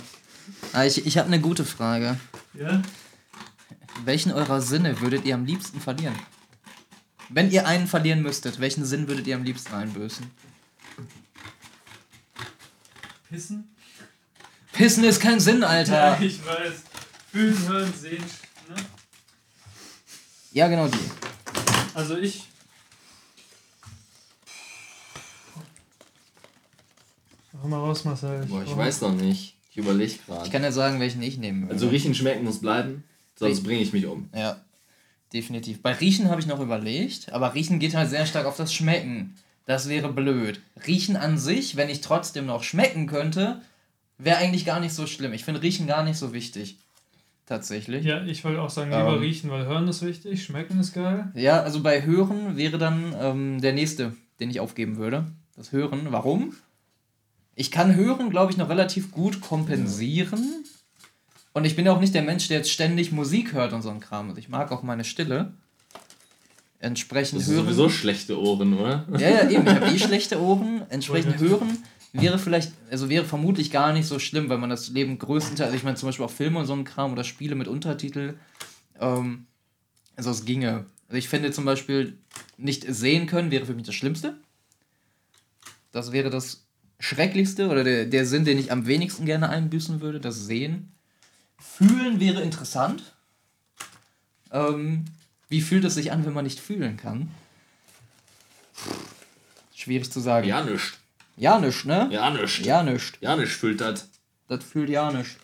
Ah, 0.74 0.84
ich 0.84 1.06
ich 1.06 1.16
habe 1.16 1.28
eine 1.28 1.40
gute 1.40 1.64
Frage. 1.64 2.18
Ja? 2.52 2.82
Welchen 4.04 4.32
eurer 4.32 4.60
Sinne 4.60 5.00
würdet 5.00 5.24
ihr 5.24 5.34
am 5.34 5.44
liebsten 5.44 5.80
verlieren? 5.80 6.14
Wenn 7.28 7.50
ihr 7.50 7.66
einen 7.66 7.86
verlieren 7.86 8.22
müsstet, 8.22 8.60
welchen 8.60 8.84
Sinn 8.84 9.08
würdet 9.08 9.26
ihr 9.26 9.36
am 9.36 9.44
liebsten 9.44 9.72
einbüßen? 9.74 10.30
Pissen? 13.28 13.74
Pissen 14.72 15.04
ist 15.04 15.20
kein 15.20 15.40
Sinn, 15.40 15.60
Ja, 15.62 15.68
Alter. 15.68 16.20
ich 16.20 16.44
weiß. 16.44 16.72
Fühlen, 17.32 17.68
hören, 17.68 17.92
sehen. 17.94 18.22
Ne? 18.68 18.76
Ja, 20.52 20.68
genau 20.68 20.86
die. 20.88 20.98
Also 21.94 22.16
ich. 22.16 22.44
Mach 27.52 27.64
mal 27.64 27.78
raus, 27.78 28.04
Marcel. 28.04 28.44
Boah, 28.46 28.62
ich 28.62 28.76
weiß 28.76 29.00
noch 29.02 29.14
nicht. 29.14 29.56
Ich 29.70 29.78
überlege 29.78 30.14
gerade. 30.26 30.44
Ich 30.46 30.52
kann 30.52 30.62
ja 30.62 30.70
sagen, 30.70 31.00
welchen 31.00 31.22
ich 31.22 31.38
nehmen 31.38 31.62
würde. 31.62 31.74
Also 31.74 31.88
riechen, 31.88 32.14
schmecken 32.14 32.44
muss 32.44 32.60
bleiben, 32.60 33.02
sonst 33.36 33.62
bringe 33.62 33.82
ich 33.82 33.92
mich 33.92 34.06
um. 34.06 34.28
Ja, 34.34 34.60
definitiv. 35.32 35.82
Bei 35.82 35.92
Riechen 35.92 36.30
habe 36.30 36.40
ich 36.40 36.46
noch 36.46 36.60
überlegt, 36.60 37.32
aber 37.32 37.54
Riechen 37.54 37.78
geht 37.78 37.94
halt 37.94 38.10
sehr 38.10 38.26
stark 38.26 38.46
auf 38.46 38.56
das 38.56 38.72
Schmecken. 38.72 39.34
Das 39.66 39.88
wäre 39.88 40.12
blöd. 40.12 40.60
Riechen 40.86 41.16
an 41.16 41.38
sich, 41.38 41.76
wenn 41.76 41.88
ich 41.88 42.00
trotzdem 42.02 42.46
noch 42.46 42.62
schmecken 42.62 43.06
könnte, 43.06 43.62
wäre 44.18 44.36
eigentlich 44.38 44.64
gar 44.66 44.78
nicht 44.80 44.92
so 44.92 45.06
schlimm. 45.06 45.32
Ich 45.32 45.44
finde 45.44 45.62
Riechen 45.62 45.86
gar 45.86 46.04
nicht 46.04 46.18
so 46.18 46.32
wichtig. 46.32 46.76
Tatsächlich. 47.46 48.04
Ja, 48.06 48.24
ich 48.24 48.42
wollte 48.44 48.62
auch 48.62 48.70
sagen, 48.70 48.90
lieber 48.90 49.14
Ähm. 49.14 49.20
riechen, 49.20 49.50
weil 49.50 49.66
hören 49.66 49.86
ist 49.86 50.02
wichtig, 50.02 50.44
schmecken 50.44 50.80
ist 50.80 50.94
geil. 50.94 51.30
Ja, 51.34 51.60
also 51.60 51.82
bei 51.82 52.02
Hören 52.02 52.56
wäre 52.56 52.78
dann 52.78 53.14
ähm, 53.20 53.60
der 53.60 53.74
nächste, 53.74 54.14
den 54.40 54.48
ich 54.48 54.60
aufgeben 54.60 54.96
würde. 54.96 55.26
Das 55.54 55.70
Hören. 55.70 56.10
Warum? 56.10 56.54
Ich 57.54 57.70
kann 57.70 57.94
Hören, 57.94 58.30
glaube 58.30 58.50
ich, 58.50 58.56
noch 58.56 58.70
relativ 58.70 59.12
gut 59.12 59.40
kompensieren. 59.42 60.63
Und 61.54 61.64
ich 61.64 61.76
bin 61.76 61.86
ja 61.86 61.92
auch 61.92 62.00
nicht 62.00 62.14
der 62.14 62.22
Mensch, 62.22 62.48
der 62.48 62.58
jetzt 62.58 62.70
ständig 62.70 63.12
Musik 63.12 63.54
hört 63.54 63.72
und 63.72 63.80
so 63.80 63.88
ein 63.88 64.00
Kram. 64.00 64.28
Also 64.28 64.38
ich 64.38 64.50
mag 64.50 64.70
auch 64.70 64.82
meine 64.82 65.04
Stille. 65.04 65.54
Entsprechend 66.80 67.40
Das 67.40 67.48
hören. 67.48 67.64
sowieso 67.64 67.88
schlechte 67.88 68.38
Ohren, 68.38 68.74
oder? 68.74 69.06
Ja, 69.12 69.30
ja, 69.30 69.48
eben. 69.48 69.66
Ich 69.66 69.74
habe 69.74 69.86
eh 69.86 69.98
schlechte 69.98 70.38
Ohren. 70.38 70.82
Entsprechend 70.90 71.38
hören 71.38 71.78
wäre 72.14 72.38
vielleicht, 72.38 72.72
also 72.90 73.08
wäre 73.08 73.24
vermutlich 73.24 73.70
gar 73.70 73.92
nicht 73.92 74.06
so 74.06 74.18
schlimm, 74.18 74.48
weil 74.48 74.58
man 74.58 74.70
das 74.70 74.88
Leben 74.88 75.18
größtenteils, 75.18 75.66
also 75.66 75.76
ich 75.76 75.82
meine 75.82 75.96
zum 75.96 76.08
Beispiel 76.08 76.24
auch 76.24 76.30
Filme 76.30 76.60
und 76.60 76.66
so 76.66 76.72
ein 76.72 76.84
Kram 76.84 77.12
oder 77.12 77.24
Spiele 77.24 77.56
mit 77.56 77.66
Untertitel, 77.66 78.34
ähm, 79.00 79.46
also 80.16 80.30
es 80.30 80.44
ginge. 80.44 80.86
Also 81.08 81.18
ich 81.18 81.28
finde 81.28 81.50
zum 81.50 81.64
Beispiel 81.64 82.16
nicht 82.56 82.86
sehen 82.88 83.26
können 83.26 83.50
wäre 83.50 83.66
für 83.66 83.74
mich 83.74 83.84
das 83.84 83.96
Schlimmste. 83.96 84.36
Das 85.90 86.12
wäre 86.12 86.30
das 86.30 86.66
Schrecklichste 87.00 87.68
oder 87.68 87.82
der, 87.82 88.06
der 88.06 88.26
Sinn, 88.26 88.44
den 88.44 88.58
ich 88.58 88.70
am 88.70 88.86
wenigsten 88.86 89.26
gerne 89.26 89.48
einbüßen 89.48 90.00
würde, 90.00 90.20
das 90.20 90.46
Sehen. 90.46 90.93
Fühlen 91.72 92.20
wäre 92.20 92.42
interessant. 92.42 93.14
Ähm, 94.52 95.06
wie 95.48 95.60
fühlt 95.60 95.84
es 95.84 95.94
sich 95.94 96.12
an, 96.12 96.24
wenn 96.24 96.32
man 96.32 96.44
nicht 96.44 96.60
fühlen 96.60 96.96
kann? 96.96 97.30
Schwierig 99.74 100.10
zu 100.12 100.20
sagen. 100.20 100.46
Ja, 100.46 100.62
nischt. 100.62 100.98
Ja, 101.36 101.58
nicht, 101.58 101.84
ne? 101.84 102.08
Ja, 102.12 102.30
nischt. 102.30 102.64
Ja, 102.64 102.82
nicht. 102.82 103.20
Ja, 103.20 103.34
nischt 103.34 103.58
fühlt 103.58 103.80
das. 103.80 104.08
Das 104.46 104.62
fühlt 104.62 104.88
ja 104.88 105.10
nicht. 105.10 105.36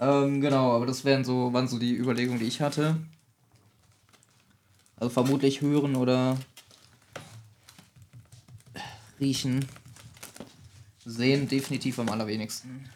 Ähm, 0.00 0.40
genau, 0.40 0.72
aber 0.74 0.86
das 0.86 1.04
wären 1.04 1.24
so, 1.24 1.52
waren 1.52 1.68
so 1.68 1.78
die 1.78 1.94
Überlegungen, 1.94 2.40
die 2.40 2.46
ich 2.46 2.60
hatte. 2.60 2.96
Also 4.96 5.10
vermutlich 5.10 5.60
hören 5.60 5.94
oder 5.94 6.38
riechen. 9.20 9.64
Sehen 11.04 11.48
definitiv 11.48 11.98
am 12.00 12.08
allerwenigsten. 12.08 12.88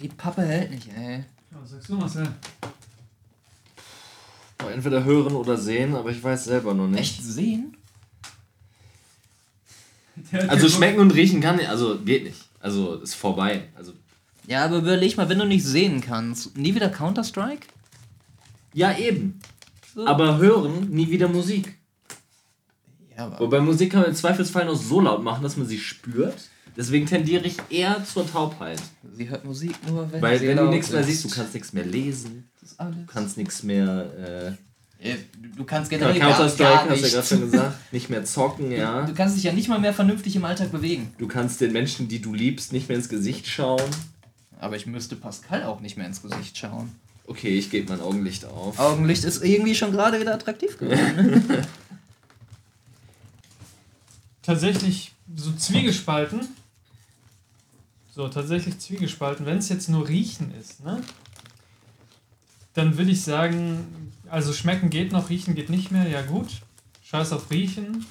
Die 0.00 0.08
Pappe 0.08 0.42
hält 0.42 0.70
nicht, 0.70 0.88
ey. 0.96 1.24
Was 1.50 1.70
sagst 1.70 1.88
du, 1.88 1.94
Marcel? 1.94 2.28
Entweder 4.72 5.04
hören 5.04 5.34
oder 5.34 5.56
sehen, 5.56 5.94
aber 5.94 6.10
ich 6.10 6.22
weiß 6.22 6.44
selber 6.44 6.74
noch 6.74 6.88
nicht. 6.88 7.00
Echt 7.00 7.22
sehen? 7.22 7.76
Also 10.48 10.68
schmecken 10.68 11.00
und 11.00 11.10
riechen 11.12 11.40
kann 11.40 11.58
ich, 11.60 11.68
also 11.68 11.98
geht 11.98 12.24
nicht. 12.24 12.40
Also 12.60 12.94
ist 12.96 13.14
vorbei. 13.14 13.68
Also 13.74 13.92
Ja, 14.46 14.64
aber 14.64 14.78
überleg 14.78 15.16
mal, 15.16 15.28
wenn 15.28 15.38
du 15.38 15.46
nicht 15.46 15.64
sehen 15.64 16.00
kannst, 16.00 16.56
nie 16.56 16.74
wieder 16.74 16.88
Counter-Strike? 16.88 17.66
ja 18.72 18.96
eben. 18.96 19.40
So. 19.94 20.06
Aber 20.06 20.38
hören 20.38 20.88
nie 20.90 21.08
wieder 21.10 21.28
Musik. 21.28 21.76
Ja, 23.16 23.26
aber 23.26 23.38
Wobei 23.40 23.60
Musik 23.60 23.92
kann 23.92 24.00
man 24.00 24.10
im 24.10 24.16
Zweifelsfall 24.16 24.64
noch 24.64 24.74
so 24.76 25.00
laut 25.00 25.22
machen, 25.22 25.42
dass 25.42 25.56
man 25.56 25.66
sie 25.66 25.78
spürt. 25.78 26.48
Deswegen 26.76 27.06
tendiere 27.06 27.46
ich 27.46 27.56
eher 27.70 28.04
zur 28.04 28.28
Taubheit. 28.30 28.80
sie 29.16 29.28
hört 29.28 29.44
Musik 29.44 29.74
nur, 29.86 30.10
wenn 30.10 30.20
Weil 30.20 30.38
sie 30.40 30.48
wenn 30.48 30.56
du 30.56 30.64
nichts 30.66 30.90
mehr 30.90 31.04
siehst, 31.04 31.24
du 31.24 31.28
kannst 31.28 31.54
nichts 31.54 31.72
mehr 31.72 31.84
lesen, 31.84 32.48
Das 32.60 32.72
ist 32.72 32.80
alles. 32.80 32.96
du 32.96 33.06
kannst 33.06 33.36
nichts 33.36 33.62
mehr. 33.62 34.56
Ja, 35.02 35.14
du- 35.40 35.48
Du 35.56 35.64
kannst 35.64 35.92
Äh, 35.92 35.98
generell 35.98 36.18
gar, 36.18 36.30
Counter-Strike 36.30 36.72
gar 36.72 36.88
hast 36.88 37.00
du 37.02 37.06
ja 37.06 37.12
gerade 37.12 37.26
schon 37.26 37.40
gesagt. 37.50 37.76
Nicht 37.92 38.10
mehr 38.10 38.24
zocken, 38.24 38.72
ja. 38.72 39.04
Du 39.04 39.14
kannst 39.14 39.36
dich 39.36 39.44
ja 39.44 39.52
nicht 39.52 39.68
mal 39.68 39.78
mehr 39.78 39.92
vernünftig 39.94 40.34
im 40.34 40.44
Alltag 40.44 40.72
bewegen. 40.72 41.12
Du 41.18 41.28
kannst 41.28 41.60
den 41.60 41.72
Menschen, 41.72 42.08
die 42.08 42.20
du 42.20 42.32
liebst, 42.34 42.72
nicht 42.72 42.88
mehr 42.88 42.96
ins 42.96 43.08
Gesicht 43.08 43.46
schauen. 43.46 43.82
Aber 44.58 44.76
ich 44.76 44.86
müsste 44.86 45.14
Pascal 45.14 45.62
auch 45.64 45.80
nicht 45.80 45.96
mehr 45.98 46.06
ins 46.06 46.22
Gesicht 46.22 46.56
schauen. 46.58 46.90
Okay, 47.26 47.56
ich 47.56 47.70
gebe 47.70 47.90
mein 47.90 48.00
Augenlicht 48.00 48.46
auf. 48.46 48.78
Augenlicht 48.78 49.24
ist 49.24 49.44
irgendwie 49.44 49.74
schon 49.74 49.92
gerade 49.92 50.18
wieder 50.20 50.34
attraktiv 50.34 50.76
geworden. 50.78 51.42
tatsächlich 54.42 55.12
so 55.36 55.52
zwiegespalten. 55.52 56.48
So, 58.14 58.28
tatsächlich 58.28 58.78
zwiegespalten. 58.78 59.44
Wenn 59.44 59.58
es 59.58 59.68
jetzt 59.68 59.88
nur 59.88 60.06
riechen 60.06 60.54
ist, 60.54 60.84
ne? 60.84 61.00
Dann 62.74 62.96
würde 62.96 63.10
ich 63.10 63.22
sagen, 63.22 64.12
also 64.28 64.52
schmecken 64.52 64.90
geht 64.90 65.12
noch, 65.12 65.30
riechen 65.30 65.54
geht 65.54 65.68
nicht 65.70 65.90
mehr. 65.90 66.08
Ja 66.08 66.22
gut, 66.22 66.48
scheiß 67.02 67.32
auf 67.32 67.50
riechen. 67.50 68.06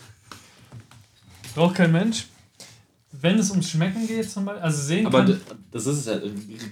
Braucht 1.55 1.75
kein 1.75 1.91
Mensch. 1.91 2.27
Wenn 3.11 3.37
es 3.37 3.51
ums 3.51 3.69
Schmecken 3.69 4.07
geht 4.07 4.29
zum 4.29 4.43
Beispiel, 4.45 4.63
also 4.63 4.81
sehen 4.81 5.05
Aber 5.05 5.23
kann, 5.23 5.39
das 5.71 5.85
ist 5.85 5.99
es 5.99 6.05
ja, 6.07 6.19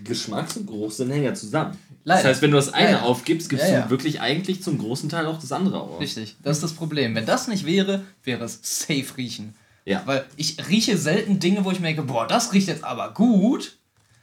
Geschmacks- 0.03 0.57
und 0.57 0.65
Geruchssinn 0.65 1.09
hängen 1.11 1.25
ja 1.25 1.33
zusammen. 1.33 1.77
Leider. 2.03 2.23
Das 2.23 2.29
heißt, 2.31 2.41
wenn 2.41 2.51
du 2.51 2.57
das 2.57 2.73
eine 2.73 2.85
Ja, 2.91 2.97
ja. 2.97 3.01
aufgibst, 3.03 3.47
gibst 3.49 3.65
Ja, 3.67 3.71
ja. 3.73 3.81
du 3.83 3.91
wirklich 3.91 4.19
eigentlich 4.21 4.63
zum 4.63 4.79
großen 4.79 5.07
Teil 5.07 5.27
auch 5.27 5.39
das 5.39 5.51
andere 5.51 5.79
auf. 5.79 5.99
Richtig, 6.01 6.35
das 6.41 6.57
ist 6.57 6.63
das 6.63 6.73
Problem. 6.73 7.13
Wenn 7.13 7.27
das 7.27 7.47
nicht 7.47 7.65
wäre, 7.65 8.03
wäre 8.23 8.43
es 8.43 8.59
safe 8.63 9.05
riechen. 9.17 9.53
Ja. 9.85 10.03
Weil 10.05 10.25
ich 10.37 10.69
rieche 10.69 10.97
selten 10.97 11.39
Dinge, 11.39 11.65
wo 11.65 11.71
ich 11.71 11.79
merke, 11.79 12.03
boah, 12.03 12.27
das 12.27 12.53
riecht 12.53 12.67
jetzt 12.67 12.83
aber 12.83 13.13
gut. 13.13 13.77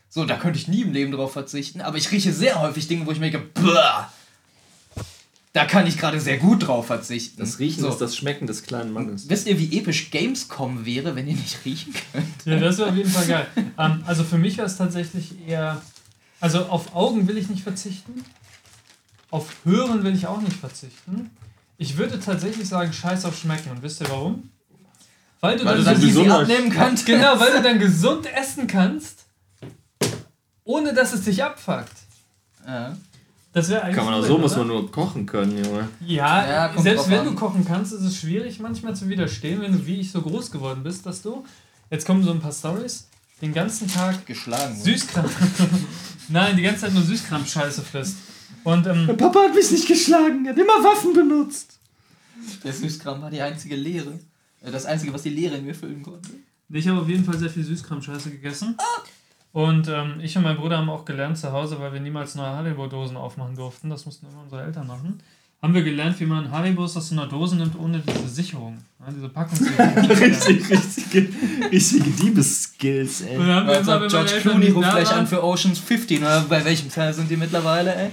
So, 0.09 0.25
da 0.25 0.37
könnte 0.37 0.59
ich 0.59 0.69
nie 0.69 0.83
im 0.83 0.93
Leben 0.93 1.13
drauf 1.13 1.33
verzichten. 1.33 1.81
Aber 1.81 1.99
ich 1.99 2.11
rieche 2.11 2.33
sehr 2.33 2.61
häufig 2.61 2.89
Dinge, 2.89 3.07
wo 3.07 3.11
ich 3.11 3.21
merke, 3.21 3.39
boah, 3.39 4.11
da 5.53 5.65
kann 5.65 5.87
ich 5.87 5.99
gerade 5.99 6.21
sehr 6.21 6.39
gut 6.39 6.67
drauf 6.67 6.87
verzichten. 6.87 7.41
Das 7.41 7.59
Riechen 7.59 7.83
so. 7.83 7.89
ist 7.89 8.01
das 8.01 8.17
Schmecken 8.17 8.47
des 8.47 8.63
kleinen 8.63 8.93
Mannes. 8.93 9.29
Wisst 9.29 9.47
ihr, 9.47 9.59
wie 9.59 9.77
episch 9.77 10.11
Gamescom 10.11 10.87
wäre, 10.87 11.17
wenn 11.17 11.27
ihr 11.27 11.35
nicht 11.35 11.65
riechen 11.65 11.95
könnt? 12.13 12.45
Ja, 12.45 12.61
das 12.61 12.79
wäre 12.79 12.91
auf 12.91 12.97
jeden 12.97 13.11
Fall 13.11 13.27
geil. 13.27 13.47
ähm, 13.79 14.03
also 14.07 14.25
für 14.25 14.39
mich 14.39 14.57
wäre 14.57 14.67
es 14.67 14.77
tatsächlich 14.77 15.35
eher. 15.47 15.83
Also 16.41 16.67
auf 16.67 16.95
Augen 16.95 17.27
will 17.27 17.37
ich 17.37 17.49
nicht 17.49 17.63
verzichten. 17.63 18.25
Auf 19.31 19.49
Hören 19.65 20.05
will 20.05 20.15
ich 20.15 20.27
auch 20.27 20.41
nicht 20.41 20.57
verzichten. 20.57 21.31
Ich 21.77 21.97
würde 21.97 22.21
tatsächlich 22.21 22.69
sagen, 22.69 22.93
scheiß 22.93 23.25
auf 23.25 23.37
Schmecken. 23.37 23.71
Und 23.71 23.83
wisst 23.83 24.01
ihr 24.01 24.09
warum? 24.09 24.51
Weil 25.41 25.57
du 25.59 25.65
Weil 25.65 25.83
dann, 25.83 25.95
dann 25.95 26.03
easy 26.03 26.29
abnehmen 26.29 26.71
kannst. 26.75 27.07
Genau, 27.07 27.39
weil 27.39 27.53
du 27.53 27.63
dann 27.63 27.79
gesund 27.79 28.27
essen 28.35 28.67
kannst, 28.67 29.25
ohne 30.65 30.93
dass 30.93 31.13
es 31.13 31.23
dich 31.23 31.43
abfuckt. 31.43 31.93
Ja. 32.67 32.97
Das 33.53 33.69
wäre 33.71 33.83
eigentlich. 33.83 33.97
Kann 33.97 34.05
man 34.05 34.15
auch 34.15 34.25
so, 34.27 34.37
muss 34.39 34.53
oder? 34.53 34.61
man 34.65 34.69
nur 34.69 34.91
kochen 34.91 35.27
können, 35.27 35.65
Junge. 35.65 35.89
Ja, 36.01 36.47
Ja, 36.47 36.81
selbst 36.83 37.09
wenn 37.09 37.21
an. 37.21 37.27
du 37.27 37.35
kochen 37.35 37.65
kannst, 37.65 37.93
ist 37.93 38.03
es 38.03 38.17
schwierig 38.19 38.61
manchmal 38.61 38.95
zu 38.95 39.09
widerstehen, 39.09 39.61
wenn 39.63 39.73
du 39.73 39.87
wie 39.87 40.01
ich 40.01 40.11
so 40.13 40.21
groß 40.23 40.51
geworden 40.51 40.83
bist, 40.83 41.07
dass 41.07 41.23
du. 41.23 41.45
Jetzt 41.91 42.05
kommen 42.07 42.23
so 42.23 42.31
ein 42.31 42.41
paar 42.41 42.53
Stories, 42.53 43.09
den 43.41 43.55
ganzen 43.55 43.89
Tag 43.89 44.27
Geschlagen. 44.27 44.77
Süßkram. 44.77 45.25
Nein, 46.29 46.57
die 46.57 46.63
ganze 46.63 46.83
Zeit 46.83 46.93
nur 46.95 47.03
Süßkram-Scheiße 47.05 47.81
frisst. 47.83 48.17
Und 48.65 48.87
ähm, 48.87 49.07
Papa 49.17 49.45
hat 49.45 49.55
mich 49.55 49.71
nicht 49.71 49.87
geschlagen, 49.89 50.45
er 50.45 50.53
hat 50.53 50.59
immer 50.59 50.85
Waffen 50.85 51.15
benutzt. 51.15 51.79
Der 52.65 52.73
Süßkram 52.73 53.23
war 53.23 53.31
die 53.31 53.41
einzige 53.41 53.77
Lehre. 53.77 54.19
Das 54.71 54.87
einzige, 54.87 55.13
was 55.13 55.23
die 55.23 55.31
Lehre 55.31 55.57
in 55.57 55.67
mir 55.67 55.75
füllen 55.75 56.03
konnte. 56.03 56.31
Ich 56.71 56.87
habe 56.87 57.01
auf 57.01 57.09
jeden 57.09 57.25
Fall 57.25 57.39
sehr 57.39 57.51
viel 57.51 57.65
Süßkram-Scheiße 57.65 58.31
gegessen. 58.31 58.77
Und 59.53 59.89
ähm, 59.89 60.21
ich 60.21 60.37
und 60.37 60.43
mein 60.43 60.57
Bruder 60.57 60.79
haben 60.79 60.91
auch 60.91 61.05
gelernt 61.05 61.39
zu 61.39 61.51
Hause, 61.51 61.81
weil 61.81 61.93
wir 61.93 62.01
niemals 62.01 62.35
neue 62.35 62.51
Haribo-Dosen 62.51 63.17
aufmachen 63.17 63.57
durften. 63.57 63.89
Das 63.89 64.05
mussten 64.05 64.27
immer 64.27 64.43
unsere 64.43 64.63
Eltern 64.63 64.87
machen. 64.87 65.21
Haben 65.61 65.75
wir 65.75 65.83
gelernt, 65.83 66.21
wie 66.21 66.27
man 66.27 66.53
Haribos 66.53 66.97
aus 66.97 67.11
einer 67.11 67.27
Dose 67.27 67.57
nimmt, 67.57 67.77
ohne 67.77 67.99
diese 67.99 68.29
Sicherung. 68.29 68.79
Ja, 69.01 69.13
diese 69.13 69.29
Packungssicherung. 69.29 70.05
richtig, 70.11 70.71
richtige, 70.71 71.29
richtige 71.73 72.11
Diebeskills, 72.11 73.23
ey. 73.23 73.37
Und 73.37 73.49
dann 73.49 73.57
haben 73.57 73.67
wir 73.67 73.75
Also, 73.75 73.91
immer, 73.91 74.03
wenn 74.03 74.09
George 74.09 74.35
Eltern 74.35 74.53
Clooney 74.53 74.71
ruft 74.71 74.91
gleich 74.91 75.11
an 75.11 75.27
für 75.27 75.43
Oceans 75.43 75.81
15, 75.81 76.23
oder 76.23 76.43
bei 76.43 76.65
welchem 76.65 76.93
Teil 76.93 77.13
sind 77.13 77.29
die 77.29 77.37
mittlerweile, 77.37 77.93
ey? 77.93 78.11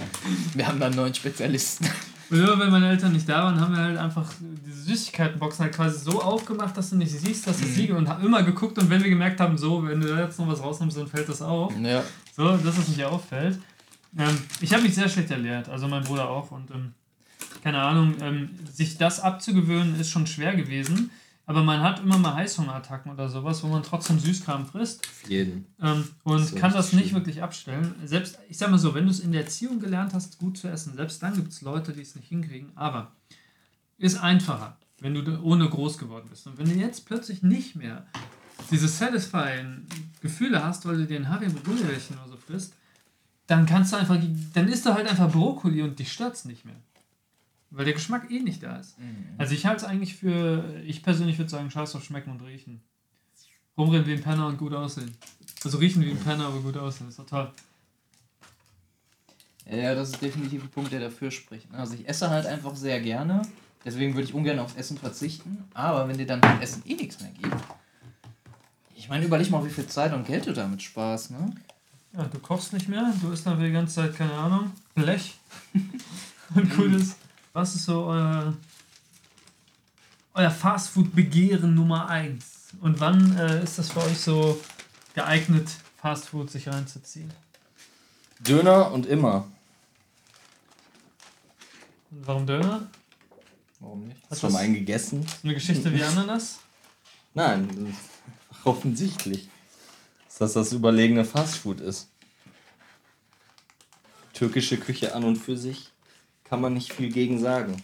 Wir 0.56 0.68
haben 0.68 0.80
da 0.80 0.88
einen 0.88 0.96
neuen 0.96 1.14
Spezialisten. 1.14 1.88
Und 2.30 2.40
immer 2.40 2.60
wenn 2.60 2.72
meine 2.72 2.90
Eltern 2.90 3.12
nicht 3.12 3.30
da 3.30 3.44
waren, 3.44 3.60
haben 3.60 3.76
wir 3.76 3.82
halt 3.84 3.98
einfach 3.98 4.32
diese 4.66 4.82
Süßigkeitenboxen 4.84 5.66
halt 5.66 5.76
quasi 5.76 6.00
so 6.00 6.22
aufgemacht, 6.22 6.76
dass 6.76 6.90
du 6.90 6.96
nicht 6.96 7.12
siehst, 7.12 7.46
dass 7.46 7.60
das 7.60 7.68
Mhm. 7.70 7.74
Siegel 7.74 7.96
und 7.98 8.10
haben 8.10 8.26
immer 8.26 8.42
geguckt 8.44 8.78
und 8.80 8.90
wenn 8.90 9.04
wir 9.04 9.10
gemerkt 9.10 9.40
haben, 9.40 9.58
so, 9.58 9.86
wenn 9.88 10.02
du 10.02 10.08
da 10.08 10.22
jetzt 10.22 10.40
noch 10.40 10.48
was 10.48 10.62
rausnimmst, 10.62 10.98
dann 10.98 11.08
fällt 11.08 11.30
das 11.30 11.42
auf. 11.42 11.74
Ja. 11.82 12.04
So, 12.36 12.58
dass 12.58 12.78
es 12.78 12.88
nicht 12.88 13.04
auffällt. 13.04 13.60
Ähm, 14.18 14.38
ich 14.62 14.74
habe 14.74 14.84
mich 14.84 14.96
sehr 14.96 15.08
schlecht 15.10 15.30
erlehrt, 15.30 15.70
also 15.70 15.88
mein 15.88 16.04
Bruder 16.04 16.30
auch 16.30 16.50
und 16.52 16.72
ähm, 16.72 16.94
keine 17.64 17.80
Ahnung, 17.82 18.16
ähm, 18.22 18.50
sich 18.72 18.98
das 18.98 19.20
abzugewöhnen 19.20 20.00
ist 20.00 20.10
schon 20.10 20.26
schwer 20.28 20.56
gewesen, 20.56 21.12
aber 21.46 21.64
man 21.64 21.82
hat 21.82 22.00
immer 22.00 22.18
mal 22.18 22.34
Heißhungerattacken 22.36 23.12
oder 23.12 23.30
sowas, 23.30 23.64
wo 23.64 23.68
man 23.68 23.84
trotzdem 23.84 24.20
Süßkram 24.20 24.66
frisst. 24.66 25.08
Jeden. 25.28 25.66
Ähm, 25.82 26.08
und 26.24 26.40
Das 26.40 26.56
kann 26.56 26.74
das 26.74 26.94
nicht 26.94 27.10
schlimm. 27.10 27.16
wirklich 27.22 27.44
abstellen. 27.44 27.94
Selbst, 28.06 28.40
ich 28.50 28.58
sag 28.58 28.72
mal 28.72 28.80
so, 28.80 28.94
wenn 28.96 29.06
du 29.06 29.12
es 29.12 29.20
in 29.20 29.32
der 29.32 29.42
Erziehung 29.44 29.80
gelernt 29.80 30.14
hast, 30.14 30.38
gut 30.40 30.58
zu 30.58 30.68
essen, 30.68 30.96
selbst 30.96 31.22
dann 31.22 31.36
gibt 31.36 31.52
es 31.52 31.62
Leute, 31.62 31.94
die 31.94 32.02
es 32.02 32.16
nicht 32.16 32.28
hinkriegen. 32.28 32.72
Aber 32.76 33.12
ist 33.98 34.18
einfacher, 34.18 34.78
wenn 35.00 35.14
du 35.14 35.42
ohne 35.42 35.70
groß 35.70 35.98
geworden 35.98 36.28
bist. 36.30 36.48
Und 36.48 36.58
wenn 36.58 36.66
du 36.70 36.76
jetzt 36.76 37.06
plötzlich 37.06 37.44
nicht 37.44 37.76
mehr 37.76 38.06
diese 38.72 38.88
satisfying 38.88 39.86
Gefühle 40.22 40.64
hast, 40.64 40.86
weil 40.88 40.98
du 40.98 41.06
dir 41.06 41.18
ein 41.20 41.30
Haribo 41.30 41.60
Gummibärchen 41.64 42.18
oder 42.18 42.30
so 42.32 42.38
frisst, 42.38 42.74
dann 43.48 43.66
kannst 43.68 43.94
du 43.94 43.98
einfach, 43.98 44.18
dann 44.54 44.68
isst 44.68 44.86
du 44.86 44.94
halt 44.94 45.08
einfach 45.08 45.32
Brokkoli 45.32 45.84
und 45.84 46.00
dich 46.00 46.12
stört's 46.12 46.46
nicht 46.46 46.66
mehr. 46.66 46.76
Weil 47.72 47.86
der 47.86 47.94
Geschmack 47.94 48.32
eh 48.32 48.40
nicht 48.40 48.64
da 48.64 48.78
ist. 48.78 48.96
Also 49.38 49.54
ich 49.54 49.66
halte 49.66 49.84
es 49.84 49.90
eigentlich 49.90 50.16
für, 50.16 50.82
ich 50.86 51.04
persönlich 51.04 51.38
würde 51.38 51.50
sagen, 51.50 51.70
scheiß 51.70 51.96
auf 51.96 52.04
Schmecken 52.04 52.32
und 52.32 52.42
Riechen. 52.42 52.82
Rumrennen 53.78 54.06
wie 54.08 54.14
ein 54.14 54.22
Penner 54.22 54.48
und 54.48 54.58
gut 54.58 54.74
aussehen. 54.74 55.16
Also 55.64 55.78
riechen 55.78 56.04
wie 56.06 56.12
ein 56.12 56.20
Penner, 56.20 56.46
aber 56.46 56.62
gut 56.62 56.78
aussehen. 56.78 57.10
ist 57.10 57.20
toll. 57.28 57.52
Ja, 59.70 59.96
das 59.96 60.12
ist 60.12 60.22
definitiv 60.22 60.64
ein 60.64 60.70
Punkt, 60.70 60.92
der 60.92 61.00
dafür 61.00 61.32
spricht. 61.32 61.68
Also 61.74 61.96
ich 61.96 62.08
esse 62.08 62.30
halt 62.30 62.46
einfach 62.46 62.76
sehr 62.76 63.02
gerne. 63.02 63.42
Deswegen 63.84 64.14
würde 64.14 64.28
ich 64.28 64.34
ungern 64.34 64.60
aufs 64.60 64.76
Essen 64.76 64.98
verzichten. 64.98 65.66
Aber 65.74 66.08
wenn 66.08 66.18
dir 66.18 66.26
dann 66.26 66.42
beim 66.42 66.62
Essen 66.62 66.84
eh 66.86 66.96
nichts 66.96 67.20
mehr 67.20 67.32
gibt. 67.32 67.56
Ich 68.96 69.10
meine, 69.10 69.26
überleg 69.26 69.50
mal, 69.50 69.66
wie 69.66 69.70
viel 69.70 69.88
Zeit 69.88 70.14
und 70.14 70.26
Geld 70.26 70.48
du 70.48 70.54
damit 70.54 70.82
sparst, 70.82 71.32
ne? 71.32 71.54
Ja, 72.14 72.24
du 72.24 72.40
kochst 72.40 72.74
nicht 72.74 72.88
mehr, 72.88 73.14
du 73.22 73.32
isst 73.32 73.46
dann 73.46 73.60
die 73.60 73.72
ganze 73.72 73.96
Zeit, 73.96 74.16
keine 74.16 74.34
Ahnung, 74.34 74.72
Blech. 74.94 75.38
und 76.56 76.78
cool 76.78 76.94
ist, 76.94 77.18
was 77.56 77.74
ist 77.74 77.86
so 77.86 78.04
euer, 78.04 78.54
euer 80.34 80.52
Fastfood-Begehren 80.52 81.74
Nummer 81.74 82.10
1? 82.10 82.74
Und 82.82 83.00
wann 83.00 83.38
äh, 83.38 83.64
ist 83.64 83.80
das 83.80 83.92
für 83.92 84.02
euch 84.02 84.20
so 84.20 84.62
geeignet, 85.14 85.70
Fastfood 85.96 86.52
sich 86.52 86.68
reinzuziehen? 86.68 87.32
Döner 88.42 88.92
und 88.92 89.06
immer. 89.06 89.48
Und 92.12 92.28
warum 92.28 92.46
Döner? 92.46 92.92
Warum 93.80 94.06
nicht? 94.10 94.20
Hast 94.30 94.44
du 94.44 94.48
schon 94.48 94.54
mal 94.54 94.60
einen 94.60 94.74
gegessen? 94.74 95.26
Eine 95.42 95.54
Geschichte 95.54 95.94
wie 95.94 96.04
Ananas? 96.04 96.60
Nein, 97.34 97.96
offensichtlich. 98.66 99.48
Dass 100.28 100.38
das 100.40 100.54
das 100.54 100.74
überlegene 100.74 101.24
Fastfood 101.24 101.80
ist. 101.80 102.10
Türkische 104.34 104.78
Küche 104.78 105.16
an 105.16 105.24
und 105.24 105.38
für 105.38 105.56
sich 105.56 105.94
kann 106.46 106.62
man 106.62 106.74
nicht 106.74 106.94
viel 106.94 107.12
gegen 107.12 107.40
sagen. 107.40 107.82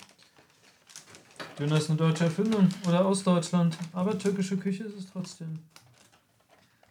Döner 1.60 1.78
ist 1.78 1.90
eine 1.90 1.98
deutsche 1.98 2.24
Erfindung 2.26 2.70
oder 2.88 3.06
aus 3.06 3.24
Deutschland, 3.24 3.78
aber 3.94 4.18
türkische 4.18 4.58
Küche 4.58 4.86
ist 4.86 4.98
es 4.98 5.12
trotzdem. 5.12 5.60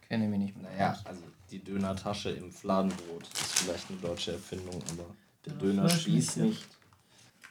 Kenne 0.09 0.29
mich 0.29 0.39
nicht 0.39 0.57
mehr. 0.57 0.71
Naja, 0.71 1.01
also 1.05 1.23
die 1.51 1.59
Dönertasche 1.59 2.31
im 2.31 2.53
Fladenbrot 2.53 3.25
ist 3.25 3.59
vielleicht 3.61 3.89
eine 3.91 3.99
deutsche 3.99 4.33
Erfindung, 4.33 4.83
aber 4.91 5.07
der 5.47 5.55
Dönerfleisch 5.55 6.05
Dönerspieß 6.05 6.37
nicht, 6.37 6.49
nicht. 6.51 6.66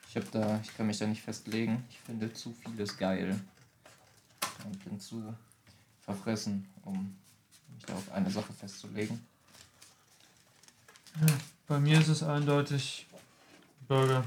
Ich 0.09 0.15
hab 0.15 0.32
da, 0.32 0.59
ich 0.63 0.76
kann 0.76 0.88
mich 0.88 0.97
da 0.97 1.05
nicht 1.07 1.22
festlegen. 1.22 1.84
Ich 1.89 1.99
finde 1.99 2.34
zu 2.34 2.53
vieles 2.53 2.97
geil. 2.97 3.39
Und 4.65 4.84
bin 4.84 4.99
zu 4.99 5.34
verfressen, 6.01 6.67
um 6.84 7.15
mich 7.76 7.86
da 7.86 7.93
auf 7.93 8.11
eine 8.11 8.30
Sache 8.30 8.51
festzulegen. 8.53 9.26
Bei 11.67 11.80
mir 11.80 11.99
ist 11.99 12.07
es 12.07 12.24
eindeutig 12.24 13.05
Burger. 13.89 14.23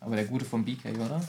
Aber 0.00 0.16
der 0.16 0.26
gute 0.26 0.44
von 0.44 0.64
BK, 0.64 0.90
oder? 0.90 1.20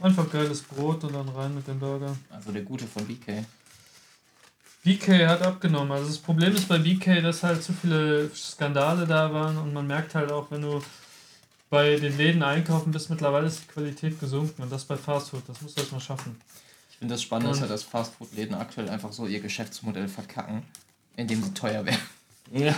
Einfach 0.00 0.30
geiles 0.30 0.62
Brot 0.62 1.02
und 1.04 1.14
dann 1.14 1.28
rein 1.28 1.54
mit 1.54 1.66
dem 1.66 1.80
Burger. 1.80 2.16
Also 2.30 2.52
der 2.52 2.62
gute 2.62 2.86
von 2.86 3.04
BK. 3.06 3.44
BK 4.84 5.26
hat 5.26 5.42
abgenommen. 5.42 5.90
Also 5.90 6.06
das 6.06 6.18
Problem 6.18 6.54
ist 6.54 6.68
bei 6.68 6.78
BK, 6.78 7.20
dass 7.20 7.42
halt 7.42 7.62
zu 7.62 7.72
viele 7.72 8.30
Skandale 8.34 9.04
da 9.04 9.32
waren 9.34 9.58
und 9.58 9.74
man 9.74 9.86
merkt 9.86 10.14
halt 10.14 10.30
auch, 10.30 10.48
wenn 10.52 10.62
du 10.62 10.80
bei 11.68 11.96
den 11.96 12.16
Läden 12.16 12.44
einkaufen 12.44 12.92
bist, 12.92 13.10
mittlerweile 13.10 13.48
ist 13.48 13.64
die 13.64 13.72
Qualität 13.72 14.20
gesunken 14.20 14.62
und 14.62 14.70
das 14.70 14.84
bei 14.84 14.96
Fastfood. 14.96 15.42
Das 15.48 15.60
musst 15.60 15.76
du 15.76 15.80
erstmal 15.80 16.00
schaffen. 16.00 16.40
Ich 16.88 16.98
finde 16.98 17.14
das 17.14 17.22
Spannende 17.22 17.52
ist 17.52 17.60
halt, 17.60 17.70
dass 17.72 17.82
Fastfood-Läden 17.82 18.54
aktuell 18.54 18.88
einfach 18.88 19.12
so 19.12 19.26
ihr 19.26 19.40
Geschäftsmodell 19.40 20.06
verkacken, 20.06 20.62
indem 21.16 21.42
sie 21.42 21.52
teuer 21.52 21.84
werden. 21.84 22.00
Ja. 22.52 22.76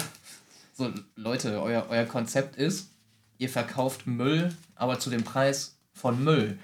So, 0.78 0.92
Leute, 1.16 1.60
euer, 1.60 1.86
euer 1.90 2.04
Konzept 2.04 2.54
ist, 2.54 2.90
ihr 3.38 3.48
verkauft 3.48 4.06
Müll, 4.06 4.56
aber 4.76 5.00
zu 5.00 5.10
dem 5.10 5.24
Preis 5.24 5.76
von 5.92 6.22
Müll. 6.22 6.56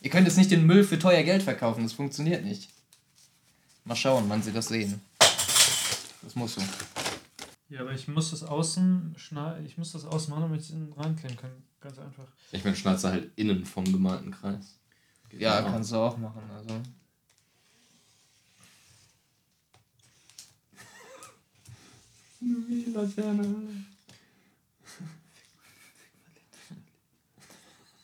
Ihr 0.00 0.10
könnt 0.10 0.28
jetzt 0.28 0.36
nicht 0.36 0.52
den 0.52 0.64
Müll 0.64 0.84
für 0.84 0.96
teuer 0.96 1.24
Geld 1.24 1.42
verkaufen, 1.42 1.82
das 1.82 1.92
funktioniert 1.92 2.44
nicht. 2.44 2.68
Mal 3.84 3.96
schauen, 3.96 4.26
wann 4.28 4.44
sie 4.44 4.52
das 4.52 4.68
sehen. 4.68 5.00
Das 5.18 6.36
muss 6.36 6.54
so. 6.54 6.62
Ja, 7.68 7.80
aber 7.80 7.90
ich 7.94 8.06
muss 8.06 8.30
das 8.30 8.44
außen 8.44 9.16
schneiden, 9.18 9.66
ich 9.66 9.76
muss 9.76 9.90
das 9.90 10.04
außen 10.04 10.30
machen, 10.30 10.42
damit 10.42 10.60
ich 10.60 10.68
es 10.68 10.72
innen 10.72 10.92
reinkleben 10.92 11.36
kann. 11.36 11.50
Ganz 11.80 11.98
einfach. 11.98 12.26
Ich 12.52 12.62
meine, 12.62 12.76
schneidest 12.76 13.04
du 13.06 13.08
halt 13.08 13.30
innen 13.34 13.64
vom 13.66 13.90
gemalten 13.92 14.30
Kreis. 14.30 14.78
Geht 15.30 15.40
Ja, 15.40 15.58
auch. 15.66 15.72
kannst 15.72 15.90
du 15.90 15.96
auch 15.96 16.16
machen. 16.16 16.42
Also. 16.56 16.80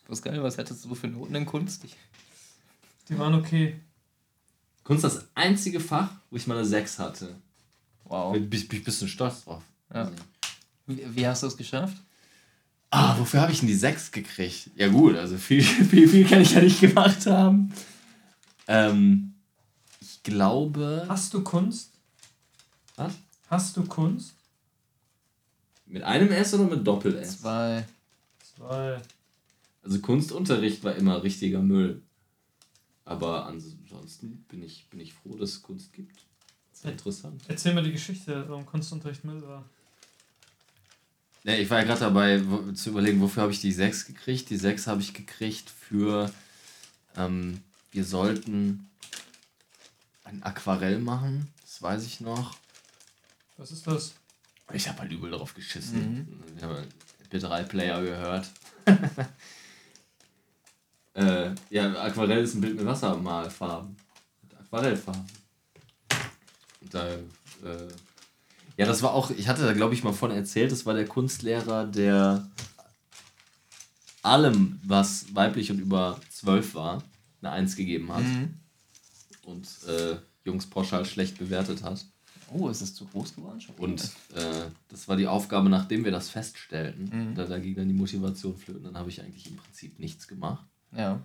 Was 0.06 0.22
geil, 0.22 0.42
was 0.42 0.58
hättest 0.58 0.84
du 0.84 0.94
für 0.94 1.08
Noten 1.08 1.34
in 1.34 1.46
Kunst? 1.46 1.84
Ich, 1.84 1.96
Die 3.08 3.18
waren 3.18 3.34
okay. 3.34 3.80
Kunst 4.82 5.04
das 5.04 5.26
einzige 5.34 5.80
Fach, 5.80 6.10
wo 6.30 6.36
ich 6.36 6.46
mal 6.46 6.58
eine 6.58 6.66
6 6.66 6.98
hatte. 6.98 7.36
wow. 8.04 8.32
Bin 8.32 8.44
ich 8.44 8.50
bin 8.50 8.60
ich 8.60 8.82
ein 8.82 8.84
bisschen 8.84 9.08
stolz 9.08 9.44
drauf. 9.44 9.62
Ja. 9.92 10.10
Wie, 10.86 11.16
wie 11.16 11.26
hast 11.26 11.42
du 11.42 11.46
es 11.46 11.56
geschafft? 11.56 11.96
Ah, 12.90 13.18
wofür 13.18 13.40
habe 13.40 13.52
ich 13.52 13.60
denn 13.60 13.68
die 13.68 13.74
6 13.74 14.12
gekriegt? 14.12 14.70
Ja 14.76 14.88
gut, 14.88 15.16
also 15.16 15.38
viel, 15.38 15.62
viel, 15.90 16.08
viel 16.08 16.26
kann 16.26 16.42
ich 16.42 16.52
ja 16.52 16.60
nicht 16.60 16.80
gemacht 16.80 17.26
haben. 17.26 17.72
Ähm, 18.68 19.34
ich 20.00 20.22
glaube... 20.22 21.06
Hast 21.08 21.32
du 21.34 21.42
Kunst? 21.42 21.92
Was? 22.96 23.14
Hast 23.48 23.76
du 23.76 23.84
Kunst? 23.84 24.34
Mit 25.86 26.02
einem 26.02 26.30
S 26.30 26.54
oder 26.54 26.64
mit 26.64 26.86
Doppel-S? 26.86 27.40
Zwei. 27.40 27.86
Zwei. 28.56 29.00
Also 29.82 30.00
Kunstunterricht 30.00 30.82
war 30.82 30.94
immer 30.96 31.22
richtiger 31.22 31.60
Müll. 31.60 32.02
Aber 33.04 33.46
ansonsten 33.46 34.44
bin 34.48 34.62
ich, 34.62 34.86
bin 34.88 35.00
ich 35.00 35.12
froh, 35.12 35.36
dass 35.36 35.50
es 35.50 35.62
Kunst 35.62 35.92
gibt. 35.92 36.24
Sehr 36.72 36.92
interessant. 36.92 37.42
Erzähl 37.48 37.74
mir 37.74 37.82
die 37.82 37.92
Geschichte, 37.92 38.44
warum 38.48 38.64
Kunstunterricht 38.64 39.24
Müll 39.24 39.42
war. 39.46 39.64
Ja, 41.44 41.52
ich 41.54 41.68
war 41.68 41.80
ja 41.80 41.84
gerade 41.84 42.00
dabei 42.00 42.42
wo, 42.48 42.72
zu 42.72 42.90
überlegen, 42.90 43.20
wofür 43.20 43.42
habe 43.42 43.52
ich 43.52 43.60
die 43.60 43.72
6 43.72 44.06
gekriegt. 44.06 44.48
Die 44.48 44.56
6 44.56 44.86
habe 44.86 45.02
ich 45.02 45.12
gekriegt 45.12 45.68
für, 45.68 46.32
ähm, 47.16 47.60
wir 47.92 48.04
sollten 48.04 48.88
ein 50.24 50.42
Aquarell 50.42 50.98
machen, 50.98 51.48
das 51.60 51.82
weiß 51.82 52.06
ich 52.06 52.20
noch. 52.20 52.56
Was 53.56 53.70
ist 53.70 53.86
das? 53.86 54.14
Ich 54.72 54.88
habe 54.88 55.00
halt 55.00 55.12
übel 55.12 55.30
drauf 55.30 55.54
geschissen. 55.54 56.42
Ich 56.56 56.62
habe 56.62 56.86
MP3-Player 57.30 58.02
gehört. 58.02 58.50
äh, 61.14 61.54
ja, 61.70 62.02
Aquarell 62.02 62.42
ist 62.42 62.54
ein 62.54 62.60
Bild 62.60 62.76
mit 62.76 62.86
Wassermalfarben. 62.86 63.96
Mit 64.42 64.58
Aquarellfarben. 64.58 65.26
Da, 66.90 67.08
äh, 67.08 67.88
ja, 68.76 68.86
das 68.86 69.02
war 69.02 69.12
auch, 69.12 69.30
ich 69.30 69.48
hatte 69.48 69.62
da 69.62 69.72
glaube 69.72 69.94
ich 69.94 70.02
mal 70.02 70.12
von 70.12 70.30
erzählt, 70.30 70.72
das 70.72 70.86
war 70.86 70.94
der 70.94 71.06
Kunstlehrer, 71.06 71.86
der 71.86 72.50
allem, 74.22 74.80
was 74.82 75.34
weiblich 75.34 75.70
und 75.70 75.78
über 75.78 76.20
12 76.30 76.74
war, 76.74 77.02
eine 77.40 77.52
1 77.52 77.76
gegeben 77.76 78.12
hat. 78.12 78.22
Mhm. 78.22 78.60
Und 79.44 79.68
äh, 79.86 80.16
Jungs 80.44 80.66
pauschal 80.66 81.04
schlecht 81.04 81.38
bewertet 81.38 81.82
hat. 81.82 82.04
Oh, 82.52 82.68
ist 82.68 82.80
es 82.80 82.94
zu 82.94 83.06
groß 83.06 83.34
geworden 83.34 83.60
schon? 83.60 83.74
Und 83.76 84.02
äh, 84.34 84.66
das 84.88 85.08
war 85.08 85.16
die 85.16 85.26
Aufgabe, 85.26 85.68
nachdem 85.68 86.04
wir 86.04 86.12
das 86.12 86.28
feststellten. 86.28 87.10
Mhm. 87.30 87.34
Da, 87.34 87.44
da 87.46 87.58
ging 87.58 87.74
dann 87.74 87.88
die 87.88 87.94
Motivation 87.94 88.56
flöten. 88.56 88.84
Dann 88.84 88.96
habe 88.98 89.10
ich 89.10 89.20
eigentlich 89.22 89.46
im 89.48 89.56
Prinzip 89.56 89.98
nichts 89.98 90.28
gemacht. 90.28 90.66
Ja. 90.96 91.20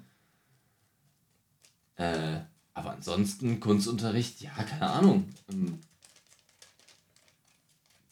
Äh, 1.96 2.42
aber 2.74 2.92
ansonsten 2.94 3.60
Kunstunterricht, 3.60 4.42
ja, 4.42 4.52
keine 4.64 4.90
Ahnung. 4.90 5.26
Ähm, 5.52 5.80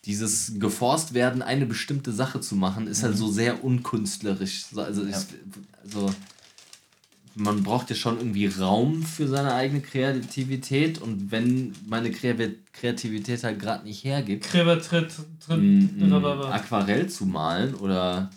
dieses 0.05 0.53
geforst 0.59 1.13
werden, 1.13 1.41
eine 1.41 1.65
bestimmte 1.65 2.13
Sache 2.13 2.39
zu 2.41 2.55
machen, 2.55 2.87
ist 2.87 3.03
halt 3.03 3.17
so 3.17 3.29
sehr 3.29 3.63
unkünstlerisch. 3.63 4.65
So, 4.67 4.81
Also, 4.81 5.03
Ja. 5.03 5.17
ich, 5.19 5.25
also 5.83 6.13
man 7.39 7.63
braucht 7.63 7.89
ja 7.89 7.95
schon 7.95 8.17
irgendwie 8.17 8.47
Raum 8.47 9.03
für 9.03 9.27
seine 9.27 9.53
eigene 9.53 9.81
Kreativität 9.81 10.99
und 10.99 11.31
wenn 11.31 11.73
meine 11.85 12.09
Kre- 12.09 12.55
Kreativität 12.73 13.43
halt 13.43 13.59
gerade 13.59 13.85
nicht 13.85 14.03
hergibt, 14.03 14.45
Kreber 14.45 14.81
tritt, 14.81 15.11
tritt, 15.39 15.57
ein, 15.57 15.97
ein 16.01 16.07
blablabla. 16.09 16.51
Aquarell 16.51 17.07
zu 17.09 17.25
malen 17.25 17.75
oder 17.75 18.29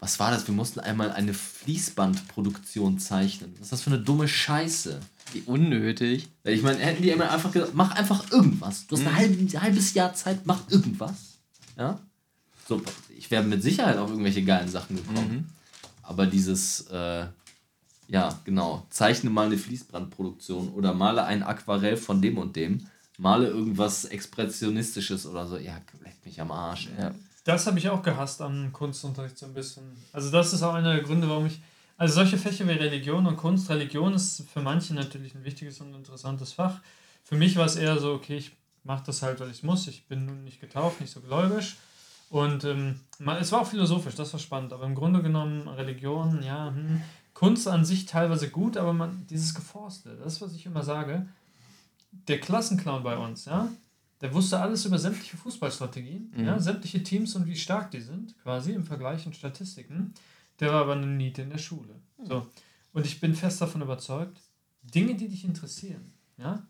was 0.00 0.18
war 0.20 0.30
das? 0.30 0.46
Wir 0.46 0.54
mussten 0.54 0.80
einmal 0.80 1.10
eine 1.12 1.34
Fließbandproduktion 1.34 2.98
zeichnen. 2.98 3.52
Was 3.58 3.62
ist 3.66 3.72
das 3.72 3.82
für 3.82 3.90
eine 3.90 4.00
dumme 4.00 4.28
Scheiße? 4.28 5.00
Wie 5.32 5.42
unnötig. 5.42 6.28
Ich 6.44 6.62
meine, 6.62 6.78
hätten 6.78 7.02
die 7.02 7.10
immer 7.10 7.30
einfach 7.30 7.52
gesagt, 7.52 7.74
mach 7.74 7.90
einfach 7.96 8.30
irgendwas. 8.30 8.86
Du 8.86 8.96
hast 8.96 9.02
Mhm. 9.02 9.08
ein, 9.08 9.16
halb, 9.16 9.40
ein 9.54 9.60
halbes 9.62 9.94
Jahr 9.94 10.14
Zeit, 10.14 10.40
mach 10.44 10.60
irgendwas. 10.70 11.12
Ja? 11.76 12.00
So, 12.66 12.80
ich 13.16 13.30
wäre 13.30 13.42
mit 13.44 13.62
Sicherheit 13.62 13.98
auf 13.98 14.10
irgendwelche 14.10 14.42
geilen 14.42 14.68
Sachen 14.68 14.96
gekommen. 14.96 15.30
Mhm. 15.30 15.44
Aber 16.02 16.26
dieses, 16.26 16.82
äh, 16.90 17.26
ja, 18.08 18.38
genau, 18.44 18.86
zeichne 18.90 19.30
mal 19.30 19.46
eine 19.46 19.58
Fließbandproduktion 19.58 20.70
oder 20.70 20.94
male 20.94 21.24
ein 21.24 21.42
Aquarell 21.42 21.96
von 21.96 22.20
dem 22.20 22.38
und 22.38 22.56
dem, 22.56 22.86
male 23.18 23.48
irgendwas 23.48 24.06
Expressionistisches 24.06 25.26
oder 25.26 25.46
so. 25.46 25.56
Ja, 25.58 25.80
leck 26.02 26.16
mich 26.24 26.40
am 26.40 26.50
Arsch. 26.50 26.88
Ey. 26.96 27.04
Ja. 27.04 27.14
Das 27.44 27.66
habe 27.66 27.78
ich 27.78 27.88
auch 27.88 28.02
gehasst 28.02 28.42
am 28.42 28.72
Kunstunterricht 28.72 29.38
so 29.38 29.46
ein 29.46 29.54
bisschen. 29.54 29.84
Also 30.12 30.30
das 30.30 30.52
ist 30.52 30.62
auch 30.62 30.74
einer 30.74 30.94
der 30.94 31.02
Gründe, 31.02 31.28
warum 31.28 31.46
ich... 31.46 31.60
Also 31.96 32.14
solche 32.14 32.38
Fächer 32.38 32.68
wie 32.68 32.72
Religion 32.72 33.26
und 33.26 33.36
Kunst. 33.36 33.68
Religion 33.70 34.14
ist 34.14 34.44
für 34.52 34.60
manche 34.60 34.94
natürlich 34.94 35.34
ein 35.34 35.44
wichtiges 35.44 35.80
und 35.80 35.94
interessantes 35.94 36.52
Fach. 36.52 36.80
Für 37.24 37.34
mich 37.34 37.56
war 37.56 37.66
es 37.66 37.74
eher 37.74 37.98
so, 37.98 38.12
okay, 38.12 38.36
ich 38.36 38.52
mache 38.84 39.02
das 39.06 39.22
halt, 39.22 39.40
weil 39.40 39.50
ich 39.50 39.64
muss. 39.64 39.88
Ich 39.88 40.06
bin 40.06 40.24
nun 40.24 40.44
nicht 40.44 40.60
getauft, 40.60 41.00
nicht 41.00 41.12
so 41.12 41.20
gläubisch. 41.20 41.76
Und 42.30 42.64
ähm, 42.64 43.00
es 43.40 43.52
war 43.52 43.62
auch 43.62 43.66
philosophisch, 43.66 44.14
das 44.14 44.32
war 44.32 44.40
spannend. 44.40 44.72
Aber 44.72 44.84
im 44.84 44.94
Grunde 44.94 45.22
genommen 45.22 45.66
Religion, 45.68 46.42
ja, 46.42 46.68
hm, 46.74 47.00
Kunst 47.34 47.68
an 47.68 47.84
sich 47.84 48.04
teilweise 48.06 48.50
gut, 48.50 48.76
aber 48.76 48.92
man, 48.92 49.26
dieses 49.28 49.54
Geforste, 49.54 50.16
das 50.16 50.34
ist, 50.34 50.40
was 50.40 50.54
ich 50.54 50.66
immer 50.66 50.82
sage. 50.82 51.28
Der 52.26 52.40
Klassenclown 52.40 53.02
bei 53.02 53.16
uns, 53.16 53.44
ja, 53.44 53.68
der 54.20 54.34
wusste 54.34 54.60
alles 54.60 54.84
über 54.84 54.98
sämtliche 54.98 55.36
Fußballstrategien, 55.36 56.32
Mhm. 56.36 56.44
ja, 56.44 56.58
sämtliche 56.58 57.02
Teams 57.02 57.36
und 57.36 57.46
wie 57.46 57.54
stark 57.56 57.90
die 57.92 58.00
sind, 58.00 58.36
quasi 58.42 58.72
im 58.72 58.84
Vergleich 58.84 59.24
und 59.26 59.36
Statistiken. 59.36 60.12
Der 60.58 60.72
war 60.72 60.82
aber 60.82 60.94
eine 60.94 61.06
Niete 61.06 61.42
in 61.42 61.50
der 61.50 61.58
Schule. 61.58 61.94
So. 62.24 62.46
Und 62.92 63.06
ich 63.06 63.20
bin 63.20 63.34
fest 63.34 63.60
davon 63.60 63.82
überzeugt, 63.82 64.40
Dinge, 64.82 65.14
die 65.14 65.28
dich 65.28 65.44
interessieren, 65.44 66.12
ja, 66.36 66.66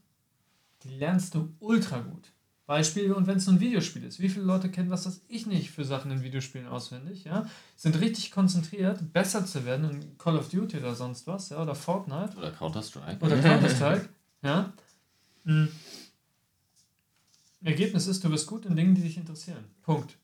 die 0.82 0.90
lernst 0.90 1.34
du 1.34 1.54
ultra 1.60 2.00
gut. 2.00 2.30
Beispiel, 2.68 3.14
und 3.14 3.26
wenn 3.26 3.38
es 3.38 3.48
ein 3.48 3.60
Videospiel 3.60 4.04
ist, 4.04 4.20
wie 4.20 4.28
viele 4.28 4.44
Leute 4.44 4.68
kennen 4.68 4.90
was, 4.90 5.04
das 5.04 5.22
ich 5.26 5.46
nicht 5.46 5.70
für 5.70 5.86
Sachen 5.86 6.10
in 6.10 6.22
Videospielen 6.22 6.68
auswendig, 6.68 7.24
ja, 7.24 7.48
sind 7.76 7.98
richtig 7.98 8.30
konzentriert, 8.30 9.10
besser 9.14 9.46
zu 9.46 9.64
werden 9.64 9.88
in 9.88 10.18
Call 10.18 10.36
of 10.36 10.50
Duty 10.50 10.76
oder 10.76 10.94
sonst 10.94 11.26
was, 11.26 11.48
ja, 11.48 11.62
oder 11.62 11.74
Fortnite 11.74 12.36
Oder 12.36 12.50
Counter-Strike. 12.50 13.24
oder 13.24 13.40
Counter-Strike, 13.40 14.10
ja. 14.42 14.70
Mm. 15.44 15.68
Ergebnis 17.62 18.06
ist, 18.06 18.22
du 18.22 18.30
wirst 18.30 18.46
gut 18.46 18.66
in 18.66 18.76
Dingen, 18.76 18.94
die 18.94 19.00
dich 19.00 19.16
interessieren. 19.16 19.64
Punkt. 19.82 20.18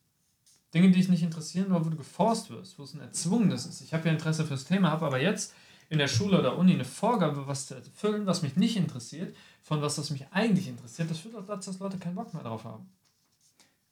Dinge, 0.75 0.89
die 0.89 0.99
dich 0.99 1.09
nicht 1.09 1.23
interessieren, 1.23 1.73
aber 1.73 1.87
wo 1.87 1.89
du 1.89 1.97
geforst 1.97 2.51
wirst, 2.51 2.79
wo 2.79 2.83
es 2.83 2.93
ein 2.93 3.01
erzwungenes 3.01 3.65
ist. 3.65 3.81
Ich 3.81 3.95
habe 3.95 4.07
ja 4.07 4.13
Interesse 4.13 4.45
fürs 4.45 4.67
Thema, 4.67 4.91
habe 4.91 5.07
aber 5.07 5.19
jetzt 5.19 5.55
in 5.95 5.99
der 5.99 6.09
Schule 6.09 6.39
oder 6.39 6.59
Uni 6.59 6.75
eine 6.75 6.85
Vorgabe, 6.85 7.47
was 7.47 7.67
zu 7.67 7.75
erfüllen, 7.75 8.27
was 8.27 8.43
mich 8.43 8.57
nicht 8.57 8.77
interessiert, 8.77 9.35
von 9.63 9.81
was, 9.81 9.97
was 9.97 10.11
mich 10.11 10.27
eigentlich 10.31 10.69
interessiert. 10.69 11.11
Das 11.11 11.19
führt 11.19 11.35
dazu, 11.49 11.71
dass 11.71 11.81
Leute 11.81 11.97
keinen 11.97 12.15
Bock 12.15 12.35
mehr 12.35 12.43
drauf 12.43 12.65
haben. 12.65 12.87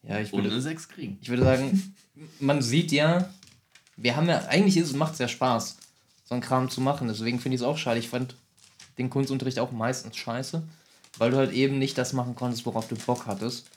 Ja, 0.03 0.19
ich 0.19 0.33
würde, 0.33 0.51
eine 0.51 0.61
6 0.61 0.89
kriegen. 0.89 1.19
ich 1.23 1.29
würde 1.29 1.45
sagen, 1.45 1.95
man 2.41 2.61
sieht 2.61 2.91
ja, 2.93 3.31
wir 3.97 4.17
haben 4.17 4.29
ja, 4.29 4.45
eigentlich 4.47 4.93
macht 4.95 5.15
es 5.15 5.21
ja 5.21 5.29
Spaß, 5.29 5.77
so 6.25 6.35
einen 6.35 6.43
Kram 6.43 6.69
zu 6.69 6.81
machen. 6.81 7.09
Deswegen 7.09 7.39
finde 7.39 7.55
ich 7.55 7.61
es 7.61 7.67
auch 7.67 7.79
schade. 7.79 8.01
Ich 8.01 8.09
fand 8.09 8.35
den 8.99 9.11
Kunstunterricht 9.11 9.61
auch 9.61 9.71
meistens 9.71 10.17
scheiße, 10.17 10.63
weil 11.19 11.31
du 11.31 11.37
halt 11.37 11.53
eben 11.53 11.79
nicht 11.79 11.97
das 11.97 12.13
machen 12.13 12.35
konntest, 12.35 12.67
worauf 12.67 12.89
du 12.89 12.97
Bock 12.97 13.27
hattest. 13.27 13.71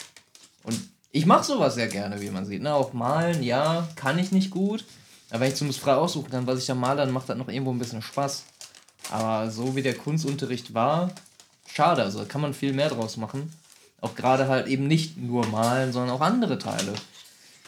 Und 0.64 0.80
ich 1.12 1.28
mache 1.28 1.44
sowas 1.44 1.76
sehr 1.76 1.88
gerne, 1.88 2.22
wie 2.22 2.32
man 2.32 2.46
sieht. 2.46 2.64
Ne? 2.64 2.74
Auch 2.74 2.92
malen, 2.92 3.44
ja, 3.44 3.88
kann 3.96 4.18
ich 4.18 4.32
nicht 4.32 4.50
gut. 4.50 4.84
Aber 5.30 5.40
wenn 5.42 5.50
ich 5.50 5.56
zumindest 5.56 5.82
frei 5.84 5.94
aussuchen 5.96 6.30
kann, 6.30 6.48
was 6.48 6.60
ich 6.60 6.66
da 6.66 6.76
male, 6.76 6.98
dann 6.98 7.12
macht 7.12 7.30
das 7.30 7.38
noch 7.38 7.48
irgendwo 7.50 7.72
ein 7.72 7.80
bisschen 7.80 8.02
Spaß. 8.02 8.44
Aber 9.12 9.50
so 9.52 9.76
wie 9.76 9.82
der 9.82 9.96
Kunstunterricht 9.96 10.74
war, 10.74 11.12
schade. 11.68 12.04
Also 12.04 12.20
da 12.20 12.26
kann 12.26 12.42
man 12.42 12.54
viel 12.54 12.74
mehr 12.74 12.90
draus 12.90 13.18
machen. 13.18 13.52
Auch 14.02 14.16
gerade 14.16 14.48
halt 14.48 14.68
eben 14.68 14.88
nicht 14.88 15.18
nur 15.18 15.48
malen, 15.48 15.92
sondern 15.94 16.16
auch 16.16 16.22
andere 16.22 16.60
Teile. 16.60 16.94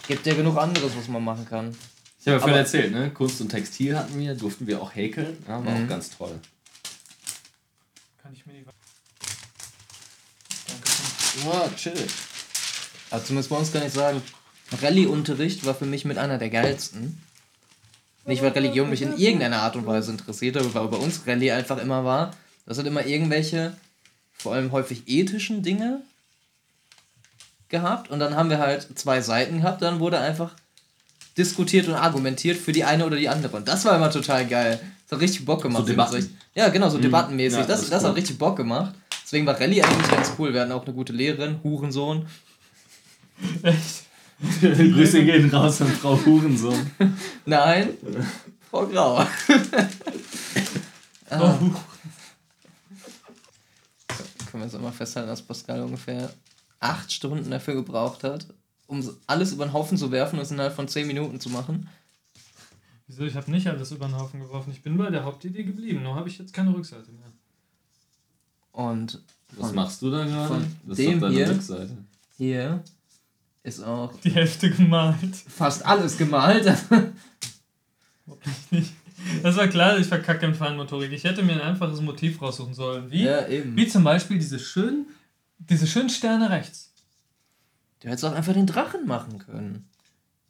Gibt 0.08 0.26
ja 0.26 0.34
genug 0.36 0.58
anderes, 0.58 0.91
was 0.97 1.08
man 1.08 1.24
machen 1.24 1.45
kann. 1.49 1.76
Ich 2.20 2.28
habe 2.28 2.36
ja 2.38 2.39
vorhin 2.39 2.58
erzählt, 2.58 2.91
ne? 2.91 3.10
Kunst 3.12 3.39
und 3.41 3.49
Textil 3.49 3.97
hatten 3.97 4.18
wir, 4.20 4.36
durften 4.36 4.68
wir 4.68 4.82
auch 4.82 4.93
häkeln. 4.95 5.38
Ja, 5.47 5.64
war 5.66 5.74
Mhm. 5.76 5.86
auch 5.86 5.89
ganz 5.89 6.10
toll. 6.18 6.39
Kann 8.22 8.34
ich 8.34 8.45
mir 8.45 8.53
die. 8.53 8.66
Danke. 10.68 10.89
Ja, 11.45 11.70
chill. 11.76 12.08
Aber 13.10 13.24
zumindest 13.24 13.49
bei 13.49 13.55
uns 13.55 13.72
kann 13.72 13.86
ich 13.86 13.93
sagen, 13.93 14.22
Rallye-Unterricht 14.82 15.66
war 15.66 15.76
für 15.76 15.86
mich 15.86 16.03
mit 16.05 16.18
einer 16.18 16.38
der 16.38 16.49
geilsten. 16.49 17.22
Nicht, 18.28 18.41
weil 18.41 18.51
Religion 18.51 18.89
mich 18.89 19.01
in 19.01 19.17
irgendeiner 19.17 19.61
Art 19.61 19.78
und 19.78 19.86
Weise 19.86 20.11
interessiert, 20.11 20.57
aber 20.57 20.73
weil 20.73 20.88
bei 20.89 20.97
uns 20.97 21.25
Rallye 21.25 21.51
einfach 21.51 21.78
immer 21.78 22.03
war, 22.03 22.32
das 22.65 22.78
hat 22.78 22.86
immer 22.86 23.05
irgendwelche, 23.05 23.75
vor 24.34 24.53
allem 24.53 24.73
häufig 24.73 25.03
ethischen 25.07 25.63
Dinge 25.63 26.01
gehabt. 27.69 28.11
Und 28.11 28.19
dann 28.19 28.36
haben 28.36 28.49
wir 28.49 28.59
halt 28.59 28.88
zwei 28.99 29.21
Seiten 29.21 29.61
gehabt, 29.61 29.82
dann 29.82 30.01
wurde 30.01 30.19
einfach 30.19 30.51
diskutiert 31.38 31.88
und 31.88 31.93
argumentiert 31.93 32.57
für 32.57 32.73
die 32.73 32.84
eine 32.84 33.05
oder 33.05 33.15
die 33.15 33.30
andere. 33.30 33.55
Und 33.55 33.67
das 33.67 33.86
war 33.86 33.95
immer 33.95 34.11
total 34.11 34.45
geil. 34.45 34.78
Das 35.07 35.15
hat 35.15 35.21
richtig 35.21 35.45
Bock 35.45 35.61
gemacht. 35.61 35.84
So 35.84 35.88
Debatten. 35.88 36.38
Ja, 36.53 36.67
genau, 36.67 36.89
so 36.89 36.97
debattenmäßig. 36.97 37.59
Ja, 37.59 37.65
das 37.65 37.82
das 37.82 37.89
das, 37.89 37.99
ist 37.99 38.03
hat 38.03 38.11
cool. 38.11 38.19
richtig 38.19 38.38
Bock 38.38 38.57
gemacht. 38.57 38.93
Deswegen 39.23 39.45
war 39.45 39.57
Rallye 39.57 39.84
eigentlich 39.84 40.11
ganz 40.11 40.34
cool. 40.38 40.53
Wir 40.53 40.61
hatten 40.61 40.73
auch 40.73 40.84
eine 40.84 40.93
gute 40.93 41.13
Lehrerin, 41.13 41.61
Hurensohn. 41.63 42.25
Echt? 43.63 44.07
Grüße 44.61 45.23
gehen 45.25 45.49
raus 45.49 45.81
an 45.81 45.88
Frau 45.88 46.17
Hurensohn. 46.25 46.91
Nein, 47.45 47.89
Frau 48.69 48.85
Grau. 48.88 49.17
ah, 51.29 51.29
Oh, 51.29 51.73
können 54.49 54.53
wir 54.53 54.61
jetzt 54.63 54.75
immer 54.75 54.91
festhalten, 54.91 55.29
dass 55.29 55.41
Pascal 55.41 55.81
ungefähr 55.81 56.29
acht 56.79 57.11
Stunden 57.11 57.49
dafür 57.51 57.73
gebraucht 57.75 58.23
hat, 58.23 58.45
um 58.88 59.03
alles 59.25 59.51
über 59.51 59.65
den 59.65 59.73
Haufen 59.73 59.97
zu 59.97 60.11
werfen 60.11 60.38
und 60.38 60.43
es 60.43 60.51
innerhalb 60.51 60.75
von 60.75 60.88
zehn 60.88 61.07
Minuten 61.07 61.39
zu 61.39 61.49
machen. 61.49 61.89
wieso? 63.07 63.25
Ich 63.25 63.35
habe 63.35 63.49
nicht 63.51 63.67
alles 63.67 63.91
über 63.91 64.05
den 64.07 64.15
Haufen 64.15 64.39
geworfen. 64.39 64.71
Ich 64.71 64.81
bin 64.83 64.97
bei 64.97 65.09
der 65.09 65.25
Hauptidee 65.25 65.63
geblieben. 65.63 66.03
Nur 66.03 66.15
habe 66.15 66.29
ich 66.29 66.38
jetzt 66.38 66.53
keine 66.53 66.73
Rückseite 66.73 67.11
mehr. 67.11 67.31
Und 68.71 69.21
Was 69.57 69.73
machst 69.73 70.01
du 70.03 70.11
da 70.11 70.23
gerade? 70.25 70.65
Das 70.85 70.97
dem 70.97 71.15
ist 71.15 71.17
doch 71.21 71.21
deine 71.27 71.35
hier? 71.35 71.49
Rückseite. 71.49 71.97
hier 72.38 72.83
ist 73.68 73.84
auch 73.84 74.13
Die 74.24 74.30
Hälfte 74.32 74.70
gemalt. 74.72 75.36
fast 75.47 75.86
alles 75.86 76.18
gemalt. 76.18 76.65
Hoffentlich 78.28 78.72
nicht. 78.72 78.93
Das 79.43 79.57
war 79.57 79.68
klar, 79.68 79.97
ich 79.97 80.07
verkacke 80.07 80.45
in 80.45 80.53
Feinmotorik. 80.53 81.11
Ich 81.11 81.24
hätte 81.24 81.43
mir 81.43 81.53
ein 81.53 81.61
einfaches 81.61 82.01
Motiv 82.01 82.41
raussuchen 82.41 82.74
sollen. 82.74 83.11
Wie? 83.11 83.24
ja, 83.24 83.47
eben. 83.47 83.76
Wie 83.76 83.88
zum 83.88 84.03
Beispiel 84.03 84.38
diese 84.38 84.59
schönen, 84.59 85.07
diese 85.57 85.86
schönen 85.88 86.09
Sterne 86.09 86.49
rechts. 86.49 86.93
Du 87.99 88.07
hättest 88.07 88.26
auch 88.26 88.34
einfach 88.34 88.53
den 88.53 88.68
Drachen 88.68 89.05
machen 89.07 89.39
können. 89.39 89.89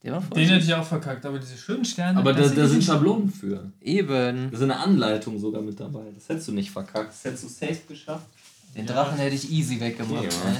Der 0.03 0.11
war 0.13 0.21
voll 0.21 0.37
Den 0.37 0.49
hätte 0.49 0.65
ich 0.65 0.73
auch 0.73 0.85
verkackt, 0.85 1.25
aber 1.25 1.39
diese 1.39 1.57
schönen 1.57 1.85
Sterne. 1.85 2.19
Aber 2.19 2.33
da, 2.33 2.41
das 2.41 2.53
da 2.53 2.67
sind 2.67 2.83
Schablonen 2.83 3.31
für. 3.31 3.71
Eben. 3.81 4.51
Da 4.51 4.57
ist 4.57 4.63
eine 4.63 4.77
Anleitung 4.77 5.39
sogar 5.39 5.61
mit 5.61 5.79
dabei. 5.79 6.03
Das 6.13 6.29
hättest 6.29 6.49
du 6.49 6.51
nicht 6.51 6.69
verkackt. 6.69 7.09
Das 7.09 7.23
hättest 7.23 7.43
du 7.45 7.47
safe 7.47 7.81
geschafft. 7.87 8.27
Den 8.75 8.85
Ja. 8.85 8.93
Drachen 8.93 9.17
hätte 9.17 9.35
ich 9.35 9.49
easy 9.49 9.79
weggemacht. 9.79 10.23
Ja. 10.25 10.49
ey. 10.51 10.57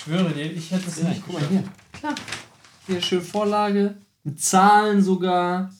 Ich 0.00 0.04
schwöre 0.04 0.30
dir, 0.30 0.50
ich 0.50 0.70
hätte 0.70 0.88
es 0.88 0.96
nicht 1.02 1.26
geschafft. 1.26 1.46
hier. 1.50 1.64
Klar. 1.92 2.14
Hier 2.86 3.02
schön 3.02 3.20
Vorlage. 3.20 3.96
Mit 4.24 4.42
Zahlen 4.42 5.02
sogar. 5.02 5.70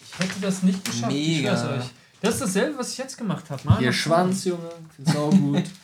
Ich 0.00 0.18
hätte 0.18 0.40
das 0.40 0.62
nicht 0.62 0.82
geschafft. 0.82 1.12
Ich 1.12 1.36
Mega. 1.38 1.54
schwör's 1.54 1.82
euch. 1.82 1.90
Das 2.22 2.34
ist 2.36 2.40
dasselbe, 2.40 2.78
was 2.78 2.92
ich 2.92 2.98
jetzt 2.98 3.18
gemacht 3.18 3.50
habe. 3.50 3.60
Mann, 3.64 3.78
Hier 3.80 3.88
Mann. 3.88 3.92
Schwanz, 3.92 4.44
Junge. 4.46 4.70
Find's 4.96 5.14
auch 5.16 5.30
gut. 5.30 5.64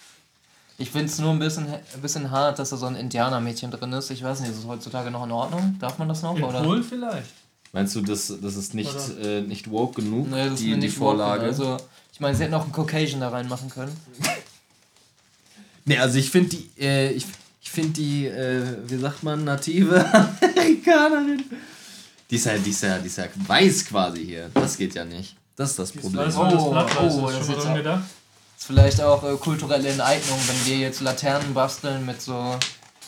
Ich 0.79 0.89
finde 0.89 1.09
es 1.09 1.19
nur 1.19 1.31
ein 1.33 1.39
bisschen, 1.39 1.67
ein 1.69 2.01
bisschen 2.01 2.31
hart, 2.31 2.59
dass 2.59 2.71
da 2.71 2.77
so 2.79 2.87
ein 2.87 2.97
Indianermädchen 2.97 3.71
drin 3.71 3.93
ist. 3.93 4.09
Ich 4.11 4.23
weiß 4.23 4.41
nicht, 4.41 4.49
ist 4.51 4.61
es 4.61 4.67
heutzutage 4.67 5.11
noch 5.11 5.25
in 5.25 5.31
Ordnung? 5.31 5.77
Darf 5.79 5.99
man 5.99 6.09
das 6.09 6.23
noch? 6.23 6.35
In 6.35 6.43
Oder? 6.43 6.63
Polen 6.63 6.83
vielleicht. 6.83 7.29
Meinst 7.75 7.95
du, 7.95 8.01
das, 8.01 8.33
das 8.41 8.57
ist 8.57 8.73
nicht, 8.73 8.97
äh, 9.23 9.43
nicht 9.43 9.71
woke 9.71 10.01
genug, 10.01 10.31
Nee, 10.31 10.45
das 10.45 10.55
ist 10.55 10.61
die, 10.61 10.69
mir 10.69 10.77
die 10.77 10.87
nicht 10.87 10.97
Vorlage? 10.97 11.43
woke, 11.43 11.49
Also, 11.51 11.77
ich 12.15 12.21
meine, 12.21 12.35
sie 12.35 12.45
hätten 12.45 12.55
auch 12.55 12.63
einen 12.63 12.73
Caucasian 12.73 13.21
da 13.21 13.29
reinmachen 13.29 13.69
können. 13.69 13.95
Nee, 15.85 15.99
also 15.99 16.17
ich 16.19 16.31
finde 16.31 16.57
die, 16.57 16.71
äh, 16.81 17.11
ich, 17.13 17.27
ich 17.71 17.75
finde 17.75 17.91
die, 17.91 18.27
äh, 18.27 18.65
wie 18.85 18.97
sagt 18.97 19.23
man, 19.23 19.45
native 19.45 20.05
Amerikanerin. 20.13 21.45
Die 22.29 22.35
ist 22.35 22.47
ja, 22.47 22.59
die 22.59 22.71
ist 22.71 22.83
ja, 22.83 22.99
die 22.99 23.07
ist 23.07 23.17
ja 23.17 23.27
weiß 23.47 23.85
quasi 23.85 24.27
hier. 24.27 24.51
Das 24.53 24.77
geht 24.77 24.97
ja 24.97 25.05
nicht. 25.05 25.37
Das 25.55 25.71
ist 25.71 25.79
das 25.79 25.93
Problem. 25.93 26.27
weiß, 26.27 26.37
weil 26.37 26.51
das 26.51 26.63
Oh, 26.63 26.75
oh, 27.23 27.29
ist 27.29 27.39
das 27.39 27.47
schon 27.47 27.59
ist 27.59 27.87
mal 27.87 28.03
vielleicht 28.57 29.01
auch 29.01 29.23
äh, 29.23 29.37
kulturelle 29.37 29.89
Enteignung, 29.89 30.39
wenn 30.49 30.67
wir 30.67 30.79
jetzt 30.79 31.01
Laternen 31.01 31.55
basteln 31.55 32.05
mit 32.05 32.21
so 32.21 32.59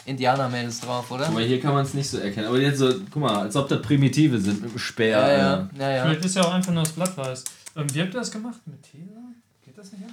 Indianermädels 0.04 0.78
drauf, 0.78 1.10
oder? 1.10 1.26
Aber 1.26 1.40
hier 1.40 1.60
kann 1.60 1.74
man 1.74 1.84
es 1.84 1.94
nicht 1.94 2.08
so 2.08 2.18
erkennen. 2.18 2.46
Aber 2.46 2.60
jetzt 2.60 2.78
so, 2.78 2.88
guck 3.10 3.20
mal, 3.20 3.40
als 3.40 3.56
ob 3.56 3.68
das 3.68 3.82
Primitive 3.82 4.38
sind 4.38 4.62
mit 4.62 4.70
dem 4.70 4.78
Speer. 4.78 5.18
Ja, 5.18 5.28
ja, 5.28 5.68
ja, 5.76 5.90
ja. 5.90 6.02
Vielleicht 6.04 6.24
ist 6.24 6.36
ja 6.36 6.44
auch 6.44 6.54
einfach 6.54 6.72
nur 6.72 6.84
das 6.84 6.92
Blatt 6.92 7.16
weiß. 7.16 7.42
Ähm, 7.76 7.92
wie 7.92 8.00
habt 8.00 8.14
ihr 8.14 8.20
das 8.20 8.30
gemacht? 8.30 8.60
Mit 8.66 8.80
Tesa? 8.80 9.22
Geht 9.64 9.76
das 9.76 9.90
nicht 9.90 10.02
anders? 10.02 10.11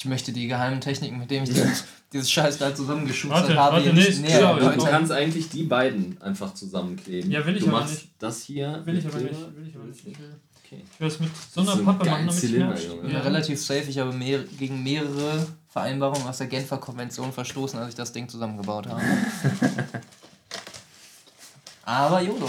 Ich 0.00 0.06
möchte 0.06 0.32
die 0.32 0.48
geheimen 0.48 0.80
Techniken, 0.80 1.18
mit 1.18 1.30
denen 1.30 1.44
ich 1.44 1.50
dieses, 1.52 1.84
dieses 2.10 2.30
Scheiß 2.32 2.56
da 2.56 2.74
zusammengeschustert 2.74 3.42
Warte, 3.42 3.54
habe, 3.58 3.76
warte, 3.76 3.92
nee, 3.92 4.00
nicht 4.00 4.22
näher 4.22 4.38
klar, 4.38 4.58
Du, 4.58 4.82
ja, 4.82 4.88
kannst 4.90 5.12
eigentlich 5.12 5.50
die 5.50 5.64
beiden 5.64 6.18
einfach 6.22 6.54
zusammenkleben. 6.54 7.30
Ja, 7.30 7.44
will 7.44 7.54
ich 7.54 7.62
du 7.64 7.68
aber 7.68 7.80
machst 7.80 7.92
nicht. 8.04 8.08
das 8.18 8.40
hier. 8.42 8.80
Will 8.86 8.96
ich 8.96 9.06
aber 9.06 9.18
nicht. 9.18 9.34
Will 9.34 9.68
ich 9.68 9.74
aber 9.76 9.84
nicht. 9.84 9.98
Ich 10.06 10.18
will, 10.18 10.40
Okay. 10.64 10.84
ich 10.90 11.00
will 11.00 11.08
das 11.08 11.20
mit 11.20 11.30
so 11.52 11.60
einer 11.60 11.72
ein 11.74 11.84
Pappe 11.84 11.98
machen, 11.98 12.06
geiler 12.06 12.18
damit 12.18 12.32
ich 12.34 12.40
Zylinder, 12.40 12.68
mehr... 12.68 12.78
Junge. 12.82 12.94
Ich 12.94 13.02
bin 13.02 13.10
Ja. 13.12 13.20
relativ 13.20 13.60
safe, 13.60 13.84
ich 13.90 13.98
habe 13.98 14.12
mehr, 14.14 14.38
gegen 14.58 14.82
mehrere 14.82 15.46
Vereinbarungen 15.68 16.26
aus 16.26 16.38
der 16.38 16.46
Genfer 16.46 16.78
Konvention 16.78 17.30
verstoßen, 17.32 17.78
als 17.78 17.90
ich 17.90 17.94
das 17.96 18.12
Ding 18.12 18.26
zusammengebaut 18.26 18.86
habe. 18.86 19.02
Aber 21.84 22.22
YOLO. 22.22 22.48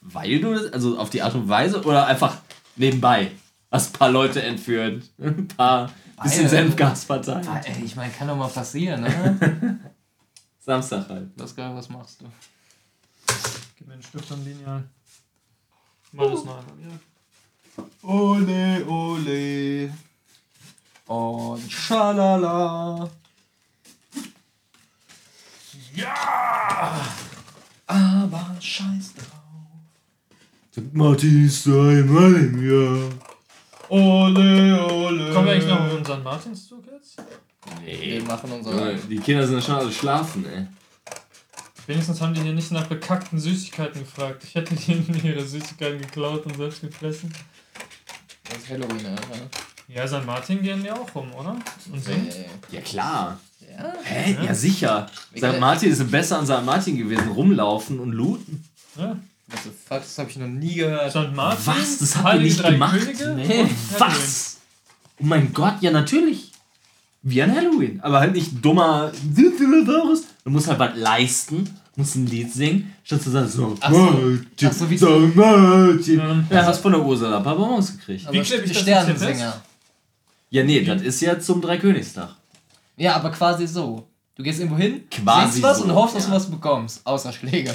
Weil 0.00 0.40
du 0.40 0.54
das, 0.54 0.72
also 0.72 0.98
auf 0.98 1.10
die 1.10 1.22
Art 1.22 1.34
und 1.36 1.48
Weise 1.48 1.82
oder 1.82 2.06
einfach 2.06 2.38
nebenbei? 2.76 3.30
Hast 3.74 3.92
ein 3.92 3.98
paar 3.98 4.10
Leute 4.12 4.40
entführt, 4.40 5.02
ein 5.18 5.48
paar 5.48 5.90
bisschen 6.22 6.44
Beide. 6.44 6.48
Senfgas 6.48 7.02
verteilt. 7.02 7.48
Ey, 7.64 7.84
ich 7.84 7.96
meine, 7.96 8.12
kann 8.12 8.28
doch 8.28 8.36
mal 8.36 8.46
passieren, 8.46 9.00
ne? 9.00 9.80
Samstag 10.60 11.08
halt. 11.08 11.30
Das 11.36 11.56
geil, 11.56 11.74
was 11.74 11.88
machst 11.88 12.20
du? 12.20 12.26
Gib 13.76 13.88
mir 13.88 13.94
einen 13.94 14.02
Stift 14.04 14.30
und 14.30 14.44
Lineal. 14.44 14.84
Mal 16.12 16.30
das 16.30 16.44
noch 16.44 16.56
einmal, 16.56 16.88
ja. 16.88 18.08
Ole, 18.08 18.86
ole. 18.86 19.92
Und 21.06 21.72
schalala. 21.72 23.10
Ja! 25.96 27.04
Aber 27.88 28.56
scheiß 28.60 29.14
drauf. 29.14 30.84
Martin 30.92 31.46
ist 31.46 31.66
einmal 31.66 32.34
im 32.34 32.70
Jahr. 32.70 33.33
Ole, 33.88 34.86
ole. 34.92 35.32
Kommen 35.32 35.46
wir 35.46 35.52
eigentlich 35.52 35.68
noch 35.68 35.80
auf 35.80 35.94
unseren 35.94 36.22
Martinszug 36.22 36.84
jetzt? 36.92 37.16
Wir 37.84 38.22
machen 38.24 38.50
Junge, 38.50 38.62
unsere. 38.68 38.94
Die 38.96 39.18
Kinder 39.18 39.46
sind 39.46 39.62
schon 39.62 39.74
alle 39.76 39.92
schlafen, 39.92 40.44
ey. 40.46 40.66
Wenigstens 41.86 42.20
haben 42.20 42.32
die 42.32 42.40
hier 42.40 42.52
nicht 42.54 42.70
nach 42.72 42.86
bekackten 42.86 43.38
Süßigkeiten 43.38 44.00
gefragt. 44.02 44.42
Ich 44.44 44.54
hätte 44.54 44.74
ihnen 44.90 45.20
ihre 45.22 45.44
Süßigkeiten 45.44 46.00
geklaut 46.00 46.46
und 46.46 46.56
selbst 46.56 46.80
gefressen. 46.80 47.32
Das 48.48 48.58
ist 48.58 48.70
Halloween, 48.70 49.06
Alter. 49.06 49.50
Ja, 49.88 50.06
San 50.08 50.24
Martin 50.24 50.62
gehen 50.62 50.82
ja 50.84 50.94
auch 50.94 51.14
rum, 51.14 51.30
oder? 51.34 51.56
Und 51.92 52.02
singen? 52.02 52.28
Ja 52.70 52.80
klar. 52.80 53.38
Ja. 53.60 53.92
Hä? 54.02 54.36
Ja, 54.46 54.54
sicher. 54.54 55.10
Kann- 55.38 55.60
Martin 55.60 55.90
ist 55.92 56.10
besser 56.10 56.38
an 56.38 56.46
St. 56.46 56.64
Martin 56.64 56.96
gewesen. 56.96 57.28
Rumlaufen 57.28 58.00
und 58.00 58.12
looten. 58.12 58.64
Ja. 58.96 59.16
What 59.48 59.60
the 59.62 59.70
fuck, 59.70 60.00
das 60.00 60.18
habe 60.18 60.30
ich 60.30 60.36
noch 60.36 60.46
nie 60.48 60.74
gehört. 60.74 61.10
St. 61.10 61.32
Martin? 61.34 61.66
Was? 61.66 61.98
Das 61.98 62.16
habt 62.16 62.34
ihr 62.36 62.40
nicht 62.40 62.64
gemacht? 62.64 62.98
Nee. 63.36 63.66
Was? 63.98 64.56
Oh 65.20 65.24
mein 65.24 65.52
Gott, 65.52 65.74
ja 65.80 65.90
natürlich. 65.90 66.50
Wie 67.22 67.42
an 67.42 67.54
Halloween. 67.54 68.00
Aber 68.02 68.20
halt 68.20 68.32
nicht 68.34 68.64
dummer 68.64 69.12
Dinosaurus. 69.22 70.24
Du 70.44 70.50
musst 70.50 70.68
halt 70.68 70.78
was 70.78 70.96
leisten. 70.96 71.68
Musst 71.96 72.16
ein 72.16 72.26
Lied 72.26 72.52
singen. 72.52 72.92
Statt 73.04 73.22
zu 73.22 73.30
sagen 73.30 73.48
so. 73.48 73.76
Ach 73.80 73.90
so. 73.90 73.98
Martin, 73.98 74.46
Ach 74.66 74.72
so, 74.72 74.90
wie- 74.90 74.98
St. 74.98 75.36
Martin. 75.36 76.46
Ja, 76.50 76.66
hast 76.66 76.80
von 76.80 76.92
der 76.92 77.02
Ursula 77.04 77.40
Papamons 77.40 77.92
gekriegt. 77.96 78.24
Wie 78.24 78.38
Aber 78.38 78.42
kleb 78.46 78.64
ich 78.64 78.72
das 78.72 78.82
Sternensänger. 78.82 79.62
Ja, 80.50 80.64
nee, 80.64 80.82
das 80.82 81.02
ist 81.02 81.20
ja 81.20 81.38
zum 81.38 81.60
Dreikönigstag. 81.60 82.30
Ja, 82.96 83.16
aber 83.16 83.30
quasi 83.30 83.66
so. 83.66 84.06
Du 84.36 84.42
gehst 84.42 84.58
irgendwo 84.58 84.76
hin, 84.76 85.04
Quasi 85.10 85.52
singst 85.52 85.62
was 85.62 85.78
so, 85.78 85.84
und 85.84 85.94
hoffst, 85.94 86.16
dass 86.16 86.24
ja. 86.24 86.30
du 86.30 86.36
was 86.36 86.50
bekommst. 86.50 87.06
Außer 87.06 87.32
Schläge. 87.32 87.72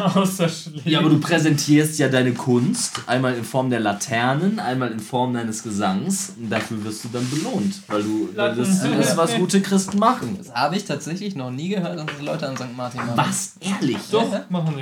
Außer 0.14 0.48
Schläge. 0.48 0.90
Ja, 0.90 1.00
aber 1.00 1.10
du 1.10 1.20
präsentierst 1.20 1.98
ja 1.98 2.08
deine 2.08 2.32
Kunst 2.32 3.02
einmal 3.06 3.34
in 3.34 3.44
Form 3.44 3.70
der 3.70 3.80
Laternen, 3.80 4.58
einmal 4.58 4.90
in 4.90 5.00
Form 5.00 5.34
deines 5.34 5.62
Gesangs 5.62 6.32
und 6.38 6.50
dafür 6.50 6.82
wirst 6.84 7.04
du 7.04 7.08
dann 7.08 7.28
belohnt, 7.30 7.74
weil 7.88 8.02
du 8.02 8.28
weil 8.34 8.54
das 8.54 8.68
ist, 8.84 9.16
was 9.16 9.34
gute 9.36 9.60
Christen 9.60 9.98
machen. 9.98 10.36
Das 10.38 10.52
habe 10.54 10.76
ich 10.76 10.84
tatsächlich 10.84 11.34
noch 11.34 11.50
nie 11.50 11.68
gehört, 11.68 11.98
dass 11.98 12.06
das 12.06 12.22
Leute 12.22 12.48
an 12.48 12.56
St. 12.56 12.76
Martin 12.76 13.00
machen. 13.00 13.16
Was? 13.16 13.54
Ehrlich? 13.60 13.98
Doch, 14.10 14.32
Ja. 14.32 14.44
machen 14.48 14.74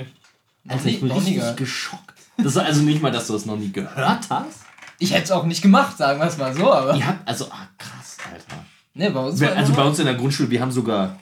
Alter, 0.69 0.85
nie, 0.85 0.91
ich 0.91 1.01
bin 1.01 1.11
richtig 1.11 1.57
geschockt. 1.57 2.15
Das 2.37 2.47
ist 2.47 2.59
also 2.59 2.83
nicht 2.83 3.03
mal, 3.03 3.11
dass 3.11 3.27
du 3.27 3.33
das 3.33 3.47
noch 3.47 3.57
nie 3.57 3.73
gehört 3.73 4.27
hast. 4.31 4.61
Ich 4.99 5.13
hätte 5.13 5.25
es 5.25 5.31
auch 5.31 5.45
nicht 5.45 5.63
gemacht, 5.63 5.97
sagen 5.97 6.21
wir 6.21 6.27
es 6.27 6.37
mal 6.37 6.55
so, 6.55 6.73
aber. 6.73 6.95
Ihr 6.95 7.07
habt, 7.07 7.27
also, 7.27 7.47
ah, 7.47 7.69
krass, 7.79 8.17
Alter. 8.31 8.65
Ne, 8.95 9.11
bei 9.11 9.21
uns 9.21 9.41
Wir, 9.41 9.57
also 9.57 9.73
bei 9.73 9.85
uns 9.85 9.99
in 9.99 10.07
der 10.07 10.15
Grundschule, 10.15 10.51
wir 10.51 10.61
haben 10.61 10.73
sogar, 10.73 11.17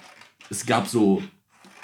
es 0.49 0.65
gab 0.65 0.89
so 0.89 1.23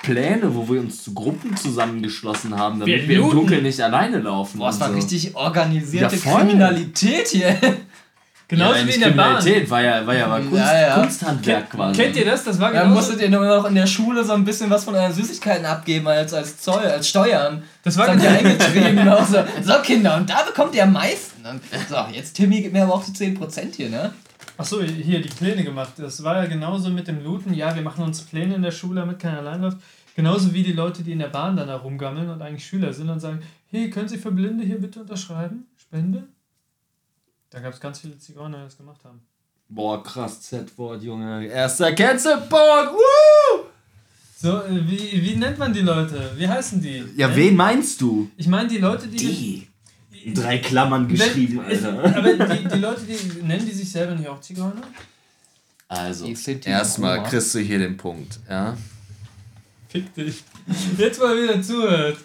Pläne, 0.02 0.54
wo 0.54 0.68
wir 0.68 0.80
uns 0.80 1.02
zu 1.04 1.14
Gruppen 1.14 1.56
zusammengeschlossen 1.56 2.56
haben, 2.58 2.80
damit 2.80 3.02
Wir 3.02 3.08
wir, 3.08 3.20
im. 3.20 3.30
Dunkeln 3.30 3.62
nicht 3.62 3.80
alleine 3.80 4.18
laufen. 4.18 4.58
Boah, 4.58 4.70
es 4.70 4.80
war 4.80 4.88
so. 4.88 4.94
richtig 4.94 5.34
organisierte 5.34 6.16
Ja. 6.16 6.36
Kriminalität 6.38 7.28
hier. 7.28 7.56
Genauso 8.48 8.80
ja, 8.80 8.86
wie 8.86 8.90
in 8.90 9.00
der 9.00 9.10
Bahn. 9.12 9.36
Kriminalität, 9.38 9.70
war 9.70 9.80
ja, 9.82 10.06
war 10.06 10.14
ja 10.14 10.26
aber 10.26 10.40
Kunst, 10.40 10.58
Ja, 10.58 10.78
ja. 10.80 10.94
Kunsthandwerk 11.00 11.70
quasi. 11.70 12.02
Kennt 12.02 12.16
ihr 12.16 12.24
das? 12.26 12.44
Das 12.44 12.60
war 12.60 12.70
Dann 12.70 12.82
genauso. 12.82 13.00
musstet 13.00 13.22
ihr 13.22 13.30
nur 13.30 13.46
noch 13.46 13.64
in 13.64 13.74
der 13.74 13.86
Schule 13.86 14.22
so 14.24 14.34
ein 14.34 14.44
bisschen 14.44 14.68
was 14.68 14.84
von 14.84 14.94
euren 14.94 15.12
Süßigkeiten 15.14 15.64
abgeben 15.64 16.06
als, 16.06 16.34
als 16.34 16.58
Zoll, 16.58 16.80
als 16.84 17.08
Steuern. 17.08 17.62
Das 17.82 17.96
war 17.96 18.08
genau, 18.14 18.28
eingetrieben. 18.28 19.08
auch 19.08 19.26
so, 19.26 19.38
so, 19.62 19.72
Kinder, 19.82 20.16
und 20.18 20.28
da 20.28 20.42
bekommt 20.42 20.74
ihr 20.74 20.82
am 20.82 20.92
meisten. 20.92 21.46
Und, 21.46 21.62
so, 21.88 21.96
jetzt 22.12 22.34
Timmy, 22.34 22.60
gib 22.60 22.74
mir 22.74 22.82
aber 22.82 22.94
auch 22.94 23.04
die 23.04 23.12
10% 23.12 23.74
hier, 23.74 23.88
ne? 23.88 24.12
Achso, 24.58 24.80
hier 24.82 25.20
die 25.20 25.28
Pläne 25.28 25.64
gemacht. 25.64 25.94
Das 25.96 26.22
war 26.22 26.36
ja 26.42 26.46
genauso 26.48 26.90
mit 26.90 27.08
dem 27.08 27.22
Looten. 27.24 27.54
Ja, 27.54 27.74
wir 27.74 27.82
machen 27.82 28.04
uns 28.04 28.22
Pläne 28.22 28.54
in 28.54 28.62
der 28.62 28.70
Schule, 28.70 29.00
damit 29.00 29.18
keiner 29.18 29.38
allein 29.38 29.62
läuft. 29.62 29.78
Genauso 30.14 30.52
wie 30.52 30.62
die 30.62 30.72
Leute, 30.72 31.02
die 31.02 31.12
in 31.12 31.18
der 31.20 31.28
Bahn 31.28 31.56
dann 31.56 31.68
herumgammeln 31.68 32.28
und 32.28 32.42
eigentlich 32.42 32.66
Schüler 32.66 32.92
sind 32.92 33.08
und 33.08 33.20
sagen: 33.20 33.40
Hey, 33.68 33.88
können 33.90 34.08
Sie 34.08 34.18
für 34.18 34.30
Blinde 34.30 34.64
hier 34.64 34.78
bitte 34.78 35.00
unterschreiben? 35.00 35.66
Spende? 35.76 36.24
Da 37.50 37.60
gab 37.60 37.72
es 37.72 37.80
ganz 37.80 38.00
viele 38.00 38.18
Zigeuner, 38.18 38.58
die 38.58 38.64
das 38.64 38.76
gemacht 38.76 39.02
haben. 39.04 39.20
Boah, 39.68 40.02
krass, 40.02 40.42
Z-Wort, 40.42 41.02
Junge. 41.02 41.46
Erster 41.46 41.92
Cancel-Punkt, 41.94 42.92
woo! 42.92 43.64
So, 44.36 44.58
äh, 44.62 44.86
wie, 44.86 45.22
wie 45.22 45.36
nennt 45.36 45.58
man 45.58 45.72
die 45.72 45.80
Leute? 45.80 46.30
Wie 46.36 46.46
heißen 46.46 46.80
die? 46.82 47.04
Ja, 47.16 47.28
Äh, 47.30 47.36
wen 47.36 47.56
meinst 47.56 48.00
du? 48.00 48.30
Ich 48.36 48.48
meine 48.48 48.68
die 48.68 48.78
Leute, 48.78 49.08
die. 49.08 49.16
Die. 49.16 49.68
In 50.24 50.34
drei 50.34 50.58
Klammern 50.58 51.08
geschrieben, 51.08 51.64
ist- 51.68 51.84
Alter. 51.84 52.16
Aber 52.16 52.32
die, 52.32 52.68
die 52.68 52.78
Leute, 52.78 53.02
die 53.02 53.42
nennen 53.42 53.66
die 53.66 53.72
sich 53.74 53.90
selber 53.90 54.14
nicht 54.14 54.28
auch 54.28 54.40
Zigeuner? 54.40 54.82
Also, 55.88 56.26
erstmal 56.64 57.22
kriegst 57.24 57.54
du 57.54 57.58
hier 57.58 57.78
den 57.78 57.96
Punkt, 57.96 58.38
ja? 58.48 58.76
Fick 59.88 60.14
dich. 60.14 60.42
Jetzt 60.96 61.20
mal 61.20 61.36
wieder 61.42 61.60
zuhört. 61.60 62.16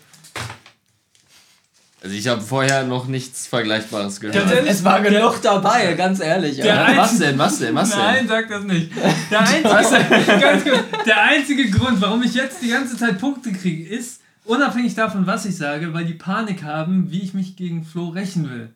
Also 2.01 2.15
ich 2.15 2.27
habe 2.27 2.39
vorher 2.41 2.83
noch 2.85 3.07
nichts 3.07 3.47
Vergleichbares 3.47 4.19
gehört. 4.19 4.35
ehrlich, 4.51 4.69
Es 4.71 4.83
war 4.83 5.01
genug 5.01 5.41
dabei, 5.41 5.93
ganz 5.95 6.19
ehrlich. 6.19 6.63
Ein- 6.63 6.95
Was 6.97 7.17
denn, 7.17 7.37
was 7.37 7.57
denn, 7.59 7.73
was 7.75 7.89
denn? 7.89 7.99
Nein, 7.99 8.27
sag 8.27 8.47
das 8.47 8.63
nicht. 8.63 8.91
Der 9.31 9.39
einzige, 9.41 10.39
ganz 10.39 10.63
kurz, 10.63 11.03
der 11.05 11.21
einzige 11.23 11.69
Grund, 11.71 11.99
warum 11.99 12.21
ich 12.23 12.35
jetzt 12.35 12.61
die 12.61 12.69
ganze 12.69 12.95
Zeit 12.95 13.19
Punkte 13.19 13.51
kriege, 13.51 13.89
ist, 13.89 14.21
unabhängig 14.47 14.95
davon, 14.95 15.27
was 15.27 15.45
ich 15.45 15.55
sage, 15.57 15.93
weil 15.93 16.05
die 16.05 16.13
Panik 16.13 16.63
haben, 16.63 17.11
wie 17.11 17.21
ich 17.21 17.33
mich 17.33 17.55
gegen 17.55 17.83
Flo 17.83 18.09
rächen 18.09 18.49
will. 18.49 18.73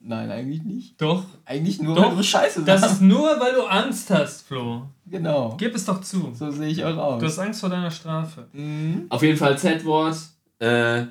Nein, 0.00 0.30
eigentlich 0.30 0.62
nicht. 0.64 1.00
Doch. 1.00 1.24
Eigentlich 1.46 1.80
nur, 1.80 1.94
Doch, 1.96 2.10
weil 2.10 2.16
du 2.16 2.22
Scheiße 2.22 2.62
Das 2.62 2.82
sagst. 2.82 2.94
ist 2.96 3.00
nur, 3.02 3.40
weil 3.40 3.54
du 3.54 3.62
Angst 3.64 4.10
hast, 4.10 4.46
Flo. 4.46 4.86
Genau. 5.06 5.56
Gib 5.58 5.74
es 5.74 5.86
doch 5.86 6.00
zu. 6.02 6.32
So 6.34 6.50
sehe 6.50 6.68
ich 6.68 6.84
auch 6.84 6.96
aus. 6.96 7.20
Du 7.20 7.26
hast 7.26 7.38
Angst 7.38 7.60
vor 7.60 7.70
deiner 7.70 7.90
Strafe. 7.90 8.46
Mhm. 8.52 9.06
Auf 9.08 9.22
jeden 9.22 9.38
Fall 9.38 9.56
Z-Wort. 9.58 10.16
Äh, 10.58 11.06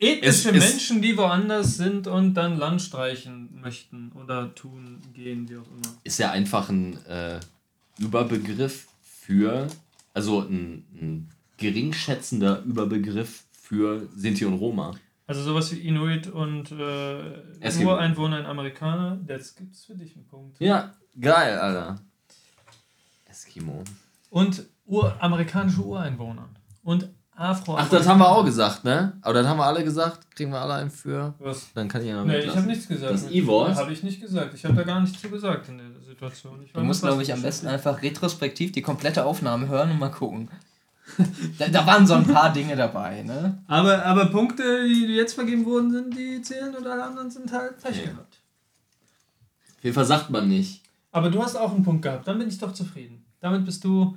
Ethnische 0.00 0.50
Es 0.50 0.56
ist- 0.56 0.70
Menschen, 0.72 1.02
die 1.02 1.16
woanders 1.16 1.76
sind 1.76 2.08
und 2.08 2.34
dann 2.34 2.58
Land 2.58 2.82
streichen 2.82 3.60
möchten 3.60 4.10
oder 4.20 4.52
tun, 4.54 4.98
gehen, 5.14 5.48
wie 5.48 5.56
auch 5.56 5.66
immer. 5.68 5.94
ist 6.02 6.18
ja 6.18 6.32
einfach 6.32 6.68
ein 6.68 6.98
äh, 7.06 7.38
Überbegriff 8.00 8.88
für, 9.02 9.68
also 10.14 10.40
ein, 10.40 10.86
ein 10.94 11.30
geringschätzender 11.58 12.62
Überbegriff 12.62 13.44
für 13.52 14.08
Sinti 14.14 14.44
und 14.44 14.54
Roma. 14.54 14.94
Also 15.26 15.42
sowas 15.42 15.72
wie 15.72 15.80
Inuit 15.80 16.26
und 16.26 16.70
äh. 16.72 17.84
Ureinwohner 17.84 18.40
in 18.40 18.46
Amerikaner, 18.46 19.18
das 19.26 19.54
gibt's 19.54 19.84
für 19.84 19.94
dich 19.94 20.14
einen 20.16 20.26
Punkt. 20.26 20.60
Ja, 20.60 20.92
geil, 21.18 21.58
Alter. 21.58 22.00
Eskimo. 23.26 23.82
Und 24.30 24.66
Ur 24.86 25.16
amerikanische 25.20 25.82
Ureinwohnern 25.82 26.50
und 26.82 27.08
Afro. 27.36 27.76
Ach, 27.76 27.88
das 27.88 28.06
haben 28.06 28.18
wir 28.18 28.28
auch 28.28 28.44
gesagt, 28.44 28.84
ne? 28.84 29.14
Aber 29.22 29.34
dann 29.34 29.48
haben 29.48 29.56
wir 29.58 29.64
alle 29.64 29.82
gesagt, 29.82 30.30
kriegen 30.36 30.52
wir 30.52 30.60
alle 30.60 30.74
einen 30.74 30.90
für. 30.90 31.34
Was? 31.38 31.72
Dann 31.72 31.88
kann 31.88 32.02
ich 32.02 32.08
ja 32.08 32.16
noch 32.16 32.26
Nee, 32.26 32.40
ich 32.40 32.54
habe 32.54 32.66
nichts 32.66 32.86
gesagt. 32.86 33.12
Das 33.12 33.30
E-Wort? 33.30 33.74
Habe 33.74 33.92
ich 33.92 34.02
nicht 34.02 34.20
gesagt. 34.20 34.54
Ich 34.54 34.64
habe 34.64 34.74
da 34.74 34.82
gar 34.82 35.00
nichts 35.00 35.20
zu 35.20 35.28
gesagt 35.28 35.68
in 35.68 35.78
der 35.78 35.86
Situation. 36.14 36.62
Ich 36.64 36.72
Du 36.72 36.80
musst, 36.80 37.02
glaube 37.02 37.22
ich, 37.22 37.32
am 37.32 37.42
besten 37.42 37.66
einfach 37.66 38.00
retrospektiv 38.02 38.72
die 38.72 38.82
komplette 38.82 39.24
Aufnahme 39.24 39.68
hören 39.68 39.90
und 39.90 39.98
mal 39.98 40.10
gucken. 40.10 40.48
da, 41.58 41.68
da 41.68 41.86
waren 41.86 42.06
so 42.06 42.14
ein 42.14 42.26
paar 42.26 42.52
Dinge 42.52 42.76
dabei, 42.76 43.22
ne? 43.22 43.62
Aber, 43.66 44.04
aber 44.06 44.26
Punkte, 44.26 44.84
die 44.88 45.06
jetzt 45.14 45.34
vergeben 45.34 45.66
worden 45.66 45.90
sind, 45.90 46.16
die 46.16 46.40
zählen 46.40 46.74
und 46.74 46.86
alle 46.86 47.04
anderen 47.04 47.30
sind 47.30 47.52
halt 47.52 47.82
Pech 47.82 47.96
Ja. 47.98 48.04
gehabt. 48.04 48.38
Auf 49.78 49.84
jeden 49.84 49.94
Fall 49.94 50.06
sagt 50.06 50.30
man 50.30 50.48
nicht. 50.48 50.82
Aber 51.12 51.30
du 51.30 51.42
hast 51.42 51.56
auch 51.56 51.74
einen 51.74 51.84
Punkt 51.84 52.02
gehabt. 52.02 52.26
Dann 52.26 52.38
bin 52.38 52.48
ich 52.48 52.58
doch 52.58 52.72
zufrieden. 52.72 53.24
Damit 53.40 53.66
bist 53.66 53.84
du 53.84 54.16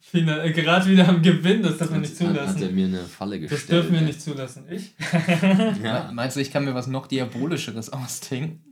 final, 0.00 0.46
äh, 0.46 0.52
gerade 0.52 0.86
wieder 0.86 1.08
am 1.08 1.20
Gewinn. 1.22 1.62
Das 1.62 1.78
dürfen 1.78 1.94
wir 1.94 2.00
nicht 2.02 2.20
Hat, 2.20 2.28
hat 2.28 2.36
er 2.36 2.46
zulassen. 2.46 2.74
mir 2.74 2.86
eine 2.86 3.04
Falle 3.04 3.40
gestellt. 3.40 3.62
Das 3.62 3.66
dürfen 3.68 3.92
wir 3.92 3.98
ey. 4.00 4.04
nicht 4.06 4.22
zulassen. 4.22 4.64
Ich? 4.70 4.94
Ja. 5.82 6.10
Meinst 6.12 6.36
du, 6.36 6.40
ich 6.40 6.52
kann 6.52 6.64
mir 6.64 6.74
was 6.74 6.86
noch 6.86 7.08
Diabolischeres 7.08 7.90
ausdenken? 7.92 8.62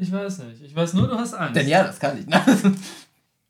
Ich 0.00 0.12
weiß 0.12 0.38
nicht. 0.38 0.62
Ich 0.62 0.74
weiß 0.74 0.94
nur, 0.94 1.08
du 1.08 1.18
hast 1.18 1.34
Angst. 1.34 1.56
Denn 1.56 1.68
ja, 1.68 1.84
das 1.84 1.98
kann 1.98 2.18
ich. 2.18 2.26
Ne? 2.26 2.42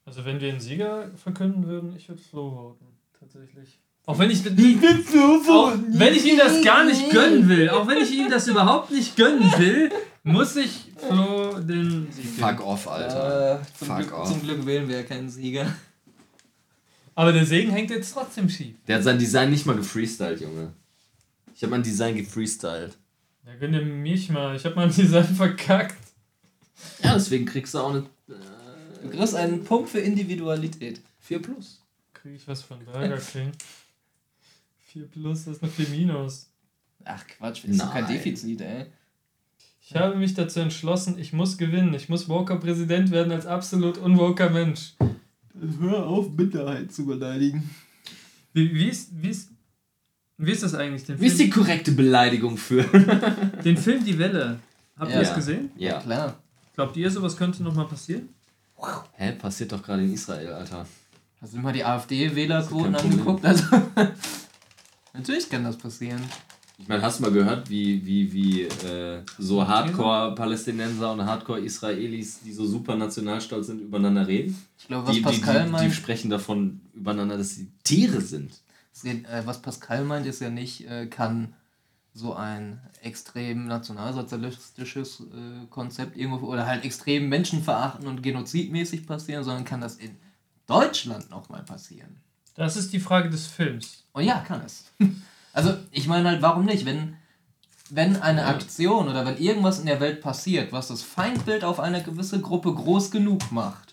Also 0.04 0.24
wenn 0.24 0.40
wir 0.40 0.48
einen 0.48 0.58
Sieger 0.58 1.10
verkünden 1.22 1.66
würden, 1.66 1.94
ich 1.94 2.08
würde 2.08 2.22
Flo 2.22 2.50
voten. 2.50 2.86
Tatsächlich. 3.20 3.78
Auch 4.06 4.18
wenn 4.18 4.30
ich, 4.30 4.40
auch 5.50 5.74
wenn 5.76 6.14
ich 6.14 6.24
ihm 6.24 6.38
das 6.38 6.64
gar 6.64 6.82
nicht 6.84 7.10
gönnen 7.10 7.46
will, 7.46 7.68
auch 7.68 7.86
wenn 7.86 7.98
ich 7.98 8.10
ihm 8.12 8.30
das 8.30 8.48
überhaupt 8.48 8.90
nicht 8.90 9.16
gönnen 9.16 9.52
will, 9.58 9.90
muss 10.22 10.56
ich 10.56 10.92
Flo 10.96 11.58
den 11.60 12.10
Sieg 12.10 12.24
geben. 12.24 12.38
Fuck 12.38 12.66
off, 12.66 12.88
Alter. 12.88 13.60
Äh, 13.60 13.64
zum, 13.76 13.88
Fuck 13.88 13.96
Glück, 13.98 14.12
off. 14.14 14.28
zum 14.28 14.40
Glück 14.40 14.64
wählen 14.64 14.88
wir 14.88 14.96
ja 14.96 15.02
keinen 15.02 15.28
Sieger. 15.28 15.66
Aber 17.14 17.32
der 17.34 17.44
Segen 17.44 17.70
hängt 17.70 17.90
jetzt 17.90 18.14
trotzdem 18.14 18.48
schief. 18.48 18.76
Der 18.86 18.96
hat 18.96 19.02
sein 19.02 19.18
Design 19.18 19.50
nicht 19.50 19.66
mal 19.66 19.76
gefreestylt, 19.76 20.40
Junge. 20.40 20.72
Ich 21.54 21.62
habe 21.62 21.72
mein 21.72 21.82
Design 21.82 22.16
gefreestylt. 22.16 22.96
Ja, 23.44 23.54
gönn 23.60 23.72
dir 23.72 23.82
mich 23.82 24.30
mal. 24.30 24.56
Ich 24.56 24.64
habe 24.64 24.76
mein 24.76 24.90
Design 24.90 25.26
verkackt. 25.34 26.07
Ja, 27.02 27.14
deswegen 27.14 27.44
kriegst 27.46 27.74
du 27.74 27.78
auch 27.78 27.90
eine 27.90 28.04
Du 29.02 29.10
kriegst 29.10 29.34
einen 29.34 29.62
Punkt 29.64 29.88
für 29.90 30.00
Individualität. 30.00 31.00
4 31.20 31.40
Plus. 31.40 31.80
Kriege 32.14 32.34
ich 32.34 32.48
was 32.48 32.62
von 32.62 32.84
Burger 32.84 33.16
King? 33.32 33.52
4 34.88 35.04
plus, 35.06 35.44
das 35.44 35.56
ist 35.56 35.62
noch 35.62 35.70
4 35.70 35.88
minus. 35.90 36.48
Ach 37.04 37.24
Quatsch, 37.26 37.64
ist 37.64 37.80
doch 37.80 37.92
kein. 37.92 38.06
Defizit, 38.08 38.60
ey. 38.60 38.86
Ich 39.80 39.94
habe 39.94 40.16
mich 40.16 40.34
dazu 40.34 40.60
entschlossen, 40.60 41.18
ich 41.18 41.32
muss 41.32 41.56
gewinnen. 41.56 41.94
Ich 41.94 42.08
muss 42.08 42.28
Walker 42.28 42.56
Präsident 42.56 43.10
werden 43.10 43.32
als 43.32 43.46
absolut 43.46 43.98
unwoker 43.98 44.50
Mensch. 44.50 44.94
Hör 45.80 46.06
auf, 46.06 46.30
Minderheit 46.30 46.92
zu 46.92 47.06
beleidigen. 47.06 47.70
Wie, 48.52 48.74
wie, 48.74 48.88
ist, 48.88 49.10
wie, 49.22 49.28
ist, 49.30 49.50
wie 50.36 50.52
ist 50.52 50.62
das 50.62 50.74
eigentlich? 50.74 51.04
Den 51.04 51.20
Wie 51.20 51.26
ist 51.26 51.38
die 51.38 51.50
Film, 51.50 51.64
korrekte 51.64 51.92
Beleidigung 51.92 52.56
für? 52.56 52.82
den 53.64 53.76
Film 53.76 54.04
Die 54.04 54.18
Welle. 54.18 54.58
Habt 54.96 55.10
ihr 55.10 55.16
Ja. 55.16 55.22
das 55.22 55.34
gesehen? 55.34 55.70
ja. 55.76 56.00
Klar. 56.00 56.38
Glaubt 56.78 56.96
ihr, 56.96 57.10
sowas 57.10 57.36
könnte 57.36 57.60
nochmal 57.64 57.88
passieren? 57.88 58.28
Hä, 59.14 59.32
passiert 59.32 59.72
doch 59.72 59.82
gerade 59.82 60.04
in 60.04 60.14
Israel, 60.14 60.52
Alter. 60.52 60.86
Hast 61.40 61.52
du 61.52 61.58
mal 61.58 61.72
die 61.72 61.84
AfD-Wählerquoten 61.84 62.94
angeguckt? 62.94 63.44
Also, 63.44 63.64
natürlich 65.12 65.50
kann 65.50 65.64
das 65.64 65.76
passieren. 65.76 66.22
Ich 66.78 66.86
meine, 66.86 67.02
hast 67.02 67.18
du 67.18 67.24
mal 67.24 67.32
gehört, 67.32 67.68
wie, 67.68 68.06
wie, 68.06 68.32
wie 68.32 68.62
äh, 68.62 69.22
so 69.40 69.66
Hardcore-Palästinenser 69.66 71.10
und 71.10 71.26
Hardcore-Israelis, 71.26 72.42
die 72.44 72.52
so 72.52 72.64
super 72.64 72.94
nationalstolz 72.94 73.66
sind, 73.66 73.80
übereinander 73.80 74.28
reden? 74.28 74.56
Ich 74.78 74.86
glaube, 74.86 75.08
was 75.08 75.16
Die, 75.16 75.18
die, 75.20 75.24
Pascal 75.24 75.58
die, 75.58 75.64
die 75.64 75.72
meint, 75.72 75.94
sprechen 75.94 76.30
davon 76.30 76.80
übereinander, 76.94 77.38
dass 77.38 77.56
sie 77.56 77.72
Tiere 77.82 78.20
sind. 78.20 78.52
äh, 79.02 79.42
was 79.44 79.60
Pascal 79.60 80.04
meint, 80.04 80.26
ist 80.26 80.40
ja 80.40 80.48
nicht, 80.48 80.88
äh, 80.88 81.08
kann 81.08 81.54
so 82.18 82.34
ein 82.34 82.80
extrem 83.00 83.66
nationalsozialistisches 83.66 85.20
äh, 85.20 85.66
Konzept 85.70 86.16
irgendwo 86.16 86.46
oder 86.46 86.66
halt 86.66 86.84
extrem 86.84 87.28
menschenverachten 87.28 88.08
und 88.08 88.22
genozidmäßig 88.22 89.06
passieren, 89.06 89.44
sondern 89.44 89.64
kann 89.64 89.80
das 89.80 89.96
in 89.96 90.16
Deutschland 90.66 91.30
nochmal 91.30 91.62
passieren. 91.62 92.16
Das 92.56 92.76
ist 92.76 92.92
die 92.92 92.98
Frage 92.98 93.30
des 93.30 93.46
Films. 93.46 94.02
Und 94.12 94.24
ja, 94.24 94.40
kann 94.40 94.62
es. 94.64 94.90
Also, 95.54 95.74
ich 95.90 96.06
meine 96.06 96.28
halt, 96.28 96.42
warum 96.42 96.66
nicht? 96.66 96.84
Wenn, 96.84 97.16
wenn 97.90 98.16
eine. 98.16 98.44
Aktion 98.44 99.08
oder 99.08 99.26
wenn 99.26 99.38
irgendwas 99.38 99.80
in 99.80 99.86
der 99.86 99.98
Welt 99.98 100.20
passiert, 100.20 100.70
was 100.72 100.88
das 100.88 101.02
Feindbild 101.02 101.64
auf 101.64 101.80
eine 101.80 102.00
gewisse 102.00 102.40
Gruppe 102.40 102.72
groß 102.72 103.10
genug 103.10 103.50
macht, 103.50 103.87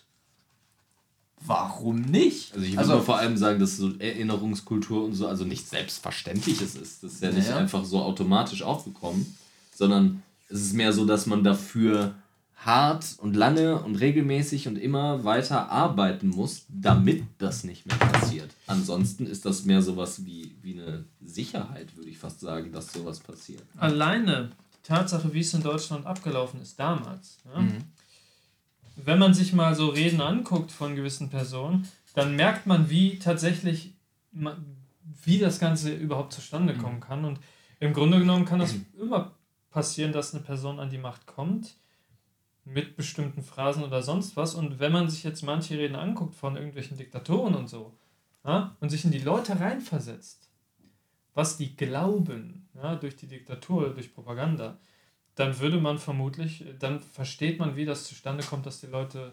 warum 1.46 2.00
nicht? 2.00 2.52
Also 2.54 2.66
ich 2.66 2.76
würde 2.76 2.88
mal 2.88 3.00
vor 3.00 3.18
allem 3.18 3.36
sagen, 3.36 3.58
dass 3.60 3.76
so 3.76 3.92
Erinnerungskultur 3.98 5.04
und 5.04 5.14
so, 5.14 5.26
also 5.28 5.44
nichts 5.44 5.70
Selbstverständliches 5.70 6.74
ist. 6.74 7.02
Das 7.02 7.14
ist 7.14 7.22
ja 7.22 7.30
nicht 7.30 7.48
Ja. 7.48 7.56
einfach 7.56 7.84
so 7.84 8.02
automatisch 8.02 8.62
aufgekommen, 8.62 9.36
sondern 9.74 10.22
es 10.48 10.60
ist 10.60 10.74
mehr 10.74 10.92
so, 10.92 11.04
dass 11.04 11.26
man 11.26 11.42
dafür 11.44 12.14
hart 12.56 13.16
und 13.18 13.34
lange 13.36 13.80
und 13.82 13.96
regelmäßig 13.96 14.66
und 14.66 14.76
immer 14.76 15.24
weiter 15.24 15.70
arbeiten 15.70 16.28
muss, 16.30 16.64
damit 16.68 17.22
das 17.38 17.64
nicht 17.64 17.86
mehr 17.86 17.96
passiert. 17.96 18.50
Ansonsten 18.66 19.26
ist 19.26 19.44
das 19.44 19.64
mehr 19.64 19.82
sowas 19.82 20.24
wie, 20.24 20.54
wie 20.62 20.72
eine 20.80 21.04
Sicherheit, 21.24 21.94
würde 21.96 22.10
ich 22.10 22.18
fast 22.18 22.40
sagen, 22.40 22.72
dass 22.72 22.92
sowas 22.92 23.20
passiert. 23.20 23.62
Alleine 23.76 24.50
die 24.74 24.88
Tatsache, 24.88 25.32
wie 25.32 25.40
es 25.40 25.54
in 25.54 25.62
Deutschland 25.62 26.06
abgelaufen 26.06 26.60
ist 26.60 26.78
damals. 26.80 27.38
Ja? 27.54 27.60
Mhm. 27.60 27.78
Wenn 28.96 29.18
man 29.18 29.34
sich 29.34 29.52
mal 29.52 29.74
so 29.74 29.88
Reden 29.88 30.20
anguckt 30.20 30.72
von 30.72 30.96
gewissen 30.96 31.28
Personen, 31.30 31.86
dann 32.14 32.34
merkt 32.34 32.66
man, 32.66 32.88
wie 32.90 33.18
tatsächlich, 33.18 33.92
wie 35.22 35.38
das 35.38 35.58
Ganze 35.58 35.94
überhaupt 35.94 36.32
zustande 36.32 36.74
Mhm. 36.74 36.78
kommen 36.78 37.00
kann. 37.00 37.24
Und 37.24 37.38
im 37.78 37.92
Grunde 37.92 38.18
genommen 38.18 38.46
kann 38.46 38.58
das 38.58 38.74
immer 38.98 39.32
passieren, 39.70 40.12
dass 40.12 40.34
eine 40.34 40.42
Person 40.42 40.80
an 40.80 40.88
die 40.90 40.98
Macht 40.98 41.26
kommt 41.26 41.76
mit 42.64 42.96
bestimmten 42.96 43.42
Phrasen 43.42 43.84
oder 43.84 44.02
sonst 44.02 44.36
was. 44.36 44.54
Und 44.54 44.80
wenn 44.80 44.92
man 44.92 45.08
sich 45.10 45.22
jetzt 45.24 45.42
manche 45.42 45.78
Reden 45.78 45.94
anguckt 45.94 46.34
von 46.34 46.56
irgendwelchen 46.56 46.96
Diktatoren 46.96 47.54
und 47.54 47.68
so 47.68 47.94
ja, 48.44 48.76
und 48.80 48.88
sich 48.90 49.04
in 49.04 49.10
die 49.10 49.18
Leute 49.18 49.60
reinversetzt, 49.60 50.48
was 51.34 51.58
die 51.58 51.76
glauben 51.76 52.66
ja, 52.74 52.96
durch 52.96 53.14
die 53.16 53.26
Diktatur, 53.26 53.90
durch 53.90 54.14
Propaganda, 54.14 54.78
dann 55.36 55.58
würde 55.60 55.80
man 55.80 55.98
vermutlich, 55.98 56.64
dann 56.78 57.00
versteht 57.00 57.58
man, 57.58 57.76
wie 57.76 57.84
das 57.84 58.04
zustande 58.04 58.42
kommt, 58.42 58.66
dass 58.66 58.80
die 58.80 58.86
Leute 58.88 59.32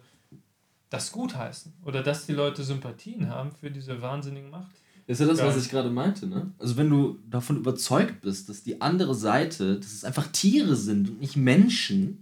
das 0.89 1.11
gutheißen 1.11 1.73
oder 1.83 2.03
dass 2.03 2.27
die 2.27 2.33
Leute 2.33 2.63
Sympathien 2.63 3.29
haben 3.29 3.51
für 3.51 3.71
diese 3.71 3.99
wahnsinnigen 4.01 4.51
Macht. 4.51 4.71
Ist 5.07 5.19
ja 5.19 5.25
das, 5.25 5.39
Geil. 5.39 5.47
was 5.47 5.65
ich 5.65 5.69
gerade 5.69 5.89
meinte, 5.89 6.27
ne? 6.27 6.51
Also 6.59 6.77
wenn 6.77 6.89
du 6.89 7.19
davon 7.29 7.57
überzeugt 7.57 8.21
bist, 8.21 8.47
dass 8.47 8.63
die 8.63 8.79
andere 8.79 9.15
Seite, 9.15 9.79
dass 9.79 9.91
es 9.91 10.05
einfach 10.05 10.27
Tiere 10.27 10.75
sind 10.75 11.09
und 11.09 11.19
nicht 11.19 11.35
Menschen, 11.35 12.21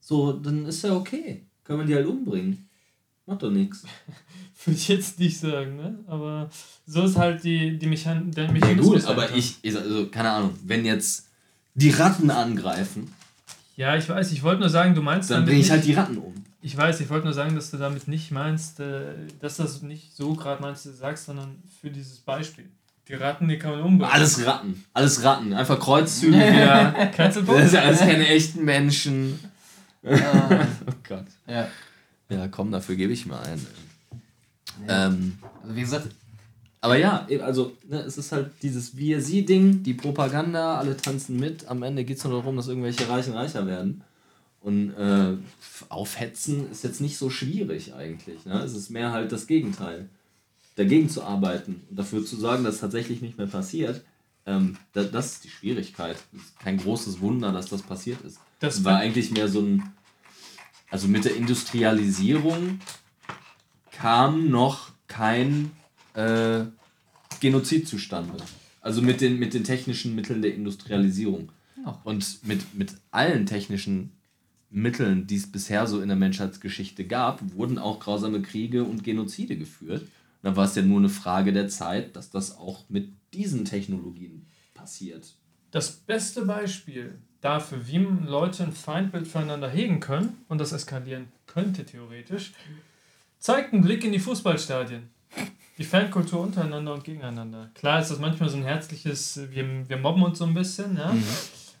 so, 0.00 0.32
dann 0.32 0.66
ist 0.66 0.84
ja 0.84 0.94
okay. 0.94 1.42
Kann 1.64 1.78
man 1.78 1.86
die 1.86 1.94
halt 1.94 2.06
umbringen. 2.06 2.68
Macht 3.26 3.42
doch 3.42 3.50
nichts. 3.50 3.84
Würde 4.64 4.78
ich 4.78 4.88
jetzt 4.88 5.18
nicht 5.18 5.38
sagen, 5.38 5.76
ne? 5.76 5.98
Aber 6.06 6.48
so 6.86 7.02
ist 7.02 7.16
halt 7.16 7.42
die, 7.42 7.78
die 7.78 7.86
Mechan 7.86 8.30
der 8.30 8.44
Ja 8.44 8.52
Mechanismus. 8.52 9.02
gut, 9.02 9.04
aber 9.06 9.34
ich, 9.34 9.56
ich 9.62 9.76
also, 9.76 10.08
keine 10.08 10.30
Ahnung, 10.30 10.54
wenn 10.64 10.84
jetzt 10.84 11.23
die 11.74 11.90
Ratten 11.90 12.30
angreifen, 12.30 13.12
Ja, 13.76 13.96
ich 13.96 14.08
weiß, 14.08 14.32
ich 14.32 14.42
wollte 14.42 14.60
nur 14.60 14.70
sagen, 14.70 14.94
du 14.94 15.02
meinst 15.02 15.30
dann 15.30 15.38
damit 15.38 15.48
bringe 15.48 15.60
ich 15.60 15.64
nicht, 15.66 15.72
halt 15.72 15.84
die 15.84 15.94
Ratten 15.94 16.18
um. 16.18 16.34
Ich 16.62 16.76
weiß, 16.76 17.00
ich 17.00 17.10
wollte 17.10 17.24
nur 17.26 17.34
sagen, 17.34 17.54
dass 17.56 17.70
du 17.70 17.76
damit 17.76 18.08
nicht 18.08 18.30
meinst, 18.30 18.80
äh, 18.80 19.14
dass 19.40 19.56
das 19.56 19.82
nicht 19.82 20.16
so 20.16 20.34
gerade 20.34 20.62
meinst, 20.62 20.86
du 20.86 20.92
sagst, 20.92 21.26
sondern 21.26 21.56
für 21.80 21.90
dieses 21.90 22.18
Beispiel. 22.20 22.64
Die 23.08 23.14
Ratten, 23.14 23.48
die 23.48 23.58
kann 23.58 23.72
man 23.72 23.80
umbringen. 23.82 24.14
Alles 24.14 24.46
Ratten. 24.46 24.82
Alles 24.94 25.22
Ratten. 25.22 25.52
Einfach 25.52 25.78
Kreuzzüge 25.78 26.36
wieder. 26.38 26.92
Kanzelpunkt? 27.14 27.60
Das 27.62 27.70
sind 27.72 27.80
alles 27.82 27.98
keine 28.00 28.26
echten 28.28 28.64
Menschen. 28.64 29.38
Ah, 30.06 30.66
Oh 30.86 30.92
Gott. 31.08 31.24
ja. 31.46 31.66
Ja, 32.28 32.48
komm, 32.48 32.70
dafür 32.70 32.94
gebe 32.94 33.12
ich 33.14 33.24
mal 33.24 33.40
ein. 33.42 33.66
Ähm, 34.86 35.38
Also 35.62 35.74
wie 35.76 35.80
gesagt, 35.80 36.08
Aber 36.84 36.98
ja, 36.98 37.24
eben, 37.30 37.42
also 37.42 37.72
ne, 37.88 38.00
es 38.00 38.18
ist 38.18 38.30
halt 38.30 38.50
dieses 38.60 38.94
Wir-Sie-Ding, 38.94 39.82
die 39.84 39.94
Propaganda, 39.94 40.76
alle 40.76 40.94
tanzen 40.94 41.40
mit. 41.40 41.66
Am 41.66 41.82
Ende 41.82 42.04
geht 42.04 42.18
es 42.18 42.24
nur 42.24 42.34
darum, 42.34 42.56
dass 42.56 42.68
irgendwelche 42.68 43.08
Reichen 43.08 43.32
reicher 43.32 43.66
werden. 43.66 44.04
Und 44.60 44.92
äh, 44.92 45.38
aufhetzen 45.88 46.70
ist 46.70 46.84
jetzt 46.84 47.00
nicht 47.00 47.16
so 47.16 47.30
schwierig 47.30 47.94
eigentlich. 47.94 48.44
Ne? 48.44 48.62
Es 48.62 48.74
ist 48.74 48.90
mehr 48.90 49.12
halt 49.12 49.32
das 49.32 49.46
Gegenteil. 49.46 50.10
Dagegen 50.76 51.08
zu 51.08 51.22
arbeiten 51.22 51.80
und 51.88 51.98
dafür 51.98 52.22
zu 52.22 52.36
sagen, 52.36 52.64
dass 52.64 52.80
tatsächlich 52.80 53.22
nicht 53.22 53.38
mehr 53.38 53.46
passiert, 53.46 54.04
ähm, 54.44 54.76
da, 54.92 55.04
das 55.04 55.32
ist 55.32 55.44
die 55.44 55.50
Schwierigkeit. 55.50 56.18
Es 56.36 56.42
ist 56.42 56.60
kein 56.60 56.76
großes 56.76 57.18
Wunder, 57.22 57.50
dass 57.50 57.70
das 57.70 57.80
passiert 57.80 58.20
ist. 58.26 58.40
Das 58.60 58.74
Das 58.74 58.84
war 58.84 58.98
eigentlich 58.98 59.30
mehr 59.30 59.48
so 59.48 59.62
ein. 59.62 59.90
Also 60.90 61.08
mit 61.08 61.24
der 61.24 61.34
Industrialisierung 61.34 62.80
kam 63.90 64.50
noch 64.50 64.90
kein 65.06 65.70
äh, 66.14 66.64
Genozid 67.40 67.86
zustande. 67.86 68.36
Also 68.80 69.02
mit 69.02 69.20
den, 69.20 69.38
mit 69.38 69.54
den 69.54 69.64
technischen 69.64 70.14
Mitteln 70.14 70.42
der 70.42 70.54
Industrialisierung. 70.54 71.50
Noch. 71.82 72.04
Und 72.04 72.46
mit, 72.46 72.74
mit 72.74 72.94
allen 73.10 73.46
technischen 73.46 74.12
Mitteln, 74.70 75.26
die 75.26 75.36
es 75.36 75.50
bisher 75.50 75.86
so 75.86 76.00
in 76.00 76.08
der 76.08 76.16
Menschheitsgeschichte 76.16 77.06
gab, 77.06 77.40
wurden 77.54 77.78
auch 77.78 78.00
grausame 78.00 78.42
Kriege 78.42 78.84
und 78.84 79.04
Genozide 79.04 79.56
geführt. 79.56 80.06
dann 80.42 80.56
war 80.56 80.66
es 80.66 80.74
ja 80.74 80.82
nur 80.82 80.98
eine 80.98 81.08
Frage 81.08 81.52
der 81.52 81.68
Zeit, 81.68 82.16
dass 82.16 82.30
das 82.30 82.58
auch 82.58 82.84
mit 82.88 83.12
diesen 83.32 83.64
Technologien 83.64 84.46
passiert. 84.74 85.34
Das 85.70 85.92
beste 85.92 86.44
Beispiel 86.44 87.18
dafür, 87.40 87.86
wie 87.86 87.98
Leute 87.98 88.64
ein 88.64 88.72
Feindbild 88.72 89.26
füreinander 89.26 89.68
hegen 89.68 90.00
können 90.00 90.44
und 90.48 90.58
das 90.58 90.72
eskalieren 90.72 91.28
könnte 91.46 91.84
theoretisch, 91.84 92.52
zeigt 93.38 93.72
einen 93.72 93.82
Blick 93.82 94.04
in 94.04 94.12
die 94.12 94.18
Fußballstadien. 94.18 95.13
Die 95.78 95.84
Fankultur 95.84 96.40
untereinander 96.40 96.94
und 96.94 97.04
gegeneinander. 97.04 97.70
Klar 97.74 98.00
ist 98.00 98.10
das 98.10 98.20
manchmal 98.20 98.48
so 98.48 98.56
ein 98.56 98.62
herzliches, 98.62 99.40
wir, 99.50 99.88
wir 99.88 99.96
mobben 99.96 100.22
uns 100.22 100.38
so 100.38 100.44
ein 100.44 100.54
bisschen, 100.54 100.96
ja. 100.96 101.12
Mhm. 101.12 101.24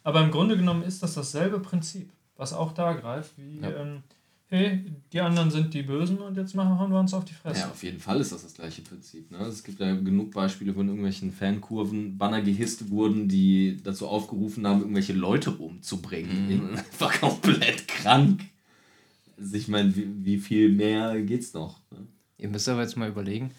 Aber 0.02 0.22
im 0.22 0.30
Grunde 0.30 0.56
genommen 0.56 0.82
ist 0.82 1.02
das 1.02 1.14
dasselbe 1.14 1.60
Prinzip, 1.60 2.10
was 2.36 2.52
auch 2.52 2.72
da 2.72 2.92
greift, 2.92 3.38
wie, 3.38 3.60
ja. 3.60 3.70
ähm, 3.70 4.02
hey, 4.48 4.84
die 5.12 5.20
anderen 5.20 5.50
sind 5.50 5.72
die 5.74 5.82
Bösen 5.82 6.18
und 6.18 6.36
jetzt 6.36 6.54
machen 6.54 6.90
wir 6.90 6.98
uns 6.98 7.14
auf 7.14 7.24
die 7.24 7.34
Fresse. 7.34 7.60
Ja, 7.60 7.70
auf 7.70 7.82
jeden 7.82 8.00
Fall 8.00 8.20
ist 8.20 8.32
das 8.32 8.42
das 8.42 8.54
gleiche 8.54 8.82
Prinzip. 8.82 9.30
Ne? 9.30 9.38
Es 9.38 9.64
gibt 9.64 9.80
ja 9.80 9.94
genug 9.94 10.32
Beispiele, 10.32 10.74
wo 10.74 10.80
in 10.80 10.88
irgendwelchen 10.88 11.32
Fankurven 11.32 12.18
Banner 12.18 12.42
gehisst 12.42 12.90
wurden, 12.90 13.28
die 13.28 13.78
dazu 13.82 14.06
aufgerufen 14.06 14.66
haben, 14.66 14.80
irgendwelche 14.80 15.12
Leute 15.12 15.50
umzubringen. 15.52 16.48
Mhm. 16.48 16.78
War 16.98 17.12
komplett 17.12 17.88
krank. 17.88 18.42
Also 19.38 19.56
ich 19.56 19.68
meine, 19.68 19.94
wie, 19.96 20.06
wie 20.24 20.38
viel 20.38 20.68
mehr 20.70 21.20
geht's 21.22 21.54
noch? 21.54 21.80
Ne? 21.90 22.06
Ihr 22.38 22.48
müsst 22.48 22.68
aber 22.68 22.82
jetzt 22.82 22.96
mal 22.96 23.08
überlegen, 23.08 23.50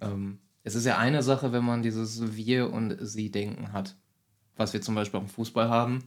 ähm, 0.00 0.38
es 0.64 0.74
ist 0.74 0.84
ja 0.84 0.98
eine 0.98 1.22
Sache, 1.22 1.52
wenn 1.52 1.64
man 1.64 1.82
dieses 1.82 2.36
Wir- 2.36 2.72
und 2.72 2.96
Sie-Denken 3.00 3.72
hat, 3.72 3.96
was 4.56 4.72
wir 4.72 4.82
zum 4.82 4.94
Beispiel 4.94 5.18
auch 5.18 5.24
im 5.24 5.28
Fußball 5.28 5.68
haben, 5.68 6.04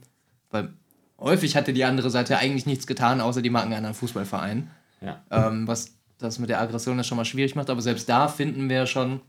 weil 0.50 0.72
häufig 1.18 1.56
hatte 1.56 1.72
die 1.72 1.84
andere 1.84 2.10
Seite 2.10 2.38
eigentlich 2.38 2.66
nichts 2.66 2.86
getan, 2.86 3.20
außer 3.20 3.42
die 3.42 3.50
mag 3.50 3.64
einen 3.64 3.74
anderen 3.74 3.94
Fußballverein. 3.94 4.70
Ja. 5.00 5.24
Ähm, 5.30 5.66
was 5.66 5.94
das 6.18 6.38
mit 6.38 6.50
der 6.50 6.60
Aggression 6.60 6.96
ja 6.96 7.04
schon 7.04 7.16
mal 7.16 7.24
schwierig 7.24 7.56
macht, 7.56 7.70
aber 7.70 7.82
selbst 7.82 8.08
da 8.08 8.28
finden 8.28 8.68
wir 8.68 8.86
schon 8.86 9.20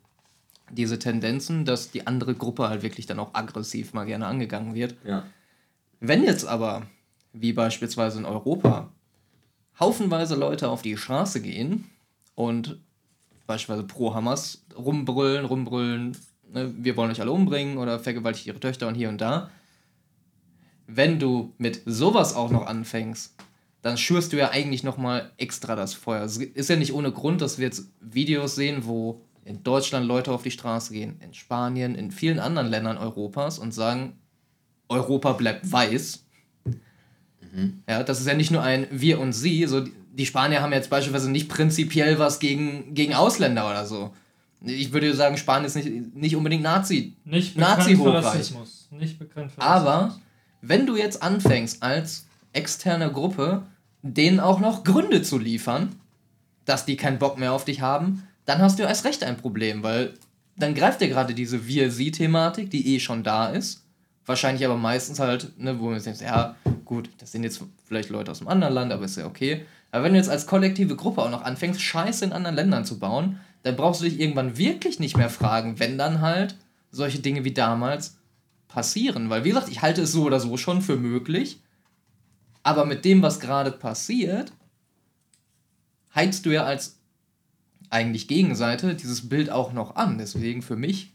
diese 0.71 0.99
Tendenzen, 0.99 1.65
dass 1.65 1.91
die 1.91 2.07
andere 2.07 2.35
Gruppe 2.35 2.69
halt 2.69 2.83
wirklich 2.83 3.05
dann 3.05 3.19
auch 3.19 3.33
aggressiv 3.33 3.93
mal 3.93 4.05
gerne 4.05 4.27
angegangen 4.27 4.75
wird. 4.75 4.95
Ja. 5.03 5.25
Wenn 5.99 6.23
jetzt 6.23 6.45
aber, 6.45 6.83
wie 7.31 7.53
beispielsweise 7.53 8.19
in 8.19 8.25
Europa, 8.25 8.91
haufenweise 9.79 10.35
Leute 10.35 10.69
auf 10.69 10.81
die 10.81 10.97
Straße 10.97 11.41
gehen 11.41 11.85
und 12.35 12.79
beispielsweise 13.45 13.87
pro 13.87 14.13
Hamas 14.13 14.65
rumbrüllen, 14.77 15.45
rumbrüllen, 15.45 16.17
ne, 16.51 16.73
wir 16.77 16.97
wollen 16.97 17.11
euch 17.11 17.21
alle 17.21 17.31
umbringen 17.31 17.77
oder 17.77 17.99
vergewaltigt 17.99 18.47
ihre 18.47 18.59
Töchter 18.59 18.87
und 18.87 18.95
hier 18.95 19.09
und 19.09 19.21
da. 19.21 19.49
Wenn 20.87 21.19
du 21.19 21.53
mit 21.57 21.81
sowas 21.85 22.35
auch 22.35 22.51
noch 22.51 22.65
anfängst, 22.65 23.35
dann 23.81 23.97
schürst 23.97 24.33
du 24.33 24.37
ja 24.37 24.51
eigentlich 24.51 24.83
nochmal 24.83 25.31
extra 25.37 25.75
das 25.75 25.93
Feuer. 25.93 26.23
Es 26.23 26.37
ist 26.37 26.69
ja 26.69 26.75
nicht 26.75 26.93
ohne 26.93 27.11
Grund, 27.11 27.41
dass 27.41 27.57
wir 27.57 27.65
jetzt 27.65 27.89
Videos 27.99 28.55
sehen, 28.55 28.85
wo 28.85 29.21
in 29.45 29.63
Deutschland 29.63 30.07
Leute 30.07 30.31
auf 30.31 30.43
die 30.43 30.51
Straße 30.51 30.93
gehen, 30.93 31.19
in 31.19 31.33
Spanien, 31.33 31.95
in 31.95 32.11
vielen 32.11 32.39
anderen 32.39 32.67
Ländern 32.67 32.97
Europas 32.97 33.59
und 33.59 33.73
sagen, 33.73 34.17
Europa 34.87 35.33
bleibt 35.33 35.69
weiß. 35.69 36.25
Mhm. 37.53 37.83
Ja, 37.87 38.03
das 38.03 38.21
ist 38.21 38.27
ja 38.27 38.35
nicht 38.35 38.51
nur 38.51 38.63
ein 38.63 38.87
Wir 38.89 39.19
und 39.19 39.33
Sie, 39.33 39.65
so 39.65 39.83
die 40.13 40.25
Spanier 40.25 40.61
haben 40.61 40.71
jetzt 40.73 40.89
beispielsweise 40.89 41.29
nicht 41.29 41.49
prinzipiell 41.49 42.19
was 42.19 42.39
gegen, 42.39 42.93
gegen 42.93 43.15
Ausländer 43.15 43.69
oder 43.69 43.85
so. 43.85 44.13
Ich 44.61 44.93
würde 44.93 45.13
sagen, 45.13 45.37
Spanien 45.37 45.65
ist 45.65 45.75
nicht, 45.75 46.15
nicht 46.15 46.35
unbedingt 46.35 46.63
Nazi. 46.63 47.13
Nicht 47.25 47.57
Nazi 47.57 47.95
Rassismus. 47.95 48.87
Nicht 48.91 49.19
bekannt 49.19 49.51
für 49.51 49.61
Aber 49.61 50.17
wenn 50.61 50.85
du 50.85 50.95
jetzt 50.95 51.21
anfängst, 51.21 51.83
als 51.83 52.25
externe 52.53 53.11
Gruppe 53.11 53.63
denen 54.03 54.39
auch 54.39 54.59
noch 54.59 54.83
Gründe 54.83 55.21
zu 55.21 55.37
liefern, 55.37 55.95
dass 56.65 56.85
die 56.85 56.95
keinen 56.95 57.19
Bock 57.19 57.37
mehr 57.37 57.51
auf 57.51 57.65
dich 57.65 57.81
haben, 57.81 58.27
dann 58.45 58.61
hast 58.61 58.79
du 58.79 58.83
erst 58.83 59.05
recht 59.05 59.23
ein 59.23 59.37
Problem, 59.37 59.83
weil 59.83 60.13
dann 60.55 60.75
greift 60.75 61.01
dir 61.01 61.09
gerade 61.09 61.33
diese 61.33 61.65
Wir-Sie-Thematik, 61.67 62.69
die 62.69 62.95
eh 62.95 62.99
schon 62.99 63.23
da 63.23 63.47
ist. 63.47 63.83
Wahrscheinlich 64.25 64.63
aber 64.63 64.77
meistens 64.77 65.19
halt, 65.19 65.57
ne, 65.59 65.79
wo 65.79 65.89
man 65.89 65.99
sich 65.99 66.17
denkt, 66.17 66.21
ja, 66.21 66.55
gut, 66.85 67.09
das 67.17 67.31
sind 67.31 67.43
jetzt 67.43 67.61
vielleicht 67.85 68.09
Leute 68.09 68.31
aus 68.31 68.39
einem 68.39 68.49
anderen 68.49 68.73
Land, 68.73 68.93
aber 68.93 69.05
ist 69.05 69.17
ja 69.17 69.25
okay. 69.25 69.65
Aber 69.93 70.05
wenn 70.05 70.13
du 70.13 70.17
jetzt 70.17 70.29
als 70.29 70.47
kollektive 70.47 70.95
Gruppe 70.95 71.21
auch 71.21 71.29
noch 71.29 71.43
anfängst, 71.43 71.79
Scheiße 71.79 72.25
in 72.25 72.33
anderen 72.33 72.55
Ländern 72.55 72.83
zu 72.83 72.97
bauen, 72.97 73.39
dann 73.61 73.75
brauchst 73.75 74.01
du 74.01 74.05
dich 74.05 74.19
irgendwann 74.19 74.57
wirklich 74.57 74.99
nicht 74.99 75.15
mehr 75.17 75.29
fragen, 75.29 75.79
wenn 75.79 75.99
dann 75.99 76.19
halt 76.19 76.55
solche 76.89 77.19
Dinge 77.19 77.45
wie 77.45 77.53
damals 77.53 78.17
passieren. 78.67 79.29
Weil, 79.29 79.43
wie 79.43 79.49
gesagt, 79.49 79.69
ich 79.69 79.83
halte 79.83 80.01
es 80.01 80.11
so 80.11 80.23
oder 80.23 80.39
so 80.39 80.57
schon 80.57 80.81
für 80.81 80.95
möglich. 80.95 81.61
Aber 82.63 82.85
mit 82.85 83.05
dem, 83.05 83.21
was 83.21 83.39
gerade 83.39 83.71
passiert, 83.71 84.51
heizt 86.15 86.47
du 86.47 86.49
ja 86.49 86.63
als 86.63 86.97
eigentlich 87.91 88.27
Gegenseite 88.27 88.95
dieses 88.95 89.29
Bild 89.29 89.51
auch 89.51 89.73
noch 89.73 89.95
an. 89.95 90.17
Deswegen 90.17 90.63
für 90.63 90.75
mich 90.75 91.12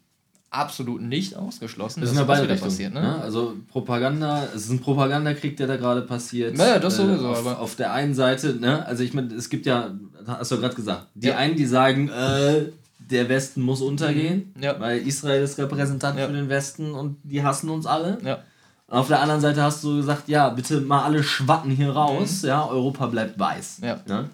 absolut 0.51 1.03
nicht 1.03 1.37
ausgeschlossen. 1.37 2.01
Das, 2.01 2.11
ist 2.11 2.17
ja 2.17 2.25
beide 2.25 2.55
passiert, 2.57 2.95
ne? 2.95 3.03
ne? 3.03 3.21
Also 3.21 3.55
Propaganda, 3.71 4.45
es 4.55 4.65
ist 4.65 4.71
ein 4.71 4.81
Propagandakrieg, 4.81 5.57
der 5.57 5.67
da 5.67 5.77
gerade 5.77 6.03
passiert. 6.03 6.57
Naja, 6.57 6.79
das 6.79 6.97
sowieso. 6.97 7.27
Äh, 7.27 7.29
auf, 7.29 7.39
aber 7.39 7.61
auf 7.61 7.77
der 7.77 7.93
einen 7.93 8.15
Seite, 8.15 8.55
ne, 8.55 8.85
also 8.87 9.03
ich 9.03 9.13
meine, 9.13 9.35
es 9.35 9.51
gibt 9.51 9.67
ja, 9.67 9.91
hast 10.27 10.51
du 10.51 10.59
gerade 10.59 10.75
gesagt, 10.75 11.07
die 11.15 11.29
ja. 11.29 11.37
einen, 11.37 11.57
die 11.57 11.67
sagen, 11.67 12.09
äh, 12.09 12.67
der 12.99 13.29
Westen 13.29 13.63
muss 13.63 13.83
untergehen, 13.83 14.53
mhm. 14.55 14.63
ja. 14.63 14.81
weil 14.81 15.07
Israel 15.07 15.43
ist 15.43 15.59
Repräsentant 15.59 16.19
ja. 16.19 16.27
für 16.27 16.33
den 16.33 16.49
Westen 16.49 16.93
und 16.93 17.19
die 17.23 17.43
hassen 17.43 17.69
uns 17.71 17.87
alle. 17.87 18.19
Ja. 18.25 18.39
Und 18.87 18.97
auf 18.97 19.09
der 19.09 19.21
anderen 19.21 19.43
Seite 19.43 19.63
hast 19.63 19.85
du 19.85 19.97
gesagt, 19.97 20.29
ja, 20.29 20.49
bitte 20.49 20.81
mal 20.81 21.05
alle 21.05 21.23
schwatten 21.23 21.71
hier 21.71 21.91
raus, 21.91 22.43
mhm. 22.43 22.49
ja, 22.49 22.67
Europa 22.67 23.07
bleibt 23.07 23.39
weiß. 23.39 23.81
Ja. 23.83 24.01
Ne? 24.07 24.31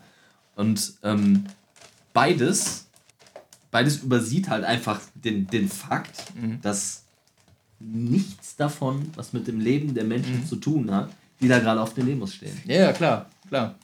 Und 0.55 0.95
ähm, 1.03 1.45
beides 2.13 2.84
beides 3.75 4.05
übersieht 4.05 4.51
halt 4.51 4.63
einfach 4.63 5.01
den, 5.17 5.49
den 5.49 5.69
Fakt, 5.69 6.33
mhm. 6.37 6.61
dass 6.63 7.03
nichts 7.81 8.55
davon, 8.55 9.11
was 9.17 9.33
mit 9.33 9.49
dem 9.49 9.59
Leben 9.59 9.95
der 9.95 10.05
Menschen 10.05 10.43
mhm. 10.43 10.47
zu 10.47 10.55
tun 10.55 10.95
hat, 10.95 11.11
die 11.41 11.49
da 11.49 11.59
gerade 11.59 11.81
auf 11.81 11.93
den 11.93 12.07
Demos 12.07 12.35
stehen. 12.35 12.57
Ja, 12.67 12.77
ja, 12.77 12.93
klar, 12.93 13.29
klar. 13.49 13.75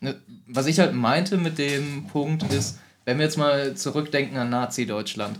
Ne, 0.00 0.16
was 0.46 0.64
ich 0.64 0.78
halt 0.78 0.94
meinte 0.94 1.36
mit 1.36 1.58
dem 1.58 2.06
Punkt 2.06 2.50
ist, 2.50 2.78
wenn 3.04 3.18
wir 3.18 3.26
jetzt 3.26 3.36
mal 3.36 3.74
zurückdenken 3.74 4.38
an 4.38 4.48
Nazi-Deutschland. 4.48 5.38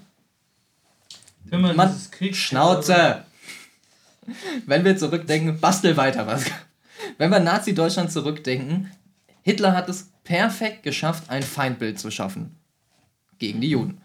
Schnauze! 2.36 3.24
wenn 4.66 4.84
wir 4.84 4.98
zurückdenken, 4.98 5.58
bastel 5.58 5.96
weiter 5.96 6.26
was. 6.26 6.44
Wenn 7.16 7.30
wir 7.30 7.40
Nazi-Deutschland 7.40 8.12
zurückdenken, 8.12 8.90
Hitler 9.40 9.74
hat 9.74 9.88
es 9.88 10.10
perfekt 10.22 10.82
geschafft, 10.82 11.30
ein 11.30 11.42
Feindbild 11.42 11.98
zu 11.98 12.10
schaffen 12.10 12.56
gegen 13.38 13.60
die 13.60 13.70
Juden. 13.70 14.00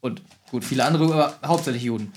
Und 0.00 0.22
gut, 0.50 0.64
viele 0.64 0.84
andere, 0.84 1.04
aber 1.12 1.38
hauptsächlich 1.46 1.84
Juden. 1.84 2.12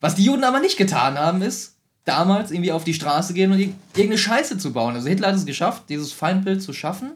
Was 0.00 0.14
die 0.14 0.24
Juden 0.24 0.44
aber 0.44 0.60
nicht 0.60 0.76
getan 0.76 1.18
haben, 1.18 1.42
ist, 1.42 1.76
damals 2.06 2.50
irgendwie 2.50 2.72
auf 2.72 2.84
die 2.84 2.94
Straße 2.94 3.34
gehen 3.34 3.52
und 3.52 3.58
irgendeine 3.58 4.16
Scheiße 4.16 4.58
zu 4.58 4.72
bauen. 4.72 4.94
Also 4.94 5.08
Hitler 5.08 5.28
hat 5.28 5.34
es 5.34 5.44
geschafft, 5.44 5.84
dieses 5.88 6.12
Feindbild 6.12 6.62
zu 6.62 6.72
schaffen. 6.72 7.12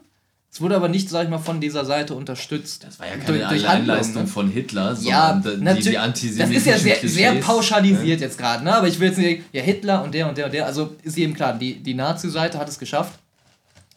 Es 0.51 0.59
wurde 0.59 0.75
aber 0.75 0.89
nicht, 0.89 1.09
sag 1.09 1.23
ich 1.23 1.29
mal, 1.29 1.37
von 1.37 1.61
dieser 1.61 1.85
Seite 1.85 2.13
unterstützt. 2.13 2.83
Das 2.83 2.99
war 2.99 3.07
ja 3.07 3.15
keine 3.15 3.47
durch, 3.47 3.63
Leistung 3.63 4.27
von 4.27 4.49
Hitler, 4.49 4.97
sondern 4.97 5.65
ja, 5.65 5.73
die, 5.73 5.81
die 5.81 5.97
antisemitischen 5.97 6.53
Das 6.53 6.61
ist 6.61 6.85
ja 6.85 6.95
sehr, 6.99 7.09
sehr 7.09 7.35
pauschalisiert 7.35 8.19
ja. 8.19 8.27
jetzt 8.27 8.37
gerade, 8.37 8.65
ne? 8.65 8.75
aber 8.75 8.89
ich 8.89 8.99
will 8.99 9.07
jetzt 9.07 9.17
nicht, 9.17 9.43
ja, 9.53 9.61
Hitler 9.61 10.03
und 10.03 10.13
der 10.13 10.27
und 10.27 10.37
der 10.37 10.47
und 10.47 10.53
der, 10.53 10.65
also 10.65 10.93
ist 11.03 11.15
jedem 11.15 11.35
klar, 11.35 11.53
die, 11.53 11.75
die 11.75 11.93
Nazi-Seite 11.93 12.59
hat 12.59 12.67
es 12.67 12.77
geschafft, 12.77 13.13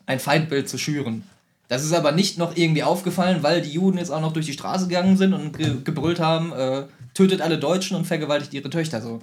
ein 0.07 0.21
Feindbild 0.21 0.69
zu 0.69 0.79
schüren. 0.79 1.25
Das 1.69 1.85
ist 1.85 1.93
aber 1.93 2.13
nicht 2.13 2.39
noch 2.39 2.57
irgendwie 2.57 2.83
aufgefallen, 2.83 3.43
weil 3.43 3.63
die 3.63 3.71
Juden 3.71 3.99
jetzt 3.99 4.11
auch 4.11 4.21
noch 4.21 4.33
durch 4.33 4.47
die 4.47 4.53
Straße 4.53 4.87
gegangen 4.87 5.17
sind 5.17 5.33
und 5.33 5.57
ge 5.57 5.77
gebrüllt 5.83 6.21
haben, 6.21 6.53
äh, 6.53 6.85
tötet 7.15 7.41
alle 7.41 7.59
Deutschen 7.59 7.97
und 7.97 8.07
vergewaltigt 8.07 8.53
ihre 8.53 8.71
Töchter 8.71 9.01
so. 9.01 9.21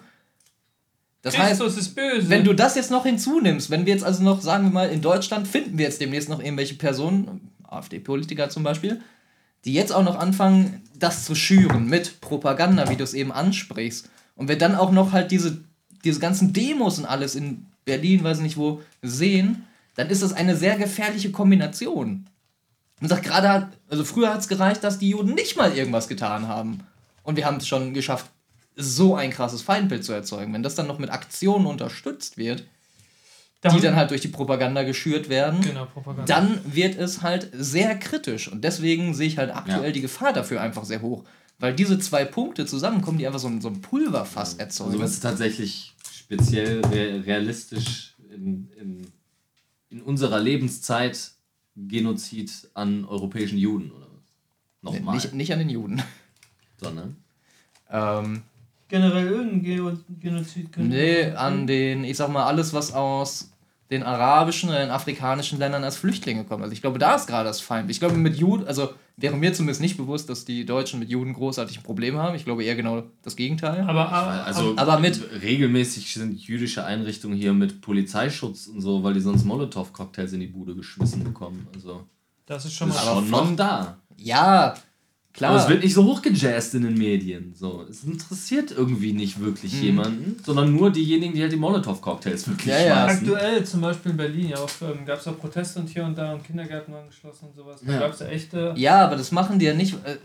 Das 1.21 1.35
Christus 1.35 1.67
heißt, 1.67 1.77
ist 1.77 1.95
böse. 1.95 2.29
wenn 2.29 2.43
du 2.43 2.53
das 2.53 2.75
jetzt 2.75 2.89
noch 2.89 3.05
hinzunimmst, 3.05 3.69
wenn 3.69 3.85
wir 3.85 3.93
jetzt 3.93 4.03
also 4.03 4.23
noch, 4.23 4.41
sagen 4.41 4.65
wir 4.65 4.71
mal, 4.71 4.89
in 4.89 5.01
Deutschland 5.01 5.47
finden 5.47 5.77
wir 5.77 5.85
jetzt 5.85 6.01
demnächst 6.01 6.29
noch 6.29 6.41
irgendwelche 6.41 6.75
Personen, 6.75 7.51
AfD-Politiker 7.67 8.49
zum 8.49 8.63
Beispiel, 8.63 9.01
die 9.63 9.73
jetzt 9.73 9.93
auch 9.93 10.03
noch 10.03 10.17
anfangen, 10.17 10.81
das 10.97 11.25
zu 11.25 11.35
schüren 11.35 11.87
mit 11.87 12.21
Propaganda, 12.21 12.89
wie 12.89 12.95
du 12.95 13.03
es 13.03 13.13
eben 13.13 13.31
ansprichst. 13.31 14.09
Und 14.35 14.47
wir 14.47 14.57
dann 14.57 14.75
auch 14.75 14.91
noch 14.91 15.11
halt 15.11 15.29
diese, 15.29 15.63
diese 16.03 16.19
ganzen 16.19 16.53
Demos 16.53 16.97
und 16.97 17.05
alles 17.05 17.35
in 17.35 17.67
Berlin, 17.85 18.23
weiß 18.23 18.39
nicht 18.39 18.57
wo, 18.57 18.81
sehen, 19.03 19.63
dann 19.95 20.09
ist 20.09 20.23
das 20.23 20.33
eine 20.33 20.55
sehr 20.55 20.77
gefährliche 20.77 21.31
Kombination. 21.31 22.29
Man 22.99 23.09
sagt 23.09 23.23
gerade, 23.23 23.71
also 23.89 24.03
früher 24.03 24.33
hat 24.33 24.41
es 24.41 24.47
gereicht, 24.47 24.83
dass 24.83 24.99
die 24.99 25.09
Juden 25.09 25.33
nicht 25.33 25.57
mal 25.57 25.75
irgendwas 25.75 26.07
getan 26.07 26.47
haben. 26.47 26.81
Und 27.23 27.35
wir 27.35 27.45
haben 27.45 27.57
es 27.57 27.67
schon 27.67 27.93
geschafft, 27.93 28.27
so 28.75 29.15
ein 29.15 29.31
krasses 29.31 29.61
Feindbild 29.61 30.05
zu 30.05 30.13
erzeugen. 30.13 30.53
Wenn 30.53 30.63
das 30.63 30.75
dann 30.75 30.87
noch 30.87 30.99
mit 30.99 31.09
Aktionen 31.09 31.65
unterstützt 31.65 32.37
wird, 32.37 32.65
dann, 33.61 33.75
die 33.75 33.81
dann 33.81 33.95
halt 33.95 34.09
durch 34.09 34.21
die 34.21 34.27
Propaganda 34.27 34.83
geschürt 34.83 35.29
werden, 35.29 35.61
genau, 35.61 35.85
Propaganda. 35.85 36.25
dann 36.25 36.59
wird 36.65 36.97
es 36.97 37.21
halt 37.21 37.49
sehr 37.53 37.95
kritisch. 37.95 38.51
Und 38.51 38.63
deswegen 38.63 39.13
sehe 39.13 39.27
ich 39.27 39.37
halt 39.37 39.55
aktuell 39.55 39.85
ja. 39.85 39.91
die 39.91 40.01
Gefahr 40.01 40.33
dafür 40.33 40.61
einfach 40.61 40.83
sehr 40.83 41.01
hoch. 41.01 41.23
Weil 41.59 41.75
diese 41.75 41.99
zwei 41.99 42.25
Punkte 42.25 42.65
zusammenkommen, 42.65 43.19
die 43.19 43.27
einfach 43.27 43.39
so 43.39 43.47
ein, 43.47 43.61
so 43.61 43.67
ein 43.67 43.81
Pulverfass 43.81 44.55
erzeugen. 44.55 44.91
Also 44.91 45.03
was 45.03 45.11
ist 45.11 45.19
tatsächlich 45.21 45.93
speziell 46.11 46.81
realistisch 46.85 48.15
in, 48.33 48.69
in, 48.79 49.07
in 49.91 50.01
unserer 50.01 50.39
Lebenszeit 50.39 51.31
Genozid 51.75 52.69
an 52.73 53.05
europäischen 53.05 53.57
Juden, 53.57 53.91
oder 53.91 54.07
was? 54.07 54.93
Nochmal. 54.93 55.15
Nicht, 55.15 55.33
nicht 55.33 55.53
an 55.53 55.59
den 55.59 55.69
Juden. 55.69 56.01
Sondern? 56.77 57.17
Ähm, 57.89 58.43
Generell 58.87 59.27
irgendein 59.27 60.19
Genozid 60.19 60.75
nee, 60.77 61.25
an 61.31 61.67
den, 61.67 62.03
ich 62.03 62.17
sag 62.17 62.29
mal, 62.29 62.45
alles, 62.45 62.73
was 62.73 62.91
aus 62.91 63.50
den 63.91 64.03
arabischen 64.03 64.69
oder 64.69 64.79
den 64.79 64.89
afrikanischen 64.89 65.59
Ländern 65.59 65.83
als 65.83 65.97
Flüchtlinge 65.97 66.45
kommt. 66.45 66.63
Also 66.63 66.73
ich 66.73 66.81
glaube, 66.81 66.97
da 66.97 67.13
ist 67.15 67.27
gerade 67.27 67.45
das 67.49 67.59
Feind. 67.61 67.91
Ich 67.91 67.99
glaube, 67.99 68.15
mit 68.15 68.37
Juden, 68.37 68.65
also 68.65 68.89
wäre 69.17 69.35
mir 69.35 69.53
zumindest 69.53 69.81
nicht 69.81 69.97
bewusst, 69.97 70.29
dass 70.29 70.45
die 70.45 70.65
Deutschen 70.65 70.99
mit 70.99 71.09
Juden 71.09 71.33
großartig 71.33 71.77
ein 71.79 71.83
Problem 71.83 72.17
haben. 72.17 72.33
Ich 72.35 72.45
glaube 72.45 72.63
eher 72.63 72.75
genau 72.75 73.03
das 73.21 73.35
Gegenteil. 73.35 73.81
Aber, 73.87 74.09
aber, 74.09 74.45
Also, 74.45 74.73
Aber 74.77 74.99
mit- 74.99 75.21
regelmäßig 75.41 76.13
sind 76.13 76.39
jüdische 76.39 76.85
Einrichtungen 76.85 77.35
hier 77.37 77.53
mit 77.53 77.81
Polizeischutz 77.81 78.67
und 78.67 78.81
so, 78.81 79.03
weil 79.03 79.13
die 79.13 79.19
sonst 79.19 79.43
Molotow-Cocktails 79.45 80.33
in 80.33 80.39
die 80.39 80.47
Bude 80.47 80.73
geschmissen 80.73 81.23
bekommen. 81.23 81.67
Also, 81.75 82.07
das 82.45 82.65
ist 82.65 82.73
schon 82.73 82.89
ist 82.89 82.95
mal. 82.95 83.01
Aber 83.11 83.19
schon 83.21 83.25
von- 83.29 83.49
noch 83.49 83.55
da. 83.57 83.97
Ja, 84.17 84.73
klar. 85.33 85.51
Aber 85.51 85.61
es 85.63 85.69
wird 85.69 85.83
nicht 85.83 85.93
so 85.93 86.03
hochgejazzt 86.05 86.75
in 86.75 86.83
den 86.83 86.97
Medien. 86.97 87.53
So, 87.57 87.85
es 87.89 88.03
interessiert 88.03 88.71
irgendwie 88.71 89.13
nicht 89.13 89.39
wirklich 89.39 89.73
Mhm. 89.73 89.81
jemanden, 89.83 90.37
sondern 90.45 90.75
nur 90.75 90.91
diejenigen, 90.91 91.33
die 91.33 91.41
halt 91.41 91.51
die 91.51 91.57
Molotow-Cocktails 91.57 92.47
wirklich 92.47 92.67
Ja, 92.67 92.79
ja. 92.79 93.03
schmeißen. 93.09 93.27
Aktuell 93.33 93.63
zum 93.65 93.81
Beispiel 93.81 94.11
in 94.11 94.17
Berlin 94.17 94.49
ja 94.49 94.57
auch 94.57 94.69
ähm, 94.81 95.05
gab 95.05 95.19
es 95.19 95.27
auch 95.27 95.37
Proteste 95.39 95.79
und 95.79 95.89
hier 95.89 96.03
und 96.05 96.17
da 96.17 96.33
und 96.33 96.43
Kindergärten 96.43 96.93
waren 96.93 97.07
geschlossen 97.07 97.45
und 97.49 97.55
sowas. 97.55 97.79
Da 97.85 97.93
Ja. 97.93 97.99
gab 97.99 98.13
es 98.13 98.19
ja 98.19 98.27
echte. 98.27 98.73
Ja, 98.77 99.05
aber 99.05 99.15
das 99.15 99.31
machen 99.31 99.59
die 99.59 99.65
ja 99.65 99.73
nicht. 99.73 99.93
äh, 100.05 100.17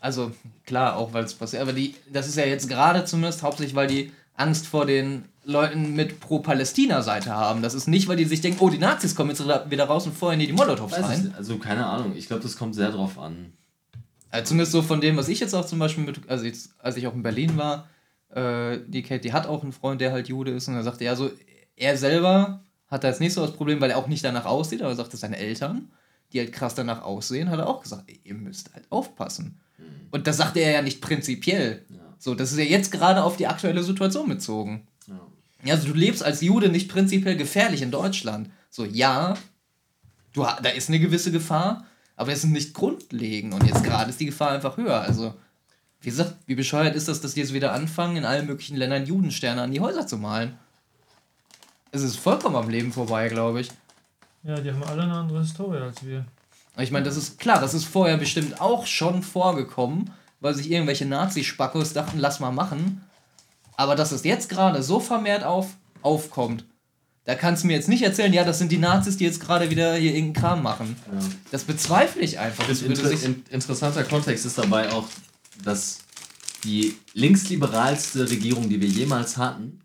Also 0.00 0.30
klar, 0.66 0.96
auch 0.96 1.12
weil 1.14 1.24
es 1.24 1.34
passiert, 1.34 1.62
aber 1.62 1.72
die, 1.72 1.94
das 2.12 2.28
ist 2.28 2.36
ja 2.36 2.44
jetzt 2.44 2.68
gerade 2.68 3.04
zumindest 3.04 3.42
hauptsächlich, 3.42 3.74
weil 3.74 3.88
die 3.88 4.12
Angst 4.34 4.66
vor 4.66 4.84
den 4.86 5.24
Leuten 5.44 5.94
mit 5.94 6.20
Pro-Palästina-Seite 6.20 7.30
haben. 7.30 7.62
Das 7.62 7.74
ist 7.74 7.88
nicht, 7.88 8.06
weil 8.08 8.16
die 8.16 8.24
sich 8.24 8.40
denken, 8.40 8.58
oh, 8.60 8.68
die 8.68 8.78
Nazis 8.78 9.14
kommen 9.14 9.30
jetzt 9.30 9.42
wieder 9.70 9.84
raus 9.84 10.06
und 10.06 10.14
feuern 10.16 10.38
die 10.38 10.46
die 10.46 10.52
Molotows 10.52 10.92
rein. 10.92 11.32
Also 11.36 11.56
keine 11.58 11.86
Ahnung. 11.86 12.12
Ich 12.16 12.26
glaube, 12.26 12.42
das 12.42 12.56
kommt 12.56 12.74
sehr 12.74 12.90
drauf 12.90 13.18
an. 13.18 13.52
Also 14.36 14.48
zumindest 14.50 14.72
so 14.72 14.82
von 14.82 15.00
dem, 15.00 15.16
was 15.16 15.28
ich 15.28 15.40
jetzt 15.40 15.54
auch 15.54 15.64
zum 15.64 15.78
Beispiel 15.78 16.04
mit, 16.04 16.28
also 16.28 16.44
jetzt, 16.44 16.74
als 16.78 16.96
ich 16.96 17.06
auch 17.06 17.14
in 17.14 17.22
Berlin 17.22 17.56
war, 17.56 17.88
äh, 18.28 18.78
die 18.86 19.02
Kate, 19.02 19.20
die 19.20 19.32
hat 19.32 19.46
auch 19.46 19.62
einen 19.62 19.72
Freund, 19.72 20.00
der 20.00 20.12
halt 20.12 20.28
Jude 20.28 20.50
ist 20.50 20.68
und 20.68 20.74
er 20.74 20.82
sagte, 20.82 21.04
ja, 21.04 21.16
so, 21.16 21.30
er 21.74 21.96
selber 21.96 22.62
hat 22.88 23.02
da 23.02 23.08
jetzt 23.08 23.20
nicht 23.20 23.32
so 23.32 23.40
das 23.40 23.54
Problem, 23.54 23.80
weil 23.80 23.90
er 23.90 23.96
auch 23.96 24.08
nicht 24.08 24.24
danach 24.24 24.44
aussieht, 24.44 24.82
aber 24.82 24.90
er 24.90 24.96
sagte, 24.96 25.16
seine 25.16 25.38
Eltern, 25.38 25.90
die 26.32 26.38
halt 26.38 26.52
krass 26.52 26.74
danach 26.74 27.02
aussehen, 27.02 27.50
hat 27.50 27.58
er 27.58 27.66
auch 27.66 27.82
gesagt, 27.82 28.04
ey, 28.08 28.20
ihr 28.24 28.34
müsst 28.34 28.74
halt 28.74 28.84
aufpassen. 28.90 29.58
Und 30.10 30.26
das 30.26 30.36
sagte 30.36 30.60
er 30.60 30.70
ja 30.70 30.82
nicht 30.82 31.00
prinzipiell. 31.00 31.84
Ja. 31.88 31.98
So, 32.18 32.34
das 32.34 32.52
ist 32.52 32.58
ja 32.58 32.64
jetzt 32.64 32.92
gerade 32.92 33.22
auf 33.22 33.36
die 33.36 33.46
aktuelle 33.46 33.82
Situation 33.82 34.28
bezogen. 34.28 34.86
Ja. 35.06 35.72
Also 35.72 35.88
du 35.88 35.94
lebst 35.94 36.22
als 36.22 36.42
Jude 36.42 36.68
nicht 36.68 36.90
prinzipiell 36.90 37.36
gefährlich 37.36 37.82
in 37.82 37.90
Deutschland. 37.90 38.50
So, 38.70 38.84
ja, 38.84 39.34
du, 40.32 40.42
da 40.42 40.68
ist 40.70 40.88
eine 40.88 41.00
gewisse 41.00 41.32
Gefahr, 41.32 41.86
aber 42.16 42.32
es 42.32 42.38
ist 42.38 42.50
nicht 42.50 42.74
grundlegend. 42.74 43.54
Und 43.54 43.64
jetzt 43.64 43.84
gerade 43.84 44.10
ist 44.10 44.20
die 44.20 44.26
Gefahr 44.26 44.50
einfach 44.50 44.76
höher. 44.76 45.00
Also, 45.00 45.34
wie 46.00 46.10
gesagt, 46.10 46.34
wie 46.46 46.54
bescheuert 46.54 46.96
ist 46.96 47.08
das, 47.08 47.20
dass 47.20 47.34
die 47.34 47.40
jetzt 47.40 47.52
wieder 47.52 47.72
anfangen, 47.72 48.16
in 48.16 48.24
allen 48.24 48.46
möglichen 48.46 48.76
Ländern 48.76 49.06
Judensterne 49.06 49.62
an 49.62 49.70
die 49.70 49.80
Häuser 49.80 50.06
zu 50.06 50.16
malen? 50.16 50.58
Es 51.92 52.02
ist 52.02 52.16
vollkommen 52.16 52.56
am 52.56 52.68
Leben 52.68 52.92
vorbei, 52.92 53.28
glaube 53.28 53.60
ich. 53.60 53.70
Ja, 54.42 54.60
die 54.60 54.72
haben 54.72 54.82
alle 54.84 55.02
eine 55.02 55.14
andere 55.14 55.40
Historie 55.40 55.78
als 55.78 56.04
wir. 56.04 56.24
Ich 56.78 56.90
meine, 56.90 57.06
das 57.06 57.16
ist 57.16 57.38
klar, 57.38 57.60
das 57.60 57.74
ist 57.74 57.84
vorher 57.84 58.18
bestimmt 58.18 58.60
auch 58.60 58.86
schon 58.86 59.22
vorgekommen, 59.22 60.10
weil 60.40 60.54
sich 60.54 60.70
irgendwelche 60.70 61.06
Nazi-Spackos 61.06 61.94
dachten, 61.94 62.18
lass 62.18 62.40
mal 62.40 62.52
machen. 62.52 63.02
Aber 63.76 63.96
dass 63.96 64.12
es 64.12 64.24
jetzt 64.24 64.48
gerade 64.48 64.82
so 64.82 65.00
vermehrt 65.00 65.44
auf, 65.44 65.68
aufkommt, 66.02 66.64
da 67.26 67.34
kannst 67.34 67.64
du 67.64 67.66
mir 67.66 67.74
jetzt 67.74 67.88
nicht 67.88 68.02
erzählen, 68.02 68.32
ja, 68.32 68.44
das 68.44 68.58
sind 68.58 68.70
die 68.70 68.78
Nazis, 68.78 69.16
die 69.16 69.24
jetzt 69.24 69.40
gerade 69.40 69.68
wieder 69.68 69.96
hier 69.96 70.14
irgendeinen 70.14 70.44
Kram 70.44 70.62
machen. 70.62 70.96
Ja. 71.12 71.18
Das 71.50 71.64
bezweifle 71.64 72.22
ich 72.22 72.38
einfach. 72.38 72.66
Das 72.68 72.82
Inter 72.82 73.10
in 73.10 73.42
interessanter 73.50 74.04
Kontext 74.04 74.46
ist 74.46 74.56
dabei 74.56 74.92
auch, 74.92 75.08
dass 75.64 75.98
die 76.62 76.94
linksliberalste 77.14 78.30
Regierung, 78.30 78.68
die 78.68 78.80
wir 78.80 78.88
jemals 78.88 79.36
hatten, 79.36 79.80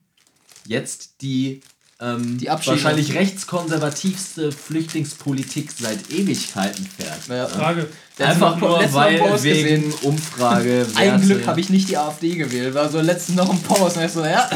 jetzt 0.67 1.21
die, 1.21 1.61
ähm, 1.99 2.37
Die 2.37 2.45
wahrscheinlich 2.45 3.15
rechtskonservativste 3.15 4.51
Flüchtlingspolitik 4.51 5.71
seit 5.71 6.11
Ewigkeiten 6.11 6.85
fährt. 6.85 7.27
Ja. 7.27 7.47
Frage, 7.47 7.87
Einfach 8.19 8.51
Letztes 8.51 8.61
Mal- 8.61 8.81
nur, 8.83 8.93
weil 8.93 9.17
Post 9.17 9.43
wegen 9.43 9.81
gesehen. 9.89 9.93
Umfrage. 10.03 10.85
ein 10.95 11.21
Glück 11.21 11.47
habe 11.47 11.59
ich 11.59 11.69
nicht 11.69 11.89
die 11.89 11.97
AfD 11.97 12.35
gewählt, 12.35 12.73
war 12.73 12.89
so 12.89 12.99
letztens 13.01 13.37
noch 13.37 13.49
ein 13.49 13.59
Post. 13.61 13.97
Und 13.97 14.03
ich 14.03 14.11
so, 14.11 14.23
ja. 14.23 14.49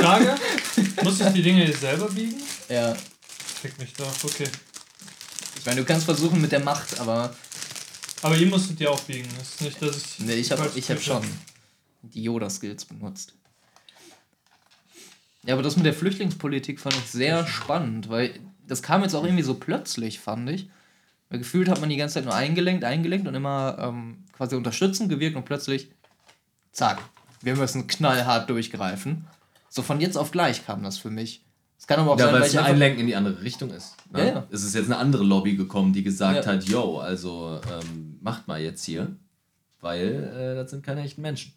Frage, 0.00 0.34
muss 1.04 1.20
ich 1.20 1.26
die 1.28 1.42
Dinge 1.42 1.66
jetzt 1.66 1.80
selber 1.80 2.08
biegen? 2.08 2.42
ja. 2.68 2.94
Fick 3.62 3.78
mich 3.78 3.92
doch, 3.94 4.12
okay. 4.24 4.48
Ich 5.56 5.64
meine, 5.64 5.80
du 5.80 5.86
kannst 5.86 6.04
versuchen 6.04 6.40
mit 6.40 6.52
der 6.52 6.60
Macht, 6.60 6.98
aber 7.00 7.34
Aber 8.22 8.36
ihr 8.36 8.46
musstet 8.46 8.80
ja 8.80 8.90
auch 8.90 9.00
biegen. 9.00 9.28
Das 9.38 9.50
ist 9.50 9.60
nicht, 9.62 9.80
dass 9.80 9.96
ich. 9.96 10.18
Nee, 10.20 10.34
ich 10.34 10.50
habe 10.50 10.70
ich 10.74 10.90
hab 10.90 11.00
schon 11.00 11.22
die 12.02 12.22
Yoda-Skills 12.22 12.84
benutzt. 12.86 13.34
Ja, 15.46 15.54
aber 15.54 15.62
das 15.62 15.76
mit 15.76 15.86
der 15.86 15.94
Flüchtlingspolitik 15.94 16.80
fand 16.80 16.96
ich 16.96 17.10
sehr 17.10 17.46
spannend, 17.46 18.08
weil 18.08 18.40
das 18.66 18.82
kam 18.82 19.02
jetzt 19.02 19.14
auch 19.14 19.24
irgendwie 19.24 19.42
so 19.42 19.54
plötzlich, 19.54 20.20
fand 20.20 20.48
ich. 20.50 20.68
Weil 21.28 21.38
gefühlt 21.38 21.68
hat 21.68 21.80
man 21.80 21.90
die 21.90 21.96
ganze 21.96 22.14
Zeit 22.14 22.24
nur 22.24 22.34
eingelenkt, 22.34 22.84
eingelenkt 22.84 23.28
und 23.28 23.34
immer 23.34 23.76
ähm, 23.78 24.24
quasi 24.32 24.56
unterstützend 24.56 25.08
gewirkt 25.08 25.36
und 25.36 25.44
plötzlich, 25.44 25.88
zack, 26.72 27.02
wir 27.42 27.56
müssen 27.56 27.86
knallhart 27.86 28.48
durchgreifen. 28.48 29.26
So 29.74 29.82
von 29.82 30.00
jetzt 30.00 30.16
auf 30.16 30.30
gleich 30.30 30.64
kam 30.64 30.84
das 30.84 30.98
für 30.98 31.10
mich. 31.10 31.44
Es 31.76 31.88
kann 31.88 31.98
aber 31.98 32.12
auch 32.12 32.18
Ja, 32.18 32.26
sein, 32.26 32.34
weil 32.34 32.40
weil 32.42 32.48
es 32.48 32.56
ein 32.56 32.64
Einlenken 32.64 33.00
in 33.00 33.06
die 33.08 33.16
andere 33.16 33.42
Richtung 33.42 33.70
ist. 33.70 33.96
Ne? 34.12 34.20
Ja, 34.20 34.24
ja. 34.26 34.46
Es 34.52 34.62
ist 34.62 34.72
jetzt 34.76 34.84
eine 34.86 34.98
andere 34.98 35.24
Lobby 35.24 35.56
gekommen, 35.56 35.92
die 35.92 36.04
gesagt 36.04 36.46
Ja. 36.46 36.52
hat, 36.52 36.62
yo, 36.68 36.98
also 36.98 37.60
ähm, 37.68 38.18
macht 38.22 38.46
mal 38.46 38.60
jetzt 38.62 38.84
hier, 38.84 39.16
weil 39.80 40.32
äh, 40.32 40.54
das 40.54 40.70
sind 40.70 40.84
keine 40.84 41.00
echten 41.02 41.22
Menschen. 41.22 41.52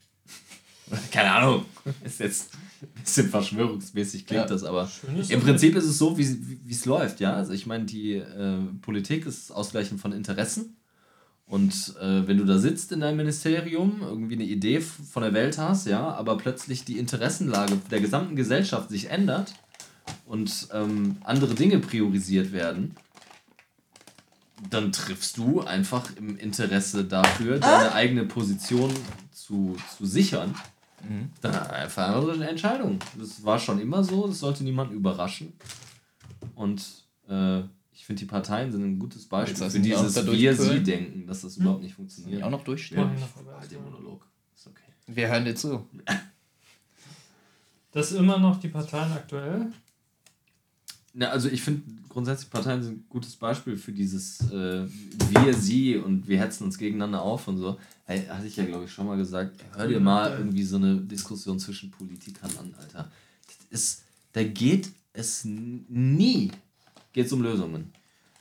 keine 1.12 1.32
Ahnung. 1.32 1.66
Ist 2.04 2.20
jetzt 2.20 2.54
ein 2.82 2.88
bisschen 3.04 3.30
verschwörungsmäßig 3.30 4.26
klingt 4.26 4.46
Ja. 4.46 4.48
das, 4.48 4.64
aber 4.64 4.88
Schönes 4.88 5.30
im 5.30 5.40
Prinzip 5.40 5.76
ist 5.76 5.86
es 5.86 6.00
so, 6.00 6.18
wie 6.18 6.24
es 6.72 6.86
läuft, 6.86 7.20
ja. 7.20 7.34
Also 7.36 7.54
ich 7.54 7.68
meine, 7.68 7.86
die 7.86 8.14
äh, 8.14 8.58
Politik 8.82 9.28
ist 9.28 9.52
Ausgleichen 9.52 10.00
von 10.00 10.12
Interessen. 10.12 10.76
Und 11.48 11.96
äh, 12.02 12.28
wenn 12.28 12.38
du 12.38 12.46
da 12.46 12.60
sitzt 12.60 12.92
in 12.92 13.00
deinem 13.00 13.18
Ministerium, 13.18 14.02
irgendwie 14.02 14.36
eine 14.36 14.44
Idee 14.44 14.82
von 14.82 15.24
der 15.24 15.34
Welt 15.34 15.58
hast, 15.58 15.88
ja, 15.88 16.14
aber 16.14 16.38
plötzlich 16.38 16.84
die 16.84 16.98
Interessenlage 16.98 17.78
der 17.90 18.02
gesamten 18.02 18.36
Gesellschaft 18.36 18.90
sich 18.90 19.10
ändert 19.10 19.54
und 20.26 20.68
ähm, 20.74 21.18
andere 21.24 21.56
Dinge 21.56 21.80
priorisiert 21.80 22.52
werden, 22.52 22.96
dann 24.70 24.92
triffst 24.92 25.38
du 25.38 25.62
einfach 25.62 26.10
im 26.18 26.38
Interesse 26.38 27.06
dafür, 27.06 27.60
deine 27.60 27.94
eigene 27.94 28.26
Position 28.26 28.92
zu, 29.32 29.78
zu 29.98 30.06
sichern, 30.06 30.54
dann 31.42 31.56
einfach 31.56 32.08
eine 32.08 32.16
andere 32.16 32.48
Entscheidung. 32.48 33.00
Das 33.18 33.46
war 33.46 33.60
schon 33.60 33.80
immer 33.80 34.04
so, 34.04 34.28
das 34.28 34.40
sollte 34.40 34.64
niemanden 34.64 34.96
überraschen. 34.96 35.54
Und 36.56 36.84
äh, 37.30 37.62
finde, 38.08 38.22
die 38.22 38.26
Parteien 38.26 38.72
sind 38.72 38.84
ein 38.84 39.00
gutes 39.00 39.26
Beispiel 39.26 39.56
für 39.56 39.64
lassen 39.66 39.84
die 39.84 39.94
auch 39.96 40.00
dieses 40.00 40.16
da 40.16 40.26
Wir-Sie 40.26 40.58
durchpölen. 40.58 40.84
denken, 40.84 41.28
dass 41.28 41.42
das 41.42 41.58
überhaupt 41.58 41.84
nicht 41.84 41.94
funktioniert. 41.94 42.42
auch 42.42 42.50
noch 42.50 42.64
durchstehen. 42.64 43.00
Noch 43.00 43.28
vorbei. 43.28 43.52
Halt 43.60 43.70
den 43.70 43.84
Monolog. 43.84 44.26
Ist 44.56 44.68
okay. 44.68 44.84
Wir 45.08 45.28
hören 45.28 45.46
dir 45.46 45.56
zu. 45.56 45.86
Das 47.94 48.12
ist 48.12 48.18
immer 48.20 48.38
noch 48.38 48.60
die 48.60 48.68
Parteien 48.68 49.12
aktuell. 49.12 49.72
Na, 51.14 51.30
also 51.30 51.50
ich 51.50 51.64
finde 51.64 51.82
grundsätzlich 52.10 52.52
Parteien 52.52 52.84
sind 52.84 52.98
ein 53.00 53.06
gutes 53.10 53.36
Beispiel 53.36 53.76
für 53.76 53.92
dieses 53.92 54.40
äh, 54.52 54.86
Wir, 55.32 55.54
Sie 55.54 55.98
und 55.98 56.28
wir 56.28 56.40
hetzen 56.40 56.66
uns 56.66 56.78
gegeneinander 56.78 57.24
auf 57.24 57.48
und 57.48 57.58
so. 57.58 57.80
Hey, 58.06 58.24
hatte 58.28 58.46
ich 58.46 58.56
ja, 58.56 58.66
glaube 58.66 58.86
ich, 58.86 58.92
schon 58.92 59.08
mal 59.08 59.18
gesagt, 59.18 59.56
hör 59.76 59.88
dir 59.88 60.00
mal 60.00 60.32
irgendwie 60.38 60.62
so 60.62 60.76
eine 60.76 60.98
Diskussion 60.98 61.58
zwischen 61.58 61.90
Politikern 61.90 62.52
an, 62.60 62.76
Alter. 62.78 63.10
Das 63.48 63.58
ist, 63.72 64.04
da 64.34 64.44
geht 64.44 64.92
es 65.14 65.44
nie 65.44 66.52
geht's 67.14 67.34
um 67.34 67.42
Lösungen. 67.42 67.92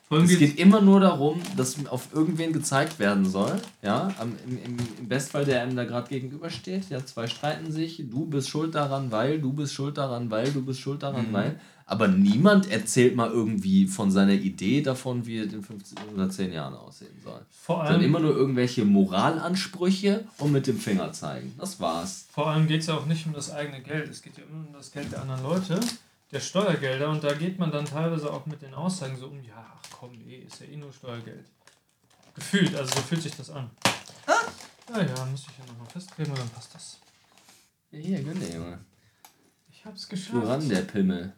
Allem 0.09 0.25
Es 0.25 0.39
geht 0.39 0.59
immer 0.59 0.81
nur 0.81 1.01
darum, 1.01 1.41
dass 1.57 1.85
auf 1.87 2.15
irgendwen 2.15 2.53
gezeigt 2.53 2.99
werden 2.99 3.25
soll. 3.27 3.61
Ja, 3.83 4.15
am, 4.19 4.35
im, 4.47 4.59
im, 4.63 4.77
im 5.01 5.09
Bestfall, 5.09 5.45
der 5.45 5.63
einem 5.63 5.75
da 5.75 5.85
gerade 5.85 6.09
gegenübersteht. 6.09 6.89
Ja, 6.91 7.05
zwei 7.05 7.27
streiten 7.27 7.73
sich. 7.73 8.05
Du 8.09 8.27
bist 8.27 8.49
schuld 8.49 8.75
daran, 8.75 9.11
weil, 9.11 9.41
du 9.41 9.53
bist 9.53 9.75
schuld 9.75 9.99
daran, 9.99 10.31
weil, 10.31 10.51
du 10.53 10.65
bist 10.65 10.81
schuld 10.81 11.03
daran, 11.03 11.33
weil. 11.33 11.59
Aber 11.89 12.09
niemand 12.09 12.69
erzählt 12.69 13.15
mal 13.15 13.31
irgendwie 13.31 13.87
von 13.87 14.11
seiner 14.11 14.33
Idee 14.33 14.83
davon, 14.83 15.25
wie 15.25 15.39
es 15.39 15.53
in 15.53 15.63
15 15.63 15.99
oder 16.13 16.29
10 16.29 16.53
Jahren 16.53 16.75
aussehen 16.75 17.15
soll. 17.23 17.41
vor 17.49 17.85
allem, 17.85 18.01
immer 18.01 18.19
nur 18.19 18.35
irgendwelche 18.35 18.85
Moralansprüche 18.85 20.25
und 20.39 20.51
mit 20.51 20.67
dem 20.67 20.79
Finger 20.79 21.13
zeigen. 21.13 21.55
Das 21.59 21.79
war's. 21.79 22.27
vor 22.33 22.49
allem 22.49 22.67
geht 22.67 22.81
es 22.81 22.89
ja 22.89 22.95
auch 22.95 23.07
nicht 23.07 23.25
um 23.27 23.33
das 23.33 23.53
eigene 23.53 23.81
Geld. 23.83 24.11
Es 24.11 24.21
geht 24.21 24.37
ja 24.37 24.43
immer 24.51 24.67
um 24.67 24.73
das 24.73 24.91
Geld 24.91 25.13
der 25.13 25.23
anderen 25.23 25.45
Leute, 25.45 25.79
der 26.37 26.41
Steuergelder. 26.41 27.09
Und 27.09 27.25
da 27.25 27.33
geht 27.33 27.59
man 27.59 27.71
dann 27.71 27.87
teilweise 27.87 28.31
auch 28.31 28.45
mit 28.47 28.61
den 28.61 28.75
Aussagen 28.75 29.17
so 29.17 29.29
um, 29.29 29.43
ja, 29.43 29.67
ach 29.75 29.91
komm, 29.91 30.13
nee, 30.19 30.37
ist 30.47 30.61
ja 30.61 30.67
eh 30.67 30.77
nur 30.77 30.93
Steuergeld. 30.93 31.47
Gefühlt, 32.35 32.75
also 32.77 32.95
so 32.95 33.01
fühlt 33.01 33.23
sich 33.23 33.35
das 33.35 33.51
an. 33.51 33.71
Ja, 34.89 35.03
ja, 35.03 35.25
muss 35.25 35.47
ich 35.49 35.59
ja 35.59 35.65
nochmal 35.67 35.89
festkleben 35.89 36.33
und 36.33 36.39
dann 36.39 36.51
passt 36.51 36.75
das. 36.75 36.99
Ja, 37.91 37.99
hier, 37.99 38.23
gönn 38.23 38.39
dir, 38.39 38.55
Junge. 38.55 38.79
Ich 39.71 39.85
hab's 39.85 40.07
geschafft. 40.09 40.35
Woran 40.35 40.69
der 40.69 40.83
Pimmel? 40.83 41.33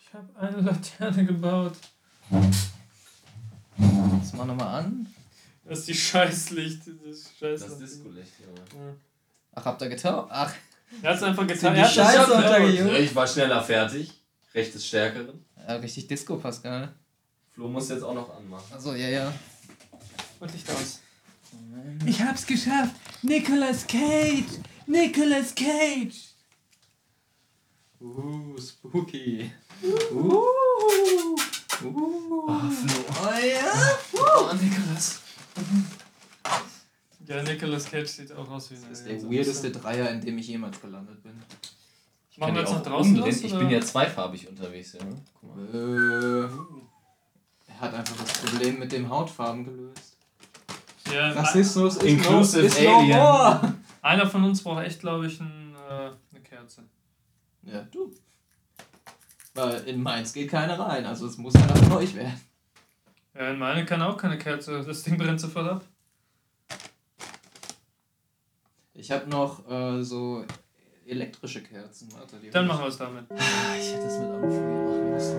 Ich 0.00 0.12
habe 0.12 0.28
eine 0.38 0.60
Laterne 0.60 1.24
gebaut. 1.24 1.76
Das 4.20 4.32
mal 4.34 4.44
nochmal 4.44 4.84
an. 4.84 5.06
Das 5.64 5.80
ist 5.80 5.88
die 5.88 5.94
Scheißlicht. 5.94 6.82
Das 7.04 7.30
Scheiß 7.38 7.60
Das 7.60 7.78
Disco-Licht, 7.78 8.32
ja. 8.40 8.94
Ach, 9.54 9.64
habt 9.64 9.80
ihr 9.82 9.88
getaucht? 9.88 10.28
Ach, 10.30 10.54
Er 11.02 11.10
hat 11.10 11.16
es 11.16 11.22
einfach 11.22 11.46
getan. 11.46 11.74
Er 11.74 11.84
hat 11.84 11.92
Scheiße 11.92 12.32
untergejuckt? 12.32 12.98
Ich 12.98 13.14
war 13.14 13.26
schneller 13.26 13.62
fertig. 13.62 14.12
Recht 14.54 14.74
des 14.74 14.86
Stärkeren. 14.86 15.44
ja, 15.66 15.74
richtig 15.76 16.06
Disco, 16.06 16.36
Pascal. 16.36 16.94
Flo 17.52 17.68
muss 17.68 17.88
jetzt 17.88 18.02
auch 18.02 18.14
noch 18.14 18.36
anmachen. 18.36 18.72
Achso, 18.72 18.94
ja, 18.94 19.08
ja. 19.08 19.32
Und 20.40 20.52
Licht 20.52 20.68
aus. 20.70 21.00
Ich 22.06 22.20
hab's 22.20 22.46
geschafft! 22.46 22.94
Nicolas 23.22 23.86
Cage! 23.86 24.60
Nicolas 24.86 25.54
Cage! 25.54 26.34
Uh, 28.00 28.56
spooky. 28.60 29.50
Uh. 29.82 30.18
Uh. 30.18 31.36
Oh, 31.84 32.50
ja. 33.42 33.98
Oh, 34.12 34.52
Nikolas. 34.54 35.20
Ja, 37.26 37.42
Nicolas 37.42 37.90
Cage 37.90 38.06
sieht 38.08 38.32
auch 38.32 38.48
aus 38.50 38.70
wie 38.70 38.74
Das 38.74 38.84
eine. 38.84 38.92
ist 38.92 39.06
der 39.06 39.14
ein 39.16 39.30
weirdeste 39.30 39.70
Dreier, 39.70 40.10
in 40.10 40.20
dem 40.20 40.36
ich 40.38 40.48
jemals 40.48 40.80
gelandet 40.80 41.22
bin. 41.22 41.32
Machen 42.36 42.54
wir 42.54 42.62
jetzt 42.62 42.72
nach 42.72 42.82
draußen 42.82 43.16
los, 43.16 43.42
Ich 43.42 43.52
bin 43.56 43.70
ja 43.70 43.80
zweifarbig 43.80 44.48
unterwegs, 44.48 44.92
ja. 44.94 45.04
ne? 45.04 45.14
Guck 45.40 45.56
mal. 45.56 45.74
Äh, 45.74 46.48
er 47.72 47.80
hat 47.80 47.94
einfach 47.94 48.16
das 48.16 48.38
Problem 48.42 48.78
mit 48.80 48.92
dem 48.92 49.08
Hautfarben 49.08 49.64
gelöst. 49.64 50.16
Ja, 51.12 51.30
Rassismus 51.30 51.96
ist 51.96 52.02
Inclusive 52.02 52.62
no, 52.62 52.66
ist 52.66 52.82
no 52.82 52.98
Alien. 52.98 53.18
more. 53.18 53.74
Einer 54.02 54.26
von 54.26 54.44
uns 54.44 54.62
braucht 54.62 54.84
echt, 54.84 55.00
glaube 55.00 55.26
ich, 55.28 55.40
ein, 55.40 55.74
äh, 55.88 55.92
eine 56.32 56.40
Kerze. 56.42 56.82
Ja, 57.62 57.82
du. 57.90 58.12
Weil 59.54 59.84
in 59.84 60.02
Mainz 60.02 60.32
geht 60.32 60.50
keine 60.50 60.76
rein, 60.78 61.06
also 61.06 61.26
es 61.26 61.38
muss 61.38 61.54
einer 61.54 61.76
von 61.76 61.92
euch 61.92 62.14
werden. 62.14 62.40
Ja, 63.34 63.50
in 63.50 63.58
meine 63.58 63.84
kann 63.84 64.02
auch 64.02 64.16
keine 64.16 64.36
Kerze. 64.38 64.82
Das 64.84 65.02
Ding 65.04 65.16
brennt 65.16 65.40
sofort 65.40 65.68
ab. 65.68 65.84
Ich 68.94 69.10
habe 69.10 69.28
noch 69.28 69.68
äh, 69.68 70.02
so 70.02 70.44
elektrische 71.06 71.62
Kerzen. 71.62 72.08
Warte, 72.12 72.36
die 72.36 72.50
Dann 72.50 72.66
machen 72.66 72.84
wir 72.84 72.88
es 72.88 72.96
damit. 72.96 73.26
Ich 73.30 73.92
hätte 73.92 74.06
es 74.06 74.18
mit 74.18 74.28
Alufolie 74.28 74.84
machen 74.84 75.10
müssen. 75.10 75.38